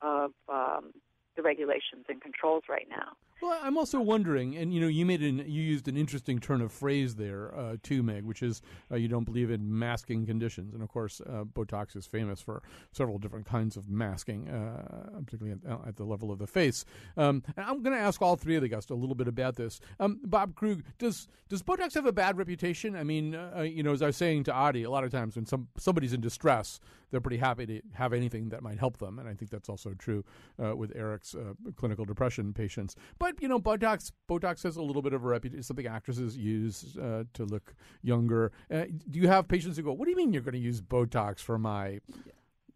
of 0.01 0.31
um, 0.49 0.93
the 1.35 1.41
regulations 1.41 2.05
and 2.09 2.21
controls 2.21 2.63
right 2.69 2.87
now. 2.89 3.13
Well, 3.43 3.59
I'm 3.61 3.77
also 3.77 3.99
wondering, 3.99 4.55
and 4.55 4.73
you 4.73 4.79
know, 4.79 4.87
you 4.87 5.05
made 5.05 5.21
an 5.21 5.39
you 5.39 5.61
used 5.61 5.89
an 5.89 5.97
interesting 5.97 6.39
turn 6.39 6.61
of 6.61 6.71
phrase 6.71 7.15
there 7.15 7.53
uh, 7.53 7.75
too, 7.83 8.01
Meg, 8.01 8.23
which 8.23 8.41
is 8.41 8.61
uh, 8.89 8.95
you 8.95 9.09
don't 9.09 9.25
believe 9.25 9.51
in 9.51 9.77
masking 9.77 10.25
conditions, 10.25 10.73
and 10.73 10.81
of 10.81 10.87
course, 10.87 11.19
uh, 11.19 11.43
Botox 11.43 11.97
is 11.97 12.07
famous 12.07 12.39
for 12.39 12.63
several 12.93 13.17
different 13.17 13.45
kinds 13.45 13.75
of 13.75 13.89
masking, 13.89 14.47
uh, 14.47 15.19
particularly 15.25 15.59
at, 15.61 15.69
uh, 15.69 15.89
at, 15.89 15.97
the 15.97 16.05
level 16.05 16.31
of 16.31 16.39
the 16.39 16.47
face. 16.47 16.85
Um, 17.17 17.43
and 17.57 17.65
I'm 17.65 17.83
going 17.83 17.93
to 17.93 18.01
ask 18.01 18.21
all 18.21 18.37
three 18.37 18.55
of 18.55 18.61
the 18.61 18.69
guests 18.69 18.89
a 18.89 18.95
little 18.95 19.13
bit 19.13 19.27
about 19.27 19.57
this. 19.57 19.81
Um, 19.99 20.21
Bob 20.23 20.55
Krug, 20.55 20.81
does 20.97 21.27
does 21.49 21.61
Botox 21.61 21.95
have 21.95 22.05
a 22.05 22.13
bad 22.13 22.37
reputation? 22.37 22.95
I 22.95 23.03
mean, 23.03 23.35
uh, 23.35 23.59
you 23.63 23.83
know, 23.83 23.91
as 23.91 24.01
I 24.01 24.05
was 24.05 24.15
saying 24.15 24.45
to 24.45 24.53
Adi, 24.53 24.83
a 24.83 24.89
lot 24.89 25.03
of 25.03 25.11
times 25.11 25.35
when 25.35 25.45
some 25.45 25.67
somebody's 25.77 26.13
in 26.13 26.21
distress, 26.21 26.79
they're 27.11 27.19
pretty 27.19 27.37
happy 27.37 27.65
to 27.65 27.81
have 27.91 28.13
anything 28.13 28.49
that 28.49 28.63
might 28.63 28.79
help 28.79 28.99
them, 28.99 29.19
and 29.19 29.27
I 29.27 29.33
think 29.33 29.51
that's 29.51 29.67
also 29.67 29.93
true 29.95 30.23
with 30.57 30.95
Eric's 30.95 31.35
clinical 31.75 32.05
depression 32.05 32.53
patients. 32.53 32.95
But 33.19 33.32
what 33.33 33.41
you 33.41 33.47
know, 33.47 33.59
Botox. 33.59 34.11
Botox 34.29 34.63
has 34.63 34.75
a 34.75 34.81
little 34.81 35.01
bit 35.01 35.13
of 35.13 35.23
a 35.23 35.27
reputation. 35.27 35.63
Something 35.63 35.87
actresses 35.87 36.37
use 36.37 36.97
uh, 36.97 37.23
to 37.33 37.45
look 37.45 37.75
younger. 38.01 38.51
Uh, 38.71 38.85
do 39.09 39.19
you 39.19 39.27
have 39.27 39.47
patients 39.47 39.77
who 39.77 39.83
go, 39.83 39.93
"What 39.93 40.05
do 40.05 40.11
you 40.11 40.17
mean 40.17 40.33
you're 40.33 40.41
going 40.41 40.53
to 40.53 40.59
use 40.59 40.81
Botox 40.81 41.39
for 41.39 41.57
my?" 41.57 41.99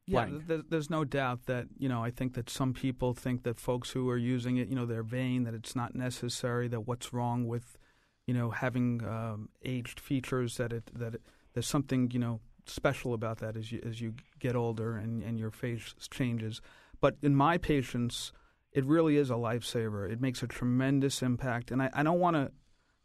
Yeah, 0.05 0.25
blank?" 0.25 0.47
there's, 0.47 0.63
there's 0.69 0.89
no 0.89 1.03
doubt 1.03 1.45
that 1.45 1.67
you 1.77 1.89
know. 1.89 2.03
I 2.03 2.11
think 2.11 2.33
that 2.33 2.49
some 2.49 2.73
people 2.73 3.13
think 3.13 3.43
that 3.43 3.59
folks 3.59 3.91
who 3.91 4.09
are 4.09 4.17
using 4.17 4.57
it, 4.57 4.67
you 4.67 4.75
know, 4.75 4.85
they're 4.85 5.03
vain, 5.03 5.43
that 5.43 5.53
it's 5.53 5.75
not 5.75 5.95
necessary. 5.95 6.67
That 6.67 6.81
what's 6.81 7.13
wrong 7.13 7.47
with, 7.47 7.77
you 8.25 8.33
know, 8.33 8.51
having 8.51 9.03
um, 9.05 9.49
aged 9.63 9.99
features. 9.99 10.57
That 10.57 10.73
it 10.73 10.91
that 10.93 11.15
it, 11.15 11.21
there's 11.53 11.67
something 11.67 12.11
you 12.11 12.19
know 12.19 12.39
special 12.65 13.13
about 13.13 13.37
that 13.39 13.55
as 13.55 13.71
you 13.71 13.81
as 13.85 14.01
you 14.01 14.13
get 14.39 14.55
older 14.55 14.97
and 14.97 15.23
and 15.23 15.39
your 15.39 15.51
face 15.51 15.95
changes. 16.11 16.61
But 16.99 17.15
in 17.21 17.35
my 17.35 17.57
patients, 17.59 18.31
it 18.77 18.85
really 18.85 19.15
is 19.17 19.29
a 19.31 19.39
lifesaver. 19.49 20.01
It 20.13 20.19
makes 20.21 20.43
a 20.43 20.47
tremendous 20.47 21.21
impact, 21.29 21.71
and 21.71 21.81
I, 21.81 21.89
I 21.99 22.03
don't 22.03 22.19
want 22.19 22.35
to. 22.35 22.51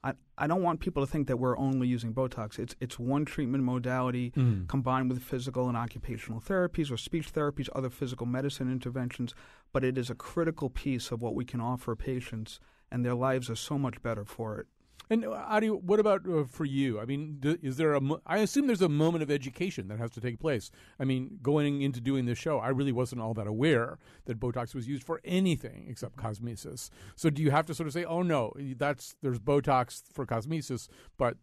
I, 0.04 0.12
I 0.36 0.46
don't 0.48 0.64
want 0.64 0.80
people 0.80 1.06
to 1.06 1.10
think 1.12 1.28
that 1.28 1.38
we're 1.38 1.56
only 1.56 1.86
using 1.96 2.12
Botox. 2.12 2.58
It's 2.58 2.74
it's 2.84 2.98
one 2.98 3.24
treatment 3.24 3.62
modality 3.64 4.32
Mhm. 4.32 4.68
combined 4.68 5.08
with 5.10 5.22
physical 5.22 5.68
and 5.68 5.76
occupational 5.76 6.40
therapies 6.40 6.90
or 6.90 6.96
speech 6.96 7.32
therapies, 7.32 7.68
other 7.74 7.88
physical 7.90 8.26
medicine 8.26 8.68
interventions. 8.76 9.30
But 9.72 9.84
it 9.84 9.96
is 9.96 10.10
a 10.10 10.14
critical 10.30 10.68
piece 10.84 11.06
of 11.12 11.22
what 11.22 11.34
we 11.34 11.44
can 11.44 11.60
offer 11.60 11.94
patients, 11.96 12.60
and 12.90 13.04
their 13.04 13.14
lives 13.28 13.48
are 13.48 13.56
so 13.70 13.78
much 13.78 14.02
better 14.02 14.24
for 14.24 14.58
it. 14.60 14.66
And 15.12 15.26
uh, 15.26 15.60
do 15.60 15.66
you, 15.66 15.74
what 15.74 16.00
about 16.00 16.26
uh, 16.26 16.44
for 16.44 16.64
you? 16.64 16.98
I 16.98 17.04
mean, 17.04 17.36
do, 17.38 17.58
is 17.60 17.76
there 17.76 17.92
a? 17.92 18.00
mo- 18.00 18.22
I 18.26 18.38
assume 18.38 18.66
there's 18.66 18.80
a 18.80 18.88
moment 18.88 19.22
of 19.22 19.30
education 19.30 19.88
that 19.88 19.98
has 19.98 20.10
to 20.12 20.22
take 20.22 20.40
place. 20.40 20.70
I 20.98 21.04
mean, 21.04 21.38
going 21.42 21.82
into 21.82 22.00
doing 22.00 22.24
this 22.24 22.38
show, 22.38 22.58
I 22.58 22.68
really 22.68 22.92
wasn't 22.92 23.20
all 23.20 23.34
that 23.34 23.46
aware 23.46 23.98
that 24.24 24.40
Botox 24.40 24.74
was 24.74 24.88
used 24.88 25.04
for 25.04 25.20
anything 25.22 25.84
except 25.90 26.16
cosmesis. 26.16 26.88
So, 27.14 27.28
do 27.28 27.42
you 27.42 27.50
have 27.50 27.66
to 27.66 27.74
sort 27.74 27.88
of 27.88 27.92
say, 27.92 28.04
"Oh 28.04 28.22
no, 28.22 28.54
that's 28.78 29.14
there's 29.20 29.38
Botox 29.38 30.02
for 30.14 30.24
cosmesis, 30.24 30.88
but 31.18 31.36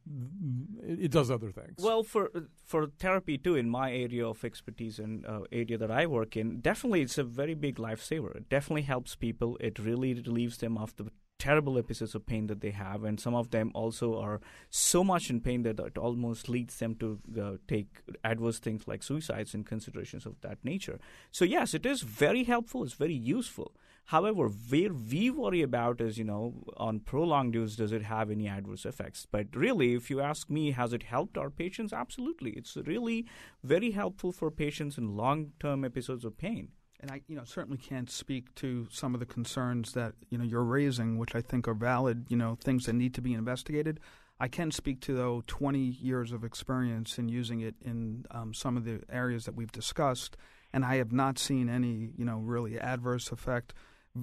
it, 0.82 1.03
it 1.05 1.11
does 1.11 1.30
other 1.30 1.51
things"? 1.51 1.76
Well, 1.78 2.01
for 2.01 2.32
for 2.65 2.88
therapy 2.88 3.38
too, 3.38 3.55
in 3.55 3.70
my 3.70 3.91
area 3.91 4.28
of 4.28 4.43
expertise 4.43 4.97
and 4.97 5.24
uh, 5.28 5.41
area 5.51 5.78
that 5.78 5.91
I 5.91 6.07
work 6.07 6.36
in, 6.36 6.59
definitely 6.61 7.01
it's 7.01 7.20
a 7.20 7.24
very 7.24 7.53
big 7.53 7.76
lifesaver. 7.76 8.36
It 8.36 8.49
definitely 8.49 8.88
helps 8.93 9.15
people. 9.15 9.57
It 9.59 9.78
really 9.78 10.15
relieves 10.15 10.57
them 10.57 10.76
of 10.76 10.95
the 10.95 11.11
terrible 11.39 11.77
episodes 11.77 12.13
of 12.13 12.25
pain 12.25 12.47
that 12.47 12.61
they 12.61 12.71
have, 12.71 13.03
and 13.03 13.19
some 13.19 13.33
of 13.33 13.49
them 13.51 13.71
also 13.73 14.19
are 14.19 14.41
so 14.69 15.03
much 15.03 15.29
in 15.29 15.39
pain 15.39 15.63
that 15.63 15.79
it 15.79 15.97
almost 15.97 16.49
leads 16.49 16.77
them 16.77 16.95
to 16.95 17.19
uh, 17.41 17.51
take 17.67 17.87
adverse 18.23 18.59
things 18.59 18.87
like 18.87 19.01
suicides 19.01 19.53
and 19.53 19.65
considerations 19.65 20.25
of 20.25 20.39
that 20.41 20.57
nature. 20.63 20.99
So 21.31 21.45
yes, 21.45 21.73
it 21.73 21.85
is 21.85 22.01
very 22.01 22.43
helpful. 22.43 22.83
It's 22.83 22.93
very 22.93 23.13
useful. 23.13 23.73
However, 24.05 24.47
where 24.47 24.91
we 24.91 25.29
worry 25.29 25.61
about 25.61 26.01
is, 26.01 26.17
you 26.17 26.23
know, 26.23 26.63
on 26.77 26.99
prolonged 26.99 27.53
use, 27.53 27.75
does 27.75 27.91
it 27.91 28.01
have 28.01 28.31
any 28.31 28.47
adverse 28.47 28.83
effects? 28.83 29.27
But 29.31 29.55
really, 29.55 29.93
if 29.93 30.09
you 30.09 30.19
ask 30.19 30.49
me, 30.49 30.71
has 30.71 30.93
it 30.93 31.03
helped 31.03 31.37
our 31.37 31.51
patients? 31.51 31.93
Absolutely. 31.93 32.51
It's 32.51 32.75
really 32.75 33.27
very 33.63 33.91
helpful 33.91 34.31
for 34.31 34.49
patients 34.49 34.97
in 34.97 35.15
long 35.15 35.51
term 35.59 35.85
episodes 35.85 36.25
of 36.25 36.39
pain. 36.39 36.69
And 37.01 37.11
I, 37.11 37.21
you 37.27 37.35
know, 37.35 37.45
certainly 37.45 37.77
can't 37.77 38.09
speak 38.09 38.53
to 38.55 38.87
some 38.91 39.13
of 39.13 39.19
the 39.19 39.25
concerns 39.25 39.93
that 39.93 40.13
you 40.29 40.37
know 40.37 40.43
you're 40.43 40.63
raising, 40.63 41.17
which 41.17 41.33
I 41.33 41.41
think 41.41 41.67
are 41.67 41.73
valid. 41.73 42.25
You 42.29 42.37
know, 42.37 42.57
things 42.61 42.85
that 42.85 42.93
need 42.93 43.13
to 43.15 43.21
be 43.21 43.33
investigated. 43.33 43.99
I 44.39 44.47
can 44.47 44.71
speak 44.71 45.01
to 45.01 45.15
though 45.15 45.43
20 45.47 45.79
years 45.79 46.31
of 46.31 46.43
experience 46.43 47.17
in 47.17 47.27
using 47.27 47.59
it 47.59 47.75
in 47.83 48.25
um, 48.31 48.53
some 48.53 48.77
of 48.77 48.85
the 48.85 49.01
areas 49.09 49.45
that 49.45 49.55
we've 49.55 49.71
discussed, 49.71 50.37
and 50.71 50.85
I 50.85 50.95
have 50.95 51.11
not 51.11 51.37
seen 51.37 51.69
any, 51.69 52.11
you 52.17 52.23
know, 52.23 52.37
really 52.37 52.79
adverse 52.79 53.31
effect. 53.31 53.73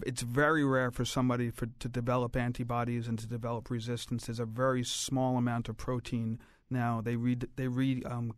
It's 0.05 0.23
very 0.23 0.65
rare 0.65 0.91
for 0.91 1.05
somebody 1.05 1.51
for, 1.51 1.67
to 1.79 1.89
develop 1.89 2.35
antibodies 2.35 3.09
and 3.09 3.19
to 3.19 3.27
develop 3.27 3.71
resistance. 3.71 4.27
There's 4.27 4.41
a 4.41 4.47
very 4.47 4.85
small 4.85 5.37
amount 5.37 5.69
of 5.69 5.77
protein 5.77 6.41
now. 6.71 7.01
They 7.03 7.17
re 7.17 7.37
they 7.57 7.69
re 7.69 8.03
um, 8.05 8.33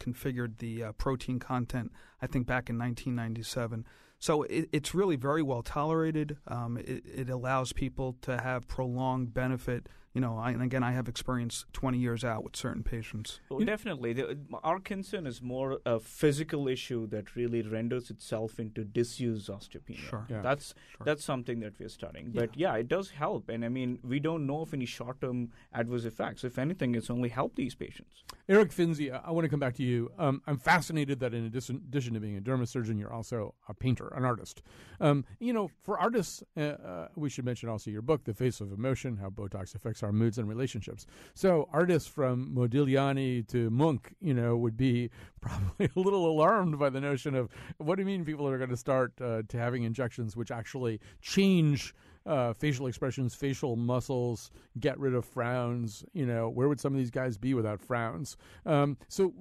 the 0.59 0.83
uh, 0.83 0.93
protein 0.93 1.39
content. 1.39 1.93
I 2.21 2.27
think 2.27 2.47
back 2.47 2.69
in 2.69 2.79
1997. 2.79 3.87
So 4.19 4.43
it, 4.45 4.69
it's 4.73 4.95
really 4.95 5.17
very 5.17 5.43
well 5.43 5.63
tolerated. 5.63 6.37
Um, 6.47 6.77
it, 6.79 7.05
it 7.07 7.31
allows 7.31 7.73
people 7.73 8.17
to 8.23 8.39
have 8.39 8.67
prolonged 8.67 9.33
benefit. 9.33 9.89
You 10.15 10.23
know, 10.23 10.39
I, 10.39 10.51
and 10.53 10.63
again, 10.63 10.83
I 10.83 10.93
have 10.93 11.07
experience 11.09 11.65
20 11.75 11.99
years 11.99 12.25
out 12.25 12.43
with 12.43 12.57
certain 12.57 12.83
patients. 12.83 13.41
Oh, 13.51 13.61
definitely. 13.61 14.15
The, 14.15 14.39
our 14.65 14.81
concern 14.81 15.27
is 15.27 15.43
more 15.43 15.79
a 15.85 16.01
physical 16.01 16.67
issue 16.67 17.07
that 17.09 17.37
really 17.37 17.63
renders 17.63 18.11
itself 18.11 18.59
into 18.59 18.85
disuse 18.85 19.49
osteopenia. 19.49 19.99
Sure. 19.99 20.27
Yeah. 20.29 20.41
That's 20.43 20.75
Sure. 20.97 21.05
that's 21.05 21.23
something 21.25 21.61
that 21.61 21.75
we're 21.79 21.89
studying. 21.91 22.31
But 22.33 22.57
yeah. 22.57 22.75
it 22.77 22.89
does 22.89 23.11
help. 23.11 23.49
And 23.49 23.65
I 23.65 23.69
mean, 23.69 23.99
we 24.03 24.19
don't 24.19 24.47
know 24.47 24.63
of 24.63 24.73
any 24.75 24.87
short-term 24.87 25.51
adverse 25.75 26.05
effects. 26.05 26.43
If 26.43 26.59
anything, 26.59 26.95
it's 26.95 27.11
only 27.11 27.29
helped 27.29 27.57
these 27.57 27.75
patients. 27.75 28.25
Eric 28.49 28.71
Finzi, 28.71 29.13
I- 29.13 29.23
I 29.29 29.31
want 29.31 29.45
to 29.45 29.49
come 29.51 29.61
back 29.61 29.75
to 29.75 29.83
you. 29.83 30.11
Um, 30.19 30.41
I'm 30.47 30.57
fascinated 30.59 31.21
that 31.21 31.35
in 31.35 31.45
addition, 31.45 31.77
addition 31.87 32.15
to 32.15 32.21
being 32.21 32.37
a 32.37 32.41
dermasurgeon, 32.41 32.99
you're 32.99 33.13
also 33.13 33.55
a 33.69 33.75
painter, 33.75 34.09
an 34.17 34.25
artist. 34.25 34.63
Um, 35.01 35.25
you 35.39 35.53
know, 35.53 35.71
for 35.83 35.99
artists, 35.99 36.43
uh, 36.57 36.61
uh, 36.61 37.09
we 37.15 37.29
should 37.29 37.45
mention 37.45 37.69
also 37.69 37.91
your 37.91 38.03
book, 38.03 38.25
The 38.25 38.35
Face 38.35 38.61
of 38.61 38.73
Emotion 38.73 39.19
How 39.19 39.29
Botox 39.29 39.75
Affects 39.75 39.98
Our 40.03 40.13
Moods 40.13 40.39
and 40.39 40.49
Relationships. 40.49 41.07
So, 41.35 41.69
artists 41.73 42.09
from 42.09 42.55
Modigliani 42.55 43.47
to 43.49 43.71
Munch, 43.71 44.03
you 44.21 44.35
know, 44.35 44.57
would 44.57 44.77
be 44.77 45.11
probably 45.41 45.89
a 45.95 46.01
little 46.01 46.27
alarmed 46.27 46.79
by 46.79 46.91
the 46.91 47.01
notion 47.01 47.35
of 47.35 47.49
what 47.79 47.97
do 47.97 48.03
you 48.03 48.07
mean 48.07 48.25
people 48.25 48.49
are 48.49 48.59
going 48.59 48.71
to 48.71 48.77
start 48.77 49.13
uh, 49.21 49.43
to 49.49 49.59
having 49.59 49.85
injections 49.85 50.37
which 50.37 50.51
actually 50.51 51.01
change 51.21 51.95
uh, 52.29 52.53
facial 52.53 52.87
expressions, 52.87 53.35
facial 53.35 53.75
muscles, 53.75 54.51
get 54.79 54.99
rid 54.99 55.15
of 55.15 55.25
frowns. 55.25 56.05
You 56.13 56.27
know, 56.27 56.49
where 56.49 56.69
would 56.69 56.79
some 56.79 56.93
of 56.93 56.99
these 56.99 57.11
guys 57.11 57.39
be 57.39 57.55
without 57.55 57.81
frowns? 57.81 58.37
Um, 58.67 58.99
so, 59.09 59.33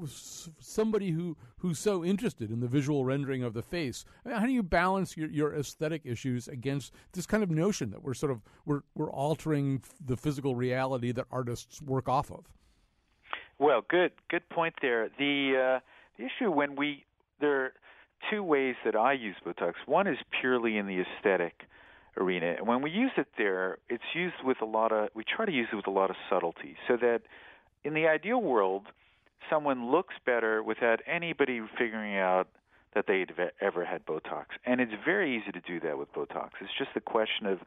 somebody 0.59 1.11
who 1.11 1.35
who's 1.57 1.79
so 1.79 2.05
interested 2.05 2.49
in 2.49 2.61
the 2.61 2.67
visual 2.67 3.03
rendering 3.03 3.43
of 3.43 3.53
the 3.53 3.61
face, 3.61 4.05
I 4.25 4.29
mean, 4.29 4.37
how 4.39 4.45
do 4.45 4.53
you 4.53 4.63
balance 4.63 5.17
your, 5.17 5.29
your 5.29 5.53
aesthetic 5.53 6.03
issues 6.05 6.47
against 6.47 6.93
this 7.11 7.25
kind 7.25 7.43
of 7.43 7.51
notion 7.51 7.91
that 7.91 8.01
we're 8.01 8.13
sort 8.13 8.31
of 8.31 8.41
we're 8.65 8.81
we're 8.95 9.11
altering 9.11 9.83
the 10.03 10.15
physical 10.15 10.55
reality 10.55 11.11
that 11.11 11.25
artists 11.29 11.81
work 11.81 12.07
off 12.07 12.31
of? 12.31 12.45
Well, 13.59 13.83
good 13.89 14.13
good 14.29 14.47
point 14.49 14.75
there. 14.81 15.09
The 15.19 15.77
uh, 15.77 15.79
the 16.17 16.25
issue 16.25 16.51
when 16.51 16.77
we 16.77 17.03
there 17.41 17.65
are 17.65 17.73
two 18.31 18.43
ways 18.43 18.75
that 18.85 18.95
I 18.95 19.13
use 19.13 19.35
Botox. 19.45 19.73
One 19.85 20.07
is 20.07 20.17
purely 20.39 20.77
in 20.77 20.87
the 20.87 21.01
aesthetic 21.01 21.67
arena, 22.17 22.55
and 22.57 22.67
when 22.67 22.81
we 22.81 22.91
use 22.91 23.11
it 23.17 23.27
there, 23.37 23.77
it's 23.89 24.03
used 24.13 24.35
with 24.43 24.57
a 24.61 24.65
lot 24.65 24.91
of. 24.91 25.09
We 25.13 25.23
try 25.23 25.45
to 25.45 25.51
use 25.51 25.67
it 25.71 25.75
with 25.75 25.87
a 25.87 25.91
lot 25.91 26.09
of 26.09 26.15
subtlety, 26.29 26.75
so 26.87 26.97
that 26.97 27.21
in 27.83 27.93
the 27.93 28.07
ideal 28.07 28.41
world, 28.41 28.87
someone 29.49 29.91
looks 29.91 30.15
better 30.25 30.63
without 30.63 30.99
anybody 31.07 31.61
figuring 31.77 32.17
out 32.17 32.47
that 32.95 33.05
they'd 33.07 33.31
ever 33.61 33.85
had 33.85 34.05
Botox. 34.05 34.45
And 34.65 34.81
it's 34.81 34.93
very 35.05 35.37
easy 35.37 35.51
to 35.51 35.61
do 35.61 35.79
that 35.81 35.97
with 35.97 36.11
Botox. 36.13 36.49
It's 36.61 36.71
just 36.77 36.91
the 36.93 37.01
question 37.01 37.45
of 37.45 37.59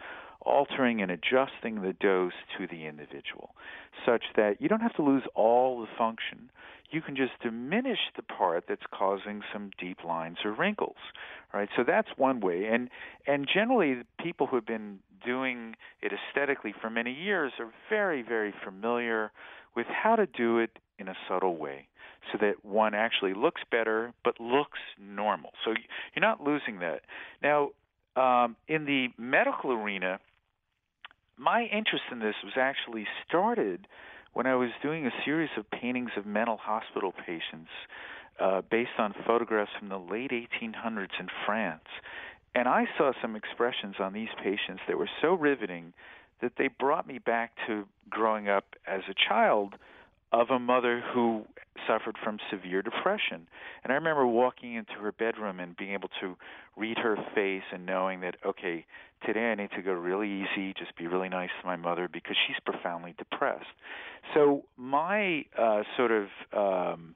altering 0.42 1.02
and 1.02 1.10
adjusting 1.10 1.82
the 1.82 1.94
dose 2.00 2.32
to 2.56 2.66
the 2.66 2.86
individual 2.86 3.50
such 4.06 4.24
that 4.36 4.60
you 4.60 4.68
don't 4.68 4.80
have 4.80 4.94
to 4.94 5.02
lose 5.02 5.22
all 5.34 5.80
the 5.80 5.86
function. 5.98 6.50
You 6.90 7.02
can 7.02 7.14
just 7.14 7.32
diminish 7.42 7.98
the 8.16 8.22
part 8.22 8.64
that's 8.68 8.82
causing 8.92 9.42
some 9.52 9.70
deep 9.78 9.98
lines 10.04 10.38
or 10.44 10.52
wrinkles. 10.52 10.96
Right? 11.52 11.68
So 11.76 11.84
that's 11.86 12.08
one 12.16 12.40
way. 12.40 12.66
And 12.66 12.88
and 13.26 13.46
generally 13.52 14.02
people 14.22 14.46
who 14.46 14.56
have 14.56 14.66
been 14.66 14.98
doing 15.24 15.76
it 16.00 16.12
aesthetically 16.12 16.74
for 16.80 16.90
many 16.90 17.12
years 17.12 17.52
are 17.58 17.70
very, 17.88 18.22
very 18.22 18.54
familiar 18.64 19.32
with 19.76 19.86
how 19.86 20.16
to 20.16 20.26
do 20.26 20.58
it 20.58 20.78
in 20.98 21.08
a 21.08 21.14
subtle 21.28 21.56
way 21.56 21.86
so 22.32 22.38
that 22.40 22.64
one 22.64 22.94
actually 22.94 23.34
looks 23.34 23.62
better 23.70 24.12
but 24.24 24.38
looks 24.40 24.78
normal. 24.98 25.50
So 25.64 25.72
you're 26.14 26.20
not 26.20 26.42
losing 26.42 26.80
that. 26.80 27.02
Now, 27.42 27.70
um, 28.16 28.56
in 28.68 28.84
the 28.84 29.08
medical 29.18 29.72
arena, 29.72 30.18
my 31.40 31.62
interest 31.64 32.04
in 32.12 32.18
this 32.18 32.34
was 32.44 32.52
actually 32.56 33.06
started 33.26 33.88
when 34.34 34.46
I 34.46 34.54
was 34.56 34.68
doing 34.82 35.06
a 35.06 35.10
series 35.24 35.48
of 35.56 35.68
paintings 35.70 36.10
of 36.16 36.26
mental 36.26 36.58
hospital 36.58 37.12
patients 37.26 37.70
uh, 38.38 38.60
based 38.70 38.98
on 38.98 39.14
photographs 39.26 39.70
from 39.78 39.88
the 39.88 39.98
late 39.98 40.30
1800s 40.30 41.18
in 41.18 41.28
France. 41.46 41.88
And 42.54 42.68
I 42.68 42.84
saw 42.98 43.12
some 43.22 43.36
expressions 43.36 43.96
on 43.98 44.12
these 44.12 44.28
patients 44.42 44.82
that 44.86 44.98
were 44.98 45.08
so 45.22 45.32
riveting 45.32 45.94
that 46.42 46.52
they 46.58 46.68
brought 46.68 47.06
me 47.06 47.18
back 47.18 47.52
to 47.66 47.86
growing 48.10 48.48
up 48.48 48.64
as 48.86 49.00
a 49.08 49.14
child 49.28 49.76
of 50.32 50.50
a 50.50 50.58
mother 50.58 51.02
who 51.12 51.44
suffered 51.86 52.16
from 52.22 52.38
severe 52.50 52.82
depression. 52.82 53.48
And 53.82 53.92
I 53.92 53.94
remember 53.94 54.26
walking 54.26 54.74
into 54.74 54.92
her 55.00 55.12
bedroom 55.12 55.58
and 55.60 55.76
being 55.76 55.92
able 55.92 56.10
to 56.20 56.36
read 56.76 56.98
her 56.98 57.16
face 57.34 57.64
and 57.72 57.84
knowing 57.84 58.20
that, 58.20 58.36
okay, 58.46 58.86
today 59.26 59.50
I 59.50 59.54
need 59.54 59.70
to 59.76 59.82
go 59.82 59.92
really 59.92 60.28
easy, 60.28 60.72
just 60.78 60.96
be 60.96 61.06
really 61.06 61.28
nice 61.28 61.50
to 61.60 61.66
my 61.66 61.76
mother 61.76 62.08
because 62.12 62.36
she's 62.46 62.56
profoundly 62.64 63.14
depressed. 63.18 63.66
So 64.34 64.64
my 64.76 65.44
uh, 65.58 65.82
sort 65.96 66.12
of 66.12 66.28
um, 66.52 67.14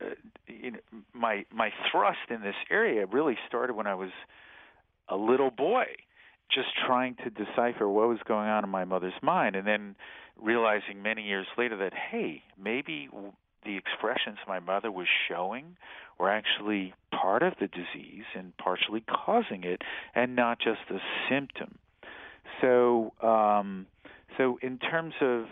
uh, 0.00 0.06
you 0.46 0.72
know, 0.72 0.78
my 1.12 1.44
my 1.52 1.70
thrust 1.90 2.30
in 2.30 2.40
this 2.42 2.54
area 2.70 3.06
really 3.06 3.36
started 3.48 3.74
when 3.74 3.86
I 3.86 3.94
was 3.94 4.10
a 5.08 5.16
little 5.16 5.50
boy, 5.50 5.86
just 6.50 6.68
trying 6.86 7.16
to 7.24 7.30
decipher 7.30 7.88
what 7.88 8.08
was 8.08 8.18
going 8.26 8.48
on 8.48 8.64
in 8.64 8.70
my 8.70 8.84
mother's 8.84 9.20
mind, 9.22 9.56
and 9.56 9.66
then 9.66 9.96
realizing 10.40 11.02
many 11.02 11.22
years 11.22 11.46
later 11.56 11.76
that 11.76 11.92
hey, 11.94 12.42
maybe 12.62 13.08
the 13.64 13.76
expressions 13.76 14.38
my 14.46 14.60
mother 14.60 14.90
was 14.90 15.06
showing 15.28 15.76
were 16.18 16.30
actually 16.30 16.94
part 17.12 17.42
of 17.42 17.54
the 17.60 17.68
disease 17.68 18.24
and 18.34 18.56
partially 18.56 19.02
causing 19.08 19.64
it, 19.64 19.82
and 20.14 20.34
not 20.34 20.58
just 20.58 20.80
a 20.90 20.98
symptom. 21.28 21.78
So, 22.60 23.12
um, 23.22 23.86
so 24.36 24.58
in 24.62 24.78
terms 24.78 25.14
of, 25.20 25.44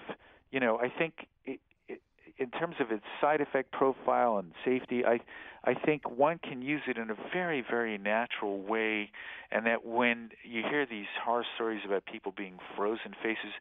you 0.50 0.60
know, 0.60 0.78
I 0.78 0.88
think 0.96 1.26
it, 1.44 1.60
it, 1.88 2.00
in 2.38 2.50
terms 2.50 2.76
of 2.80 2.90
its 2.90 3.04
side 3.20 3.40
effect 3.40 3.70
profile 3.72 4.38
and 4.38 4.52
safety, 4.64 5.04
I, 5.04 5.20
I 5.64 5.74
think 5.74 6.08
one 6.10 6.38
can 6.38 6.62
use 6.62 6.82
it 6.88 6.96
in 6.96 7.10
a 7.10 7.16
very, 7.32 7.64
very 7.68 7.98
natural 7.98 8.60
way, 8.60 9.10
and 9.50 9.66
that 9.66 9.84
when 9.84 10.30
you 10.44 10.62
hear 10.68 10.86
these 10.86 11.06
horror 11.24 11.44
stories 11.54 11.82
about 11.84 12.04
people 12.06 12.32
being 12.36 12.58
frozen 12.76 13.14
faces, 13.22 13.52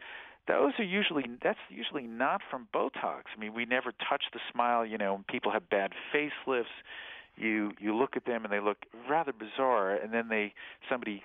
those 0.47 0.73
are 0.77 0.83
usually 0.83 1.25
that's 1.43 1.59
usually 1.69 2.03
not 2.03 2.41
from 2.49 2.67
Botox. 2.73 3.23
I 3.35 3.39
mean, 3.39 3.53
we 3.53 3.65
never 3.65 3.91
touch 4.09 4.23
the 4.33 4.39
smile. 4.51 4.85
You 4.85 4.97
know, 4.97 5.13
when 5.13 5.23
people 5.23 5.51
have 5.51 5.69
bad 5.69 5.91
facelifts, 6.13 6.65
you 7.35 7.71
you 7.79 7.95
look 7.95 8.15
at 8.15 8.25
them 8.25 8.43
and 8.43 8.53
they 8.53 8.59
look 8.59 8.77
rather 9.09 9.33
bizarre, 9.33 9.95
and 9.95 10.13
then 10.13 10.29
they 10.29 10.53
somebody 10.89 11.23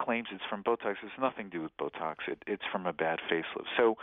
claims 0.00 0.28
it's 0.32 0.44
from 0.48 0.62
Botox. 0.62 0.96
It's 1.02 1.12
nothing 1.20 1.50
to 1.50 1.58
do 1.58 1.62
with 1.62 1.76
Botox. 1.78 2.16
It, 2.28 2.42
it's 2.46 2.62
from 2.70 2.86
a 2.86 2.92
bad 2.92 3.18
facelift. 3.30 3.66
So, 3.76 3.96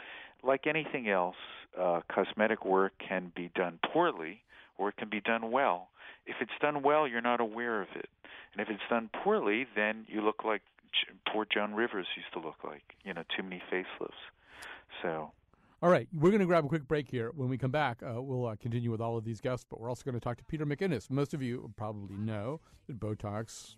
like 0.44 0.68
anything 0.68 1.10
else, 1.10 1.36
uh, 1.80 2.02
cosmetic 2.14 2.66
work 2.66 2.94
can 3.08 3.32
be 3.36 3.52
done 3.56 3.80
poorly 3.94 4.42
or 4.78 4.90
it 4.90 4.98
can 4.98 5.10
be 5.10 5.22
done 5.22 5.52
well. 5.52 5.88
If 6.26 6.36
it's 6.42 6.52
done 6.62 6.82
well, 6.84 7.08
you're 7.08 7.22
not 7.22 7.40
aware 7.40 7.82
of 7.82 7.88
it, 7.96 8.10
and 8.52 8.62
if 8.62 8.70
it's 8.70 8.84
done 8.90 9.10
poorly, 9.24 9.68
then 9.76 10.06
you 10.08 10.22
look 10.22 10.44
like 10.44 10.62
poor 11.32 11.46
Joan 11.46 11.74
Rivers 11.74 12.08
used 12.16 12.34
to 12.34 12.40
look 12.40 12.64
like. 12.64 12.82
You 13.04 13.14
know, 13.14 13.24
too 13.36 13.44
many 13.44 13.62
facelifts. 13.72 14.12
So. 15.02 15.32
All 15.82 15.90
right, 15.90 16.08
we're 16.14 16.30
going 16.30 16.40
to 16.40 16.48
grab 16.48 16.66
a 16.66 16.68
quick 16.68 16.88
break 16.88 17.10
here. 17.10 17.32
When 17.36 17.50
we 17.50 17.58
come 17.58 17.72
back, 17.72 18.02
uh, 18.02 18.22
we'll 18.22 18.48
uh, 18.48 18.56
continue 18.56 18.90
with 18.90 19.02
all 19.02 19.18
of 19.18 19.26
these 19.26 19.42
guests, 19.42 19.66
but 19.70 19.80
we're 19.80 19.90
also 19.90 20.04
going 20.04 20.16
to 20.16 20.20
talk 20.20 20.38
to 20.38 20.44
Peter 20.46 20.66
Macinnis. 20.66 21.12
Most 21.12 21.34
of 21.34 21.44
you 21.44 21.72
probably 21.76 22.16
know 22.18 22.60
that 22.88 23.00
Botox 23.00 23.76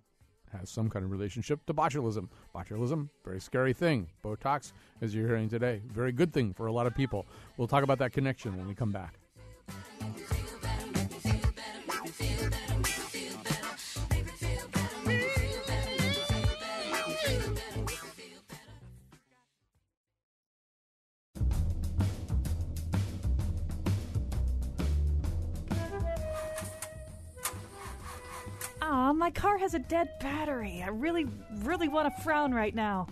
has 0.51 0.70
some 0.70 0.89
kind 0.89 1.03
of 1.03 1.12
relationship 1.12 1.66
to 1.66 1.74
botulism. 1.74 2.30
Botulism, 2.55 3.10
very 3.26 3.39
scary 3.41 3.74
thing. 3.74 4.08
Botox, 4.24 4.72
as 5.01 5.14
you're 5.14 5.28
hearing 5.28 5.49
today, 5.49 5.82
very 5.88 6.12
good 6.12 6.32
thing 6.32 6.53
for 6.53 6.68
a 6.68 6.72
lot 6.72 6.88
of 6.88 6.95
people. 6.95 7.26
We'll 7.58 7.68
talk 7.68 7.84
about 7.84 7.99
that 7.99 8.14
connection 8.14 8.55
when 8.55 8.68
we 8.68 8.76
come 8.76 8.91
back. 8.91 9.20
Has 29.68 29.74
a 29.74 29.80
dead 29.80 30.07
battery. 30.22 30.82
I 30.82 30.88
really, 30.88 31.26
really 31.55 31.89
want 31.89 32.15
to 32.15 32.24
frown 32.24 32.53
right 32.53 32.74
now. 32.74 33.05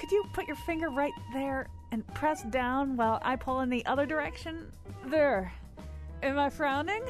Could 0.00 0.10
you 0.10 0.24
put 0.32 0.46
your 0.46 0.56
finger 0.56 0.88
right 0.88 1.12
there 1.34 1.68
and 1.90 2.06
press 2.14 2.42
down 2.44 2.96
while 2.96 3.20
I 3.22 3.36
pull 3.36 3.60
in 3.60 3.68
the 3.68 3.84
other 3.84 4.06
direction? 4.06 4.72
There. 5.04 5.52
Am 6.22 6.38
I 6.38 6.48
frowning? 6.48 7.02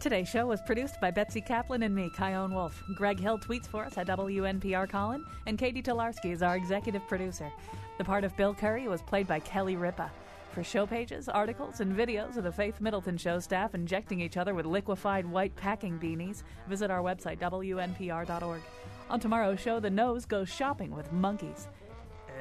Today's 0.00 0.28
show 0.28 0.44
was 0.44 0.60
produced 0.66 1.00
by 1.00 1.10
Betsy 1.10 1.40
Kaplan 1.40 1.82
and 1.82 1.94
me, 1.94 2.10
Chion 2.14 2.52
Wolf. 2.52 2.78
Greg 2.94 3.18
Hill 3.18 3.38
tweets 3.38 3.66
for 3.66 3.86
us 3.86 3.96
at 3.96 4.06
WNPR 4.06 4.86
Colin, 4.90 5.24
and 5.46 5.56
Katie 5.56 5.82
Tolarski 5.82 6.30
is 6.30 6.42
our 6.42 6.56
executive 6.56 7.08
producer. 7.08 7.50
The 7.96 8.04
part 8.04 8.24
of 8.24 8.36
Bill 8.36 8.52
Curry 8.52 8.86
was 8.86 9.00
played 9.00 9.26
by 9.26 9.40
Kelly 9.40 9.76
Ripa. 9.76 10.10
For 10.52 10.62
show 10.62 10.86
pages, 10.86 11.30
articles, 11.30 11.80
and 11.80 11.96
videos 11.96 12.36
of 12.36 12.44
the 12.44 12.52
Faith 12.52 12.78
Middleton 12.78 13.16
Show 13.16 13.38
staff 13.38 13.74
injecting 13.74 14.20
each 14.20 14.36
other 14.36 14.54
with 14.54 14.66
liquefied 14.66 15.24
white 15.24 15.56
packing 15.56 15.98
beanies, 15.98 16.42
visit 16.68 16.90
our 16.90 17.00
website, 17.00 17.38
WNPR.org. 17.38 18.60
On 19.08 19.18
tomorrow's 19.18 19.60
show, 19.60 19.80
the 19.80 19.88
nose 19.88 20.26
goes 20.26 20.50
shopping 20.50 20.94
with 20.94 21.10
monkeys. 21.10 21.68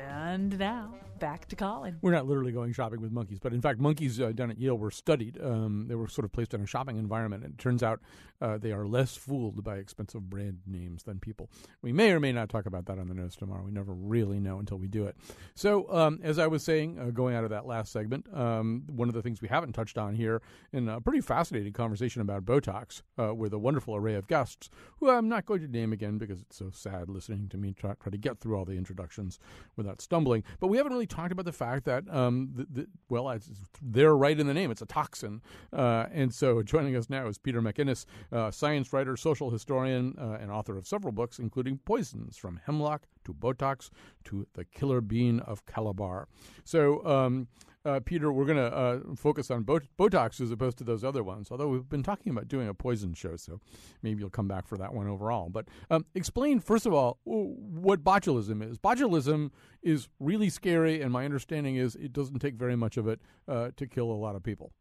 And 0.09 0.59
now, 0.59 0.93
back 1.22 1.47
to 1.47 1.55
Colin. 1.55 1.97
We're 2.01 2.11
not 2.11 2.28
literally 2.28 2.51
going 2.51 2.74
shopping 2.74 2.99
with 2.99 3.11
monkeys, 3.11 3.39
but 3.39 3.53
in 3.53 3.61
fact, 3.61 3.80
monkeys 3.80 4.19
uh, 4.19 4.32
down 4.32 4.49
at 4.49 4.59
Yale 4.59 4.78
were 4.78 4.89
studied. 4.89 5.39
Um, 5.41 5.86
they 5.88 5.93
were 5.93 6.07
sort 6.07 6.26
of 6.26 6.32
placed 6.32 6.55
in 6.55 6.61
a 6.61 6.65
shopping 6.65 6.97
environment, 6.97 7.43
and 7.43 7.53
it 7.53 7.59
turns 7.59 7.84
out 7.84 8.01
uh, 8.41 8.57
they 8.57 8.72
are 8.72 8.88
less 8.88 9.15
fooled 9.15 9.63
by 9.63 9.78
expensive 9.78 10.30
brand 10.30 10.59
names 10.65 11.03
than 11.03 11.19
people. 11.19 11.47
We 11.84 11.93
may 11.93 12.11
or 12.11 12.19
may 12.19 12.32
not 12.32 12.49
talk 12.49 12.65
about 12.65 12.88
that 12.88 12.97
on 12.97 13.07
the 13.07 13.13
news 13.13 13.36
tomorrow. 13.36 13.63
We 13.63 13.72
never 13.72 13.93
really 13.93 14.39
know 14.39 14.57
until 14.57 14.78
we 14.78 14.88
do 14.88 15.05
it. 15.05 15.15
So, 15.53 15.91
um, 15.93 16.19
as 16.24 16.39
I 16.39 16.47
was 16.47 16.63
saying, 16.63 16.97
uh, 16.97 17.11
going 17.11 17.36
out 17.36 17.43
of 17.43 17.51
that 17.51 17.67
last 17.67 17.91
segment, 17.91 18.26
um, 18.34 18.84
one 18.88 19.07
of 19.07 19.13
the 19.13 19.22
things 19.22 19.43
we 19.43 19.47
haven't 19.47 19.74
touched 19.74 19.99
on 19.99 20.15
here 20.15 20.41
in 20.74 20.89
a 20.89 20.99
pretty 20.99 21.22
fascinating 21.22 21.74
conversation 21.74 22.24
about 22.24 22.45
Botox 22.45 23.03
uh, 23.19 23.34
with 23.36 23.53
a 23.53 23.59
wonderful 23.59 23.95
array 23.95 24.15
of 24.15 24.28
guests, 24.28 24.72
who 24.99 25.11
I'm 25.11 25.30
not 25.30 25.45
going 25.45 25.61
to 25.61 25.67
name 25.67 25.93
again 25.93 26.17
because 26.17 26.41
it's 26.41 26.57
so 26.57 26.72
sad 26.72 27.09
listening 27.09 27.47
to 27.49 27.57
me 27.57 27.74
try, 27.74 27.93
try 28.01 28.09
to 28.09 28.17
get 28.17 28.39
through 28.39 28.57
all 28.57 28.65
the 28.65 28.74
introductions 28.74 29.38
without 29.76 30.01
stumbling. 30.01 30.43
But 30.59 30.67
we 30.67 30.78
haven't 30.78 30.93
really 30.93 31.11
talked 31.12 31.32
about 31.32 31.45
the 31.45 31.51
fact 31.51 31.86
that, 31.86 32.03
um, 32.09 32.51
the, 32.55 32.66
the, 32.72 32.88
well, 33.09 33.38
they're 33.82 34.16
right 34.16 34.39
in 34.39 34.47
the 34.47 34.53
name. 34.53 34.72
It's 34.72 34.82
a 34.82 34.86
toxin. 34.86 35.41
Uh, 35.72 36.05
and 36.12 36.34
so 36.34 36.64
joining 36.74 36.95
us 36.95 37.09
now 37.09 37.28
is 37.28 37.38
Peter 37.38 37.62
Macinnis, 37.62 38.05
uh, 38.32 38.49
science 38.49 38.93
writer, 38.93 39.18
social 39.18 39.51
historian, 39.51 40.16
uh, 40.18 40.38
and 40.41 40.49
author 40.49 40.78
of 40.78 40.88
several 40.88 41.12
books, 41.12 41.38
including 41.38 41.80
Poisons 41.80 42.38
from 42.38 42.62
Hemlock 42.66 43.03
to 43.26 43.34
Botox 43.34 43.89
to 44.26 44.47
The 44.53 44.64
Killer 44.64 45.01
Bean 45.01 45.41
of 45.41 45.66
Calabar. 45.66 46.28
So, 46.64 47.05
um, 47.05 47.47
uh, 47.86 47.99
Peter, 48.03 48.32
we're 48.32 48.45
going 48.45 48.57
to 48.57 48.75
uh, 48.75 48.99
focus 49.15 49.49
on 49.49 49.63
Botox 49.63 50.39
as 50.39 50.51
opposed 50.51 50.77
to 50.77 50.84
those 50.84 51.03
other 51.03 51.23
ones. 51.23 51.49
Although 51.49 51.67
we've 51.67 51.89
been 51.89 52.03
talking 52.03 52.32
about 52.32 52.47
doing 52.47 52.67
a 52.67 52.73
poison 52.73 53.13
show, 53.13 53.36
so 53.36 53.59
maybe 54.03 54.19
you'll 54.19 54.29
come 54.29 54.47
back 54.47 54.67
for 54.67 54.77
that 54.77 54.93
one 54.93 55.07
overall. 55.07 55.49
But 55.49 55.67
um, 55.89 56.05
explain 56.13 56.59
first 56.59 56.86
of 56.86 56.93
all 56.93 57.19
what 57.23 58.03
botulism 58.03 58.67
is. 58.69 58.77
Botulism 58.77 59.51
is 59.82 60.09
really 60.19 60.49
scary, 60.49 61.01
and 61.01 61.11
my 61.11 61.25
understanding 61.25 61.75
is 61.75 61.95
it 61.95 62.13
doesn't 62.13 62.39
take 62.39 62.55
very 62.55 62.75
much 62.75 62.97
of 62.97 63.07
it 63.07 63.19
uh, 63.47 63.69
to 63.77 63.88
kill 63.88 64.11
a 64.11 64.13
lot 64.13 64.36
of 64.36 64.43
people. 64.43 64.71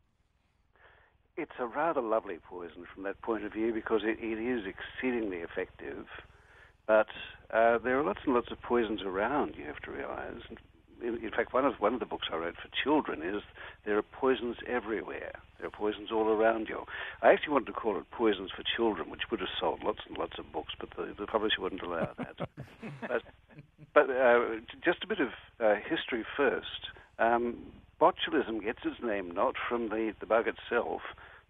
It's 1.37 1.53
a 1.59 1.67
rather 1.67 2.03
lovely 2.03 2.39
poison 2.47 2.85
from 2.93 3.05
that 3.05 3.21
point 3.23 3.45
of 3.45 3.53
view 3.53 3.73
because 3.73 4.03
it, 4.05 4.19
it 4.21 4.39
is 4.39 4.65
exceedingly 4.67 5.39
effective. 5.39 6.07
But 6.87 7.07
uh, 7.51 7.79
there 7.79 7.99
are 7.99 8.05
lots 8.05 8.21
and 8.27 8.35
lots 8.35 8.51
of 8.51 8.61
poisons 8.61 9.01
around. 9.03 9.55
You 9.57 9.65
have 9.65 9.81
to 9.83 9.91
realize 9.91 10.43
in, 11.03 11.25
in, 11.25 11.31
fact, 11.31 11.53
one 11.53 11.65
of 11.65 11.75
one 11.79 11.95
of 11.95 12.01
the 12.01 12.07
books 12.07 12.29
I 12.33 12.37
wrote 12.37 12.57
for 12.57 12.69
children 12.83 13.23
is 13.23 13.43
there 13.85 13.97
are 13.99 14.03
poisons 14.03 14.57
everywhere. 14.67 15.33
There 15.59 15.69
are 15.69 15.71
poisons 15.71 16.11
all 16.13 16.29
around 16.29 16.69
you. 16.69 16.85
I 17.23 17.33
actually 17.33 17.53
wanted 17.53 17.67
to 17.67 17.73
call 17.73 17.99
it 17.99 18.11
Poisons 18.11 18.51
for 18.55 18.63
Children, 18.77 19.11
which 19.11 19.31
would 19.31 19.41
have 19.41 19.49
sold 19.59 19.83
lots 19.85 20.01
and 20.09 20.17
lots 20.17 20.39
of 20.39 20.51
books, 20.53 20.73
but 20.79 20.91
the, 20.97 21.15
the 21.19 21.27
publisher 21.27 21.61
wouldn't 21.61 21.83
allow 21.83 22.11
that. 22.17 22.37
but, 23.01 23.23
but 23.93 24.11
uh, 24.11 24.57
just 24.83 25.05
a 25.05 25.07
bit 25.07 25.21
of 25.21 25.29
uh, 25.61 25.75
history 25.87 26.25
first. 26.37 26.89
Um, 27.19 27.59
botulism 28.01 28.63
gets 28.65 28.81
its 28.85 29.03
name 29.03 29.31
not 29.31 29.55
from 29.69 29.91
the, 29.91 30.15
the 30.21 30.27
bug 30.27 30.47
itself. 30.49 31.03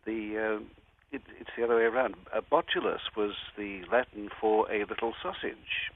The 0.04 0.58
uh, 0.58 0.64
it, 1.12 1.22
it's 1.40 1.50
the 1.56 1.64
other 1.64 1.76
way 1.76 1.82
around. 1.82 2.14
Uh, 2.34 2.40
botulus 2.50 3.00
was 3.16 3.34
the 3.56 3.82
Latin 3.90 4.28
for 4.40 4.70
a 4.72 4.84
little 4.84 5.12
sausage. 5.22 5.90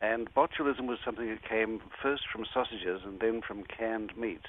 And 0.00 0.32
botulism 0.32 0.86
was 0.86 0.98
something 1.04 1.28
that 1.28 1.42
came 1.42 1.80
first 2.02 2.22
from 2.32 2.46
sausages 2.52 3.02
and 3.04 3.18
then 3.18 3.42
from 3.42 3.64
canned 3.64 4.16
meat. 4.16 4.46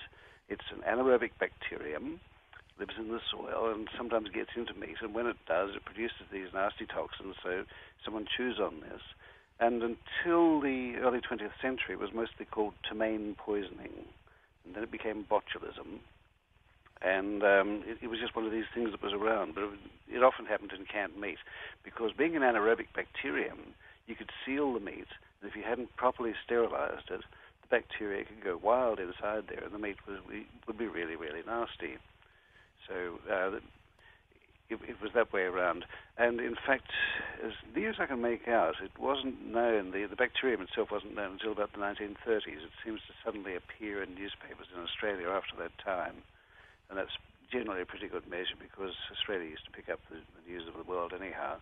It's 0.47 0.65
an 0.71 0.81
anaerobic 0.87 1.31
bacterium, 1.39 2.19
lives 2.79 2.93
in 2.97 3.09
the 3.09 3.19
soil 3.31 3.73
and 3.73 3.87
sometimes 3.97 4.29
gets 4.29 4.51
into 4.55 4.73
meat. 4.75 4.97
And 5.01 5.13
when 5.13 5.25
it 5.25 5.37
does, 5.47 5.71
it 5.75 5.85
produces 5.85 6.29
these 6.31 6.53
nasty 6.53 6.85
toxins. 6.85 7.35
So 7.43 7.63
someone 8.05 8.25
chews 8.25 8.59
on 8.59 8.81
this. 8.81 9.01
And 9.59 9.81
until 9.83 10.61
the 10.61 10.95
early 11.01 11.19
20th 11.19 11.57
century, 11.61 11.93
it 11.93 11.99
was 11.99 12.13
mostly 12.13 12.45
called 12.45 12.73
ptomaine 12.83 13.35
poisoning. 13.35 14.05
And 14.65 14.75
then 14.75 14.83
it 14.83 14.91
became 14.91 15.25
botulism. 15.29 15.99
And 17.01 17.43
um, 17.43 17.83
it, 17.85 17.97
it, 18.03 18.07
was 18.07 18.19
just 18.19 18.35
one 18.35 18.45
of 18.45 18.51
these 18.51 18.69
things 18.73 18.91
that 18.91 19.01
was 19.01 19.13
around. 19.13 19.55
But 19.55 19.63
it, 19.63 19.69
it 20.17 20.23
often 20.23 20.45
happened 20.45 20.71
in 20.77 20.85
canned 20.85 21.19
meat 21.19 21.39
because 21.83 22.11
being 22.17 22.35
an 22.35 22.43
anaerobic 22.43 22.87
bacterium, 22.95 23.73
you 24.05 24.15
could 24.15 24.29
seal 24.45 24.73
the 24.73 24.79
meat 24.79 25.07
if 25.43 25.55
you 25.55 25.63
hadn't 25.63 25.95
properly 25.95 26.33
sterilized 26.43 27.09
it, 27.09 27.21
the 27.61 27.69
bacteria 27.69 28.25
could 28.25 28.43
go 28.43 28.59
wild 28.61 28.99
inside 28.99 29.45
there, 29.47 29.63
and 29.63 29.73
the 29.73 29.79
meat 29.79 29.97
was, 30.07 30.19
would 30.67 30.77
be 30.77 30.87
really, 30.87 31.15
really 31.15 31.41
nasty. 31.45 31.97
So 32.87 33.19
uh, 33.31 33.59
it, 34.69 34.79
it, 34.87 35.01
was 35.01 35.11
that 35.15 35.33
way 35.33 35.43
around. 35.43 35.85
And 36.17 36.39
in 36.39 36.55
fact, 36.55 36.89
as 37.45 37.53
near 37.75 37.89
as 37.89 37.97
I 37.99 38.05
can 38.05 38.21
make 38.21 38.47
out, 38.47 38.75
it 38.83 38.91
wasn't 38.99 39.45
known, 39.45 39.91
the, 39.91 40.05
the 40.05 40.15
bacterium 40.15 40.61
itself 40.61 40.91
wasn't 40.91 41.15
known 41.15 41.33
until 41.33 41.51
about 41.51 41.71
the 41.71 41.79
1930s. 41.79 42.65
It 42.65 42.75
seems 42.83 43.01
to 43.07 43.13
suddenly 43.23 43.55
appear 43.55 44.03
in 44.03 44.15
newspapers 44.15 44.67
in 44.75 44.81
Australia 44.81 45.29
after 45.29 45.55
that 45.59 45.71
time. 45.83 46.21
And 46.89 46.97
that's 46.97 47.17
generally 47.51 47.81
a 47.81 47.85
pretty 47.85 48.07
good 48.07 48.29
measure 48.29 48.57
because 48.59 48.93
Australia 49.11 49.49
used 49.49 49.65
to 49.65 49.71
pick 49.71 49.89
up 49.89 49.99
the, 50.09 50.17
the 50.17 50.51
news 50.51 50.67
of 50.67 50.73
the 50.77 50.89
world 50.89 51.13
anyhow. 51.13 51.57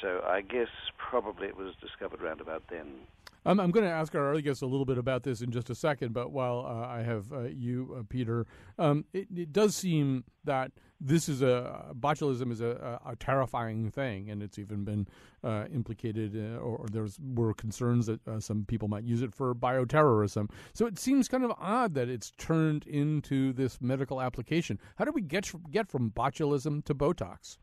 So 0.00 0.22
I 0.26 0.40
guess 0.40 0.68
probably 0.98 1.48
it 1.48 1.56
was 1.56 1.74
discovered 1.80 2.22
around 2.22 2.40
about 2.40 2.64
then. 2.68 3.06
I'm, 3.46 3.60
I'm 3.60 3.70
going 3.70 3.84
to 3.84 3.90
ask 3.90 4.14
our 4.14 4.30
other 4.30 4.40
guests 4.40 4.62
a 4.62 4.66
little 4.66 4.86
bit 4.86 4.98
about 4.98 5.22
this 5.22 5.42
in 5.42 5.50
just 5.50 5.68
a 5.70 5.74
second, 5.74 6.14
but 6.14 6.32
while 6.32 6.64
uh, 6.66 6.86
I 6.86 7.02
have 7.02 7.32
uh, 7.32 7.42
you, 7.42 7.94
uh, 7.98 8.02
Peter, 8.08 8.46
um, 8.78 9.04
it, 9.12 9.28
it, 9.34 9.52
does 9.52 9.76
seem 9.76 10.24
that 10.44 10.72
this 11.00 11.28
is 11.28 11.42
a 11.42 11.92
botulism 11.94 12.50
is 12.50 12.62
a, 12.62 12.98
a, 13.04 13.14
terrifying 13.16 13.90
thing, 13.90 14.30
and 14.30 14.42
it's 14.42 14.58
even 14.58 14.84
been 14.84 15.06
uh, 15.42 15.66
implicated, 15.72 16.34
uh, 16.34 16.58
or, 16.58 16.78
or 16.78 16.86
there's 16.90 17.18
were 17.34 17.52
concerns 17.52 18.06
that 18.06 18.26
uh, 18.26 18.40
some 18.40 18.64
people 18.64 18.88
might 18.88 19.04
use 19.04 19.20
it 19.20 19.34
for 19.34 19.54
bioterrorism. 19.54 20.48
So 20.72 20.86
it 20.86 20.98
seems 20.98 21.28
kind 21.28 21.44
of 21.44 21.52
odd 21.58 21.94
that 21.94 22.08
it's 22.08 22.30
turned 22.38 22.86
into 22.86 23.52
this 23.52 23.78
medical 23.80 24.22
application. 24.22 24.78
How 24.96 25.04
do 25.04 25.12
we 25.12 25.20
get 25.20 25.52
get 25.70 25.88
from 25.88 26.10
botulism 26.10 26.82
to 26.86 26.94
Botox? 26.94 27.58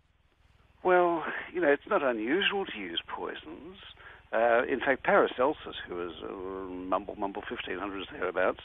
Well, 0.83 1.23
you 1.53 1.61
know, 1.61 1.69
it's 1.69 1.87
not 1.87 2.03
unusual 2.03 2.65
to 2.65 2.77
use 2.77 3.01
poisons. 3.07 3.77
Uh, 4.33 4.63
in 4.63 4.79
fact, 4.79 5.03
Paracelsus, 5.03 5.75
who 5.87 5.95
was 5.95 6.13
uh, 6.23 6.71
mumble 6.71 7.15
mumble 7.15 7.43
1500s 7.43 8.11
thereabouts, 8.11 8.61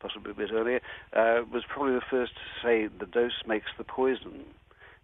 possibly 0.00 0.32
a 0.32 0.34
bit 0.34 0.50
earlier, 0.52 0.80
uh, 1.12 1.44
was 1.50 1.62
probably 1.68 1.94
the 1.94 2.02
first 2.10 2.32
to 2.34 2.66
say 2.66 2.88
the 2.98 3.06
dose 3.06 3.42
makes 3.46 3.68
the 3.78 3.84
poison. 3.84 4.44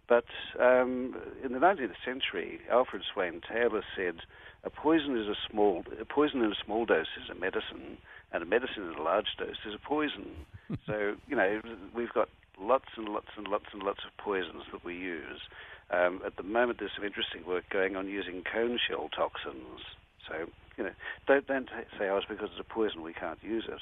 But 0.07 0.25
um, 0.59 1.15
in 1.43 1.53
the 1.53 1.59
19th 1.59 1.95
century, 2.03 2.59
Alfred 2.69 3.03
Swain 3.13 3.39
Taylor 3.49 3.81
said 3.95 4.15
a 4.63 4.69
poison 4.69 5.17
is 5.17 5.27
a 5.27 5.35
small 5.49 5.83
a 5.99 6.05
poison 6.05 6.41
in 6.41 6.51
a 6.51 6.65
small 6.65 6.85
dose 6.85 7.07
is 7.23 7.29
a 7.29 7.39
medicine, 7.39 7.97
and 8.33 8.43
a 8.43 8.45
medicine 8.45 8.83
in 8.83 8.99
a 8.99 9.01
large 9.01 9.37
dose 9.39 9.63
is 9.65 9.73
a 9.73 9.87
poison. 9.87 10.27
so 10.85 11.15
you 11.27 11.35
know 11.35 11.61
we've 11.95 12.13
got 12.13 12.27
lots 12.59 12.89
and 12.97 13.07
lots 13.07 13.27
and 13.37 13.47
lots 13.47 13.65
and 13.73 13.81
lots 13.83 14.01
of 14.05 14.15
poisons 14.17 14.63
that 14.71 14.83
we 14.83 14.95
use. 14.95 15.41
Um, 15.91 16.21
at 16.25 16.37
the 16.37 16.43
moment, 16.43 16.79
there's 16.79 16.91
some 16.95 17.05
interesting 17.05 17.45
work 17.45 17.65
going 17.69 17.95
on 17.95 18.07
using 18.07 18.43
cone 18.43 18.79
shell 18.87 19.09
toxins 19.15 19.81
so, 20.27 20.47
you 20.77 20.83
know, 20.83 20.91
don't, 21.27 21.45
don't 21.47 21.69
say, 21.97 22.09
oh, 22.09 22.17
it's 22.17 22.27
because 22.27 22.49
it's 22.51 22.59
a 22.59 22.73
poison, 22.73 23.01
we 23.03 23.13
can't 23.13 23.39
use 23.41 23.65
it. 23.67 23.79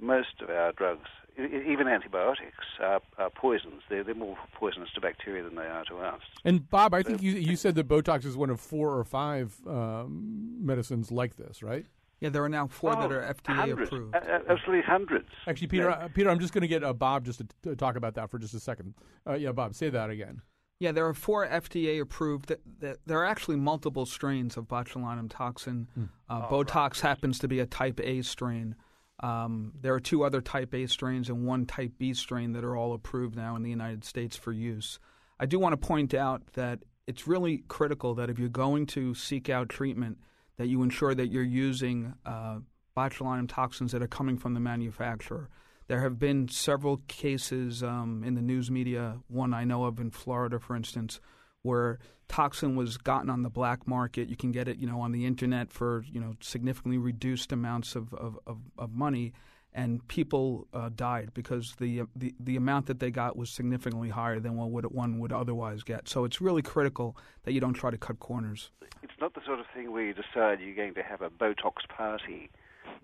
Most 0.00 0.40
of 0.40 0.50
our 0.50 0.72
drugs, 0.72 1.08
even 1.38 1.88
antibiotics, 1.88 2.64
are, 2.80 3.00
are 3.18 3.30
poisons. 3.30 3.82
They're, 3.88 4.04
they're 4.04 4.14
more 4.14 4.36
poisonous 4.54 4.90
to 4.94 5.00
bacteria 5.00 5.42
than 5.42 5.54
they 5.54 5.66
are 5.66 5.84
to 5.84 5.98
us. 5.98 6.20
And, 6.44 6.68
Bob, 6.68 6.94
I 6.94 7.02
so, 7.02 7.08
think 7.08 7.22
you, 7.22 7.32
you 7.32 7.56
said 7.56 7.74
that 7.76 7.88
Botox 7.88 8.24
is 8.24 8.36
one 8.36 8.50
of 8.50 8.60
four 8.60 8.96
or 8.96 9.04
five 9.04 9.54
um, 9.66 10.56
medicines 10.60 11.10
like 11.10 11.36
this, 11.36 11.62
right? 11.62 11.86
Yeah, 12.20 12.28
there 12.28 12.44
are 12.44 12.48
now 12.48 12.68
four 12.68 12.94
that 12.94 13.10
are 13.10 13.34
FDA 13.34 13.54
hundreds, 13.54 13.88
approved. 13.88 14.14
Uh, 14.14 14.38
absolutely 14.48 14.82
hundreds. 14.82 15.28
Actually, 15.48 15.66
Peter, 15.66 15.88
yeah. 15.88 16.04
uh, 16.04 16.08
Peter, 16.08 16.30
I'm 16.30 16.38
just 16.38 16.52
going 16.52 16.62
to 16.62 16.68
get 16.68 16.84
uh, 16.84 16.92
Bob 16.92 17.24
just 17.24 17.40
to, 17.40 17.46
to, 17.64 17.74
talk 17.74 17.96
about 17.96 18.14
that 18.14 18.30
for 18.30 18.38
just 18.38 18.54
a 18.54 18.60
second. 18.60 18.94
Uh, 19.26 19.34
yeah, 19.34 19.50
Bob, 19.50 19.74
say 19.74 19.90
that 19.90 20.08
again. 20.08 20.40
Yeah, 20.82 20.90
there 20.90 21.06
are 21.06 21.14
four 21.14 21.46
FDA 21.46 22.00
approved. 22.00 22.48
That, 22.48 22.60
that, 22.80 22.96
there 23.06 23.20
are 23.20 23.24
actually 23.24 23.54
multiple 23.54 24.04
strains 24.04 24.56
of 24.56 24.66
botulinum 24.66 25.30
toxin. 25.30 25.86
Mm. 25.96 26.08
Uh, 26.28 26.48
oh, 26.50 26.52
Botox 26.52 26.74
right. 26.74 27.00
happens 27.02 27.38
to 27.38 27.46
be 27.46 27.60
a 27.60 27.66
type 27.66 28.00
A 28.02 28.22
strain. 28.22 28.74
Um, 29.20 29.74
there 29.80 29.94
are 29.94 30.00
two 30.00 30.24
other 30.24 30.40
type 30.40 30.74
A 30.74 30.88
strains 30.88 31.28
and 31.28 31.46
one 31.46 31.66
type 31.66 31.92
B 31.98 32.14
strain 32.14 32.50
that 32.54 32.64
are 32.64 32.76
all 32.76 32.94
approved 32.94 33.36
now 33.36 33.54
in 33.54 33.62
the 33.62 33.70
United 33.70 34.02
States 34.02 34.36
for 34.36 34.50
use. 34.50 34.98
I 35.38 35.46
do 35.46 35.60
want 35.60 35.72
to 35.80 35.86
point 35.86 36.14
out 36.14 36.42
that 36.54 36.80
it's 37.06 37.28
really 37.28 37.62
critical 37.68 38.16
that 38.16 38.28
if 38.28 38.40
you're 38.40 38.48
going 38.48 38.86
to 38.86 39.14
seek 39.14 39.48
out 39.48 39.68
treatment, 39.68 40.18
that 40.56 40.66
you 40.66 40.82
ensure 40.82 41.14
that 41.14 41.28
you're 41.28 41.44
using 41.44 42.14
uh, 42.26 42.58
botulinum 42.96 43.48
toxins 43.48 43.92
that 43.92 44.02
are 44.02 44.08
coming 44.08 44.36
from 44.36 44.54
the 44.54 44.60
manufacturer. 44.60 45.48
There 45.92 46.00
have 46.00 46.18
been 46.18 46.48
several 46.48 47.02
cases 47.06 47.82
um, 47.82 48.24
in 48.24 48.32
the 48.32 48.40
news 48.40 48.70
media, 48.70 49.18
one 49.28 49.52
I 49.52 49.64
know 49.64 49.84
of 49.84 50.00
in 50.00 50.10
Florida, 50.10 50.58
for 50.58 50.74
instance, 50.74 51.20
where 51.60 51.98
toxin 52.28 52.76
was 52.76 52.96
gotten 52.96 53.28
on 53.28 53.42
the 53.42 53.50
black 53.50 53.86
market. 53.86 54.30
You 54.30 54.36
can 54.36 54.52
get 54.52 54.68
it, 54.68 54.78
you 54.78 54.86
know, 54.86 55.02
on 55.02 55.12
the 55.12 55.26
internet 55.26 55.70
for 55.70 56.02
you 56.10 56.18
know 56.18 56.32
significantly 56.40 56.96
reduced 56.96 57.52
amounts 57.52 57.94
of 57.94 58.14
of, 58.14 58.38
of, 58.46 58.60
of 58.78 58.94
money, 58.94 59.34
and 59.74 60.08
people 60.08 60.66
uh, 60.72 60.88
died 60.96 61.32
because 61.34 61.74
the, 61.78 62.04
the 62.16 62.34
the 62.40 62.56
amount 62.56 62.86
that 62.86 62.98
they 62.98 63.10
got 63.10 63.36
was 63.36 63.50
significantly 63.50 64.08
higher 64.08 64.40
than 64.40 64.56
what 64.56 64.70
would, 64.70 64.86
one 64.86 65.18
would 65.18 65.30
otherwise 65.30 65.82
get. 65.82 66.08
So 66.08 66.24
it's 66.24 66.40
really 66.40 66.62
critical 66.62 67.18
that 67.42 67.52
you 67.52 67.60
don't 67.60 67.74
try 67.74 67.90
to 67.90 67.98
cut 67.98 68.18
corners. 68.18 68.70
It's 69.02 69.20
not 69.20 69.34
the 69.34 69.42
sort 69.44 69.60
of 69.60 69.66
thing 69.74 69.92
where 69.92 70.04
you 70.04 70.14
decide 70.14 70.58
you're 70.58 70.74
going 70.74 70.94
to 70.94 71.02
have 71.02 71.20
a 71.20 71.28
Botox 71.28 71.86
party, 71.94 72.48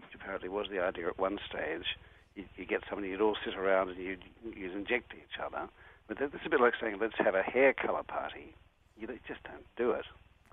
which 0.01 0.15
apparently 0.15 0.49
was 0.49 0.69
the 0.71 0.83
idea 0.83 1.09
at 1.09 1.19
one 1.19 1.39
stage 1.51 1.85
you, 2.57 2.65
get 2.65 2.83
somebody, 2.89 3.09
you'd 3.09 3.21
all 3.21 3.37
sit 3.45 3.57
around 3.57 3.91
and 3.91 3.99
you'd, 3.99 4.25
you'd 4.57 4.73
inject 4.73 5.13
each 5.15 5.39
other. 5.45 5.69
But 6.07 6.21
it's 6.21 6.35
a 6.45 6.49
bit 6.49 6.61
like 6.61 6.75
saying, 6.81 6.99
let's 7.01 7.15
have 7.19 7.35
a 7.35 7.43
hair 7.43 7.73
color 7.73 8.03
party. 8.03 8.55
You 8.99 9.07
just 9.27 9.43
don't 9.45 9.67
do 9.77 9.91
it. 9.93 10.05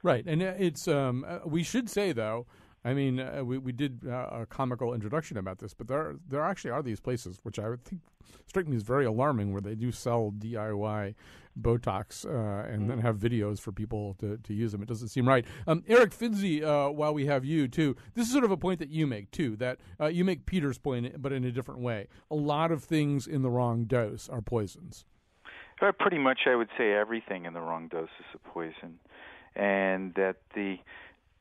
Right, 0.04 0.26
and 0.26 0.44
uh, 0.44 0.54
it's 0.58 0.88
um, 0.88 1.26
uh, 1.28 1.40
we 1.46 1.64
should 1.64 1.90
say 1.90 2.12
though 2.12 2.46
I 2.86 2.94
mean, 2.94 3.20
uh, 3.20 3.44
we 3.44 3.58
we 3.58 3.72
did 3.72 4.02
uh, 4.08 4.30
a 4.32 4.46
comical 4.46 4.94
introduction 4.94 5.38
about 5.38 5.58
this, 5.58 5.74
but 5.74 5.88
there 5.88 6.16
there 6.30 6.44
actually 6.44 6.70
are 6.70 6.84
these 6.84 7.00
places 7.00 7.40
which 7.42 7.58
I 7.58 7.68
would 7.68 7.84
think 7.84 8.02
strike 8.46 8.68
me 8.68 8.76
as 8.76 8.84
very 8.84 9.06
alarming, 9.06 9.52
where 9.52 9.62
they 9.62 9.74
do 9.74 9.92
sell 9.92 10.32
DIY 10.38 11.16
Botox 11.60 12.26
uh, 12.26 12.68
and 12.68 12.84
mm. 12.84 12.88
then 12.90 13.00
have 13.00 13.18
videos 13.18 13.60
for 13.60 13.72
people 13.72 14.16
to, 14.20 14.38
to 14.38 14.54
use 14.54 14.72
them. 14.72 14.82
It 14.82 14.88
doesn't 14.88 15.10
seem 15.10 15.28
right. 15.28 15.46
Um, 15.68 15.84
Eric 15.88 16.12
Finzi, 16.12 16.64
uh, 16.64 16.92
while 16.92 17.14
we 17.14 17.26
have 17.26 17.46
you 17.46 17.68
too, 17.68 17.96
this 18.14 18.28
is 18.28 18.32
sort 18.34 18.44
of 18.44 18.52
a 18.52 18.58
point 18.58 18.80
that 18.80 18.90
you 18.90 19.08
make 19.08 19.32
too. 19.32 19.56
That 19.56 19.80
uh, 20.00 20.08
you 20.08 20.26
make 20.26 20.46
Peter's 20.46 20.78
point, 20.78 21.22
but 21.22 21.32
in 21.32 21.44
a 21.44 21.52
different 21.52 21.82
way. 21.82 22.08
A 22.30 22.36
lot 22.36 22.72
of 22.72 22.84
things 22.84 23.28
in 23.28 23.42
the 23.42 23.50
wrong 23.50 23.86
dose 23.86 24.30
are 24.30 24.42
poisons. 24.42 25.06
Uh, 25.82 25.92
pretty 25.98 26.18
much, 26.18 26.42
I 26.48 26.56
would 26.56 26.70
say 26.78 26.94
everything 26.94 27.46
in 27.46 27.54
the 27.54 27.60
wrong 27.60 27.90
dose 27.90 28.10
is 28.20 28.26
a 28.34 28.50
poison, 28.50 28.98
and 29.56 30.14
that 30.16 30.38
the 30.54 30.78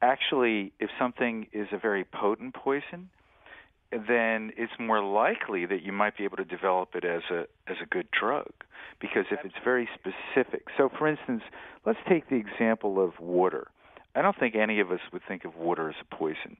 actually, 0.02 0.72
if 0.80 0.90
something 0.98 1.46
is 1.52 1.68
a 1.72 1.78
very 1.78 2.04
potent 2.04 2.54
poison, 2.54 3.10
then 4.08 4.52
it's 4.56 4.72
more 4.78 5.02
likely 5.02 5.66
that 5.66 5.82
you 5.82 5.92
might 5.92 6.16
be 6.16 6.24
able 6.24 6.36
to 6.36 6.44
develop 6.44 6.94
it 6.94 7.04
as 7.04 7.22
a 7.30 7.46
as 7.70 7.76
a 7.82 7.86
good 7.86 8.08
drug 8.10 8.50
because 9.00 9.26
if 9.30 9.40
it's 9.44 9.54
very 9.64 9.88
specific. 9.94 10.66
So 10.76 10.90
for 10.98 11.06
instance, 11.06 11.42
let's 11.86 11.98
take 12.08 12.28
the 12.28 12.36
example 12.36 13.02
of 13.02 13.18
water. 13.20 13.68
I 14.16 14.22
don't 14.22 14.38
think 14.38 14.54
any 14.54 14.80
of 14.80 14.90
us 14.90 15.00
would 15.12 15.22
think 15.26 15.44
of 15.44 15.56
water 15.56 15.88
as 15.88 15.96
a 16.00 16.14
poison. 16.14 16.56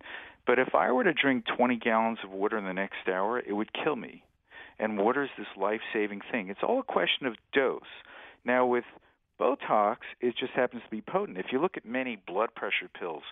But 0.46 0.58
if 0.58 0.74
I 0.74 0.90
were 0.92 1.04
to 1.04 1.12
drink 1.12 1.44
20 1.56 1.76
gallons 1.76 2.18
of 2.24 2.30
water 2.30 2.58
in 2.58 2.64
the 2.64 2.72
next 2.72 3.08
hour, 3.08 3.38
it 3.38 3.52
would 3.52 3.70
kill 3.72 3.96
me. 3.96 4.24
And 4.78 4.98
water 4.98 5.22
is 5.22 5.30
this 5.38 5.46
life-saving 5.56 6.20
thing. 6.32 6.48
It's 6.48 6.60
all 6.62 6.80
a 6.80 6.82
question 6.82 7.26
of 7.26 7.36
dose. 7.52 7.82
Now 8.44 8.66
with 8.66 8.84
Botox, 9.40 9.98
it 10.20 10.34
just 10.38 10.52
happens 10.52 10.82
to 10.84 10.90
be 10.90 11.00
potent. 11.00 11.38
If 11.38 11.46
you 11.52 11.60
look 11.60 11.76
at 11.76 11.86
many 11.86 12.18
blood 12.26 12.54
pressure 12.54 12.90
pills, 12.98 13.22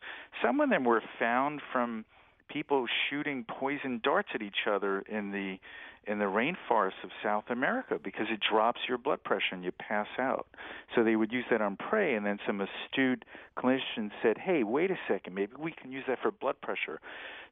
some 0.42 0.60
of 0.60 0.70
them 0.70 0.84
were 0.84 1.02
found 1.18 1.60
from 1.72 2.04
people 2.52 2.86
shooting 3.08 3.44
poison 3.48 4.00
darts 4.02 4.28
at 4.34 4.42
each 4.42 4.66
other 4.70 5.00
in 5.00 5.30
the 5.32 5.58
in 6.04 6.18
the 6.18 6.24
rainforests 6.24 7.04
of 7.04 7.10
South 7.22 7.44
America 7.48 7.96
because 8.02 8.26
it 8.28 8.40
drops 8.50 8.80
your 8.88 8.98
blood 8.98 9.22
pressure 9.22 9.52
and 9.52 9.62
you 9.62 9.70
pass 9.70 10.08
out. 10.18 10.48
So 10.96 11.04
they 11.04 11.14
would 11.14 11.30
use 11.30 11.44
that 11.52 11.60
on 11.60 11.76
prey, 11.76 12.16
and 12.16 12.26
then 12.26 12.40
some 12.44 12.60
astute 12.60 13.24
clinicians 13.56 14.10
said, 14.20 14.36
"Hey, 14.38 14.64
wait 14.64 14.90
a 14.90 14.98
second, 15.06 15.34
maybe 15.34 15.52
we 15.56 15.70
can 15.70 15.92
use 15.92 16.04
that 16.08 16.18
for 16.20 16.30
blood 16.32 16.60
pressure." 16.60 17.00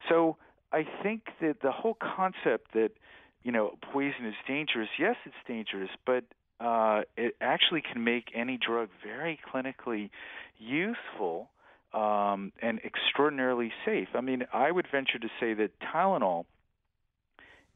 So 0.09 0.37
I 0.73 0.85
think 1.01 1.23
that 1.39 1.61
the 1.61 1.71
whole 1.71 1.95
concept 1.95 2.73
that 2.73 2.91
you 3.43 3.51
know 3.51 3.77
poison 3.93 4.25
is 4.25 4.35
dangerous, 4.47 4.89
yes, 4.99 5.15
it's 5.25 5.35
dangerous, 5.47 5.89
but 6.05 6.25
uh, 6.59 7.01
it 7.17 7.35
actually 7.41 7.81
can 7.81 8.03
make 8.03 8.31
any 8.35 8.57
drug 8.57 8.89
very 9.03 9.39
clinically 9.51 10.09
useful 10.59 11.49
um, 11.93 12.51
and 12.61 12.79
extraordinarily 12.85 13.71
safe. 13.85 14.09
I 14.13 14.21
mean, 14.21 14.45
I 14.53 14.71
would 14.71 14.87
venture 14.91 15.19
to 15.19 15.27
say 15.39 15.53
that 15.55 15.71
Tylenol 15.79 16.45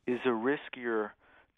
is 0.07 0.19
a 0.25 0.29
riskier 0.29 1.11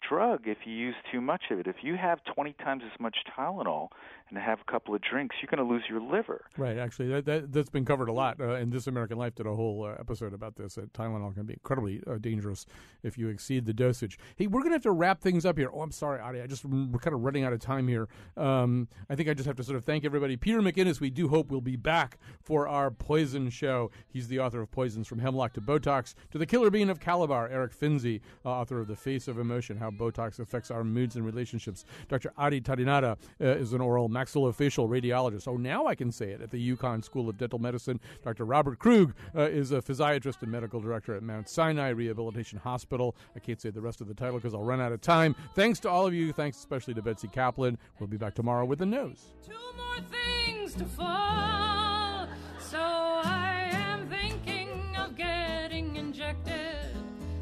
drug 0.06 0.42
if 0.46 0.58
you 0.64 0.72
use 0.74 0.94
too 1.10 1.20
much 1.20 1.44
of 1.50 1.58
it. 1.58 1.66
If 1.66 1.76
you 1.82 1.96
have 1.96 2.18
20 2.34 2.54
times 2.54 2.82
as 2.84 2.98
much 3.00 3.16
Tylenol 3.36 3.88
and 4.28 4.38
have 4.38 4.58
a 4.60 4.70
couple 4.70 4.94
of 4.94 5.00
drinks, 5.00 5.36
you're 5.40 5.50
going 5.54 5.66
to 5.66 5.72
lose 5.72 5.84
your 5.88 6.00
liver. 6.00 6.44
Right. 6.56 6.76
Actually, 6.76 7.08
that, 7.08 7.24
that 7.24 7.54
has 7.54 7.68
been 7.70 7.84
covered 7.84 8.08
a 8.08 8.12
lot. 8.12 8.40
Uh, 8.40 8.54
and 8.54 8.72
This 8.72 8.86
American 8.86 9.18
Life 9.18 9.34
did 9.34 9.46
a 9.46 9.54
whole 9.54 9.84
uh, 9.84 9.96
episode 9.98 10.34
about 10.34 10.56
this. 10.56 10.74
That 10.74 10.92
Tylenol 10.92 11.34
can 11.34 11.46
be 11.46 11.54
incredibly 11.54 12.02
uh, 12.06 12.18
dangerous 12.18 12.66
if 13.02 13.16
you 13.16 13.28
exceed 13.28 13.66
the 13.66 13.72
dosage. 13.72 14.18
Hey, 14.36 14.46
we're 14.46 14.60
going 14.60 14.70
to 14.70 14.76
have 14.76 14.82
to 14.82 14.92
wrap 14.92 15.20
things 15.20 15.44
up 15.46 15.56
here. 15.56 15.70
Oh, 15.72 15.80
I'm 15.80 15.92
sorry, 15.92 16.20
Adi. 16.20 16.40
I 16.40 16.46
just 16.46 16.64
we're 16.64 16.98
kind 16.98 17.14
of 17.14 17.22
running 17.22 17.44
out 17.44 17.52
of 17.52 17.60
time 17.60 17.88
here. 17.88 18.08
Um, 18.36 18.88
I 19.08 19.14
think 19.14 19.28
I 19.28 19.34
just 19.34 19.46
have 19.46 19.56
to 19.56 19.64
sort 19.64 19.76
of 19.76 19.84
thank 19.84 20.04
everybody. 20.04 20.36
Peter 20.36 20.60
Macinnis, 20.60 21.00
we 21.00 21.10
do 21.10 21.28
hope 21.28 21.50
we'll 21.50 21.60
be 21.60 21.76
back 21.76 22.18
for 22.42 22.68
our 22.68 22.90
Poison 22.90 23.50
show. 23.50 23.90
He's 24.06 24.28
the 24.28 24.40
author 24.40 24.60
of 24.60 24.70
Poisons 24.70 25.06
from 25.06 25.18
Hemlock 25.20 25.52
to 25.54 25.60
Botox 25.60 26.14
to 26.30 26.38
the 26.38 26.46
Killer 26.46 26.70
Bean 26.70 26.90
of 26.90 27.00
Calabar. 27.00 27.48
Eric 27.48 27.72
Finzi, 27.78 28.20
uh, 28.44 28.50
author 28.50 28.80
of 28.80 28.88
The 28.88 28.96
Face 28.96 29.28
of 29.28 29.38
Emotion: 29.38 29.78
How 29.78 29.87
Botox 29.90 30.38
Affects 30.38 30.70
Our 30.70 30.84
Moods 30.84 31.16
and 31.16 31.24
Relationships. 31.24 31.84
Dr. 32.08 32.32
Adi 32.36 32.60
Tadinada 32.60 33.16
uh, 33.40 33.44
is 33.44 33.72
an 33.72 33.80
oral 33.80 34.08
maxillofacial 34.08 34.88
radiologist. 34.88 35.48
Oh, 35.48 35.56
now 35.56 35.86
I 35.86 35.94
can 35.94 36.12
say 36.12 36.30
it 36.30 36.40
at 36.40 36.50
the 36.50 36.76
UConn 36.76 37.04
School 37.04 37.28
of 37.28 37.38
Dental 37.38 37.58
Medicine. 37.58 38.00
Dr. 38.24 38.44
Robert 38.44 38.78
Krug 38.78 39.14
uh, 39.34 39.42
is 39.42 39.72
a 39.72 39.80
physiatrist 39.80 40.42
and 40.42 40.50
medical 40.50 40.80
director 40.80 41.14
at 41.14 41.22
Mount 41.22 41.48
Sinai 41.48 41.90
Rehabilitation 41.90 42.58
Hospital. 42.58 43.16
I 43.36 43.40
can't 43.40 43.60
say 43.60 43.70
the 43.70 43.80
rest 43.80 44.00
of 44.00 44.08
the 44.08 44.14
title 44.14 44.36
because 44.36 44.54
I'll 44.54 44.64
run 44.64 44.80
out 44.80 44.92
of 44.92 45.00
time. 45.00 45.34
Thanks 45.54 45.78
to 45.80 45.88
all 45.90 46.06
of 46.06 46.14
you. 46.14 46.32
Thanks 46.32 46.58
especially 46.58 46.94
to 46.94 47.02
Betsy 47.02 47.28
Kaplan. 47.28 47.78
We'll 47.98 48.08
be 48.08 48.16
back 48.16 48.34
tomorrow 48.34 48.64
with 48.64 48.78
the 48.78 48.86
news. 48.86 49.20
Two 49.46 49.52
more 49.76 49.98
things 50.10 50.74
to 50.74 50.84
fall. 50.84 52.28
So 52.58 52.78
I 52.78 53.70
am 53.72 54.08
thinking 54.08 54.96
of 54.98 55.16
getting 55.16 55.96
injected. 55.96 56.94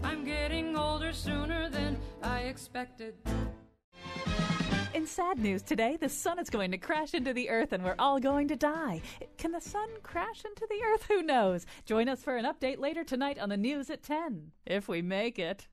I'm 0.03 0.25
getting 0.25 0.77
older 0.77 1.13
sooner 1.13 1.69
than 1.69 1.76
I 2.23 2.41
expected. 2.41 3.15
In 4.95 5.07
sad 5.07 5.39
news 5.39 5.63
today, 5.63 5.99
the 6.01 6.09
sun 6.09 6.39
is 6.39 6.49
going 6.49 6.71
to 6.71 6.79
crash 6.79 7.13
into 7.13 7.35
the 7.35 7.51
earth 7.51 7.73
and 7.73 7.85
we're 7.85 7.97
all 7.99 8.19
going 8.19 8.49
to 8.49 8.57
die. 8.57 9.03
Can 9.37 9.53
the 9.53 9.61
sun 9.61 9.89
crash 10.03 10.43
into 10.45 10.67
the 10.71 10.83
earth? 10.83 11.05
Who 11.09 11.23
knows? 11.23 11.67
Join 11.85 12.09
us 12.09 12.23
for 12.23 12.37
an 12.37 12.47
update 12.47 12.79
later 12.79 13.05
tonight 13.05 13.39
on 13.39 13.51
the 13.51 13.57
news 13.59 13.91
at 13.91 14.03
10, 14.03 14.53
if 14.65 14.89
we 14.89 15.03
make 15.03 15.39
it. 15.39 15.69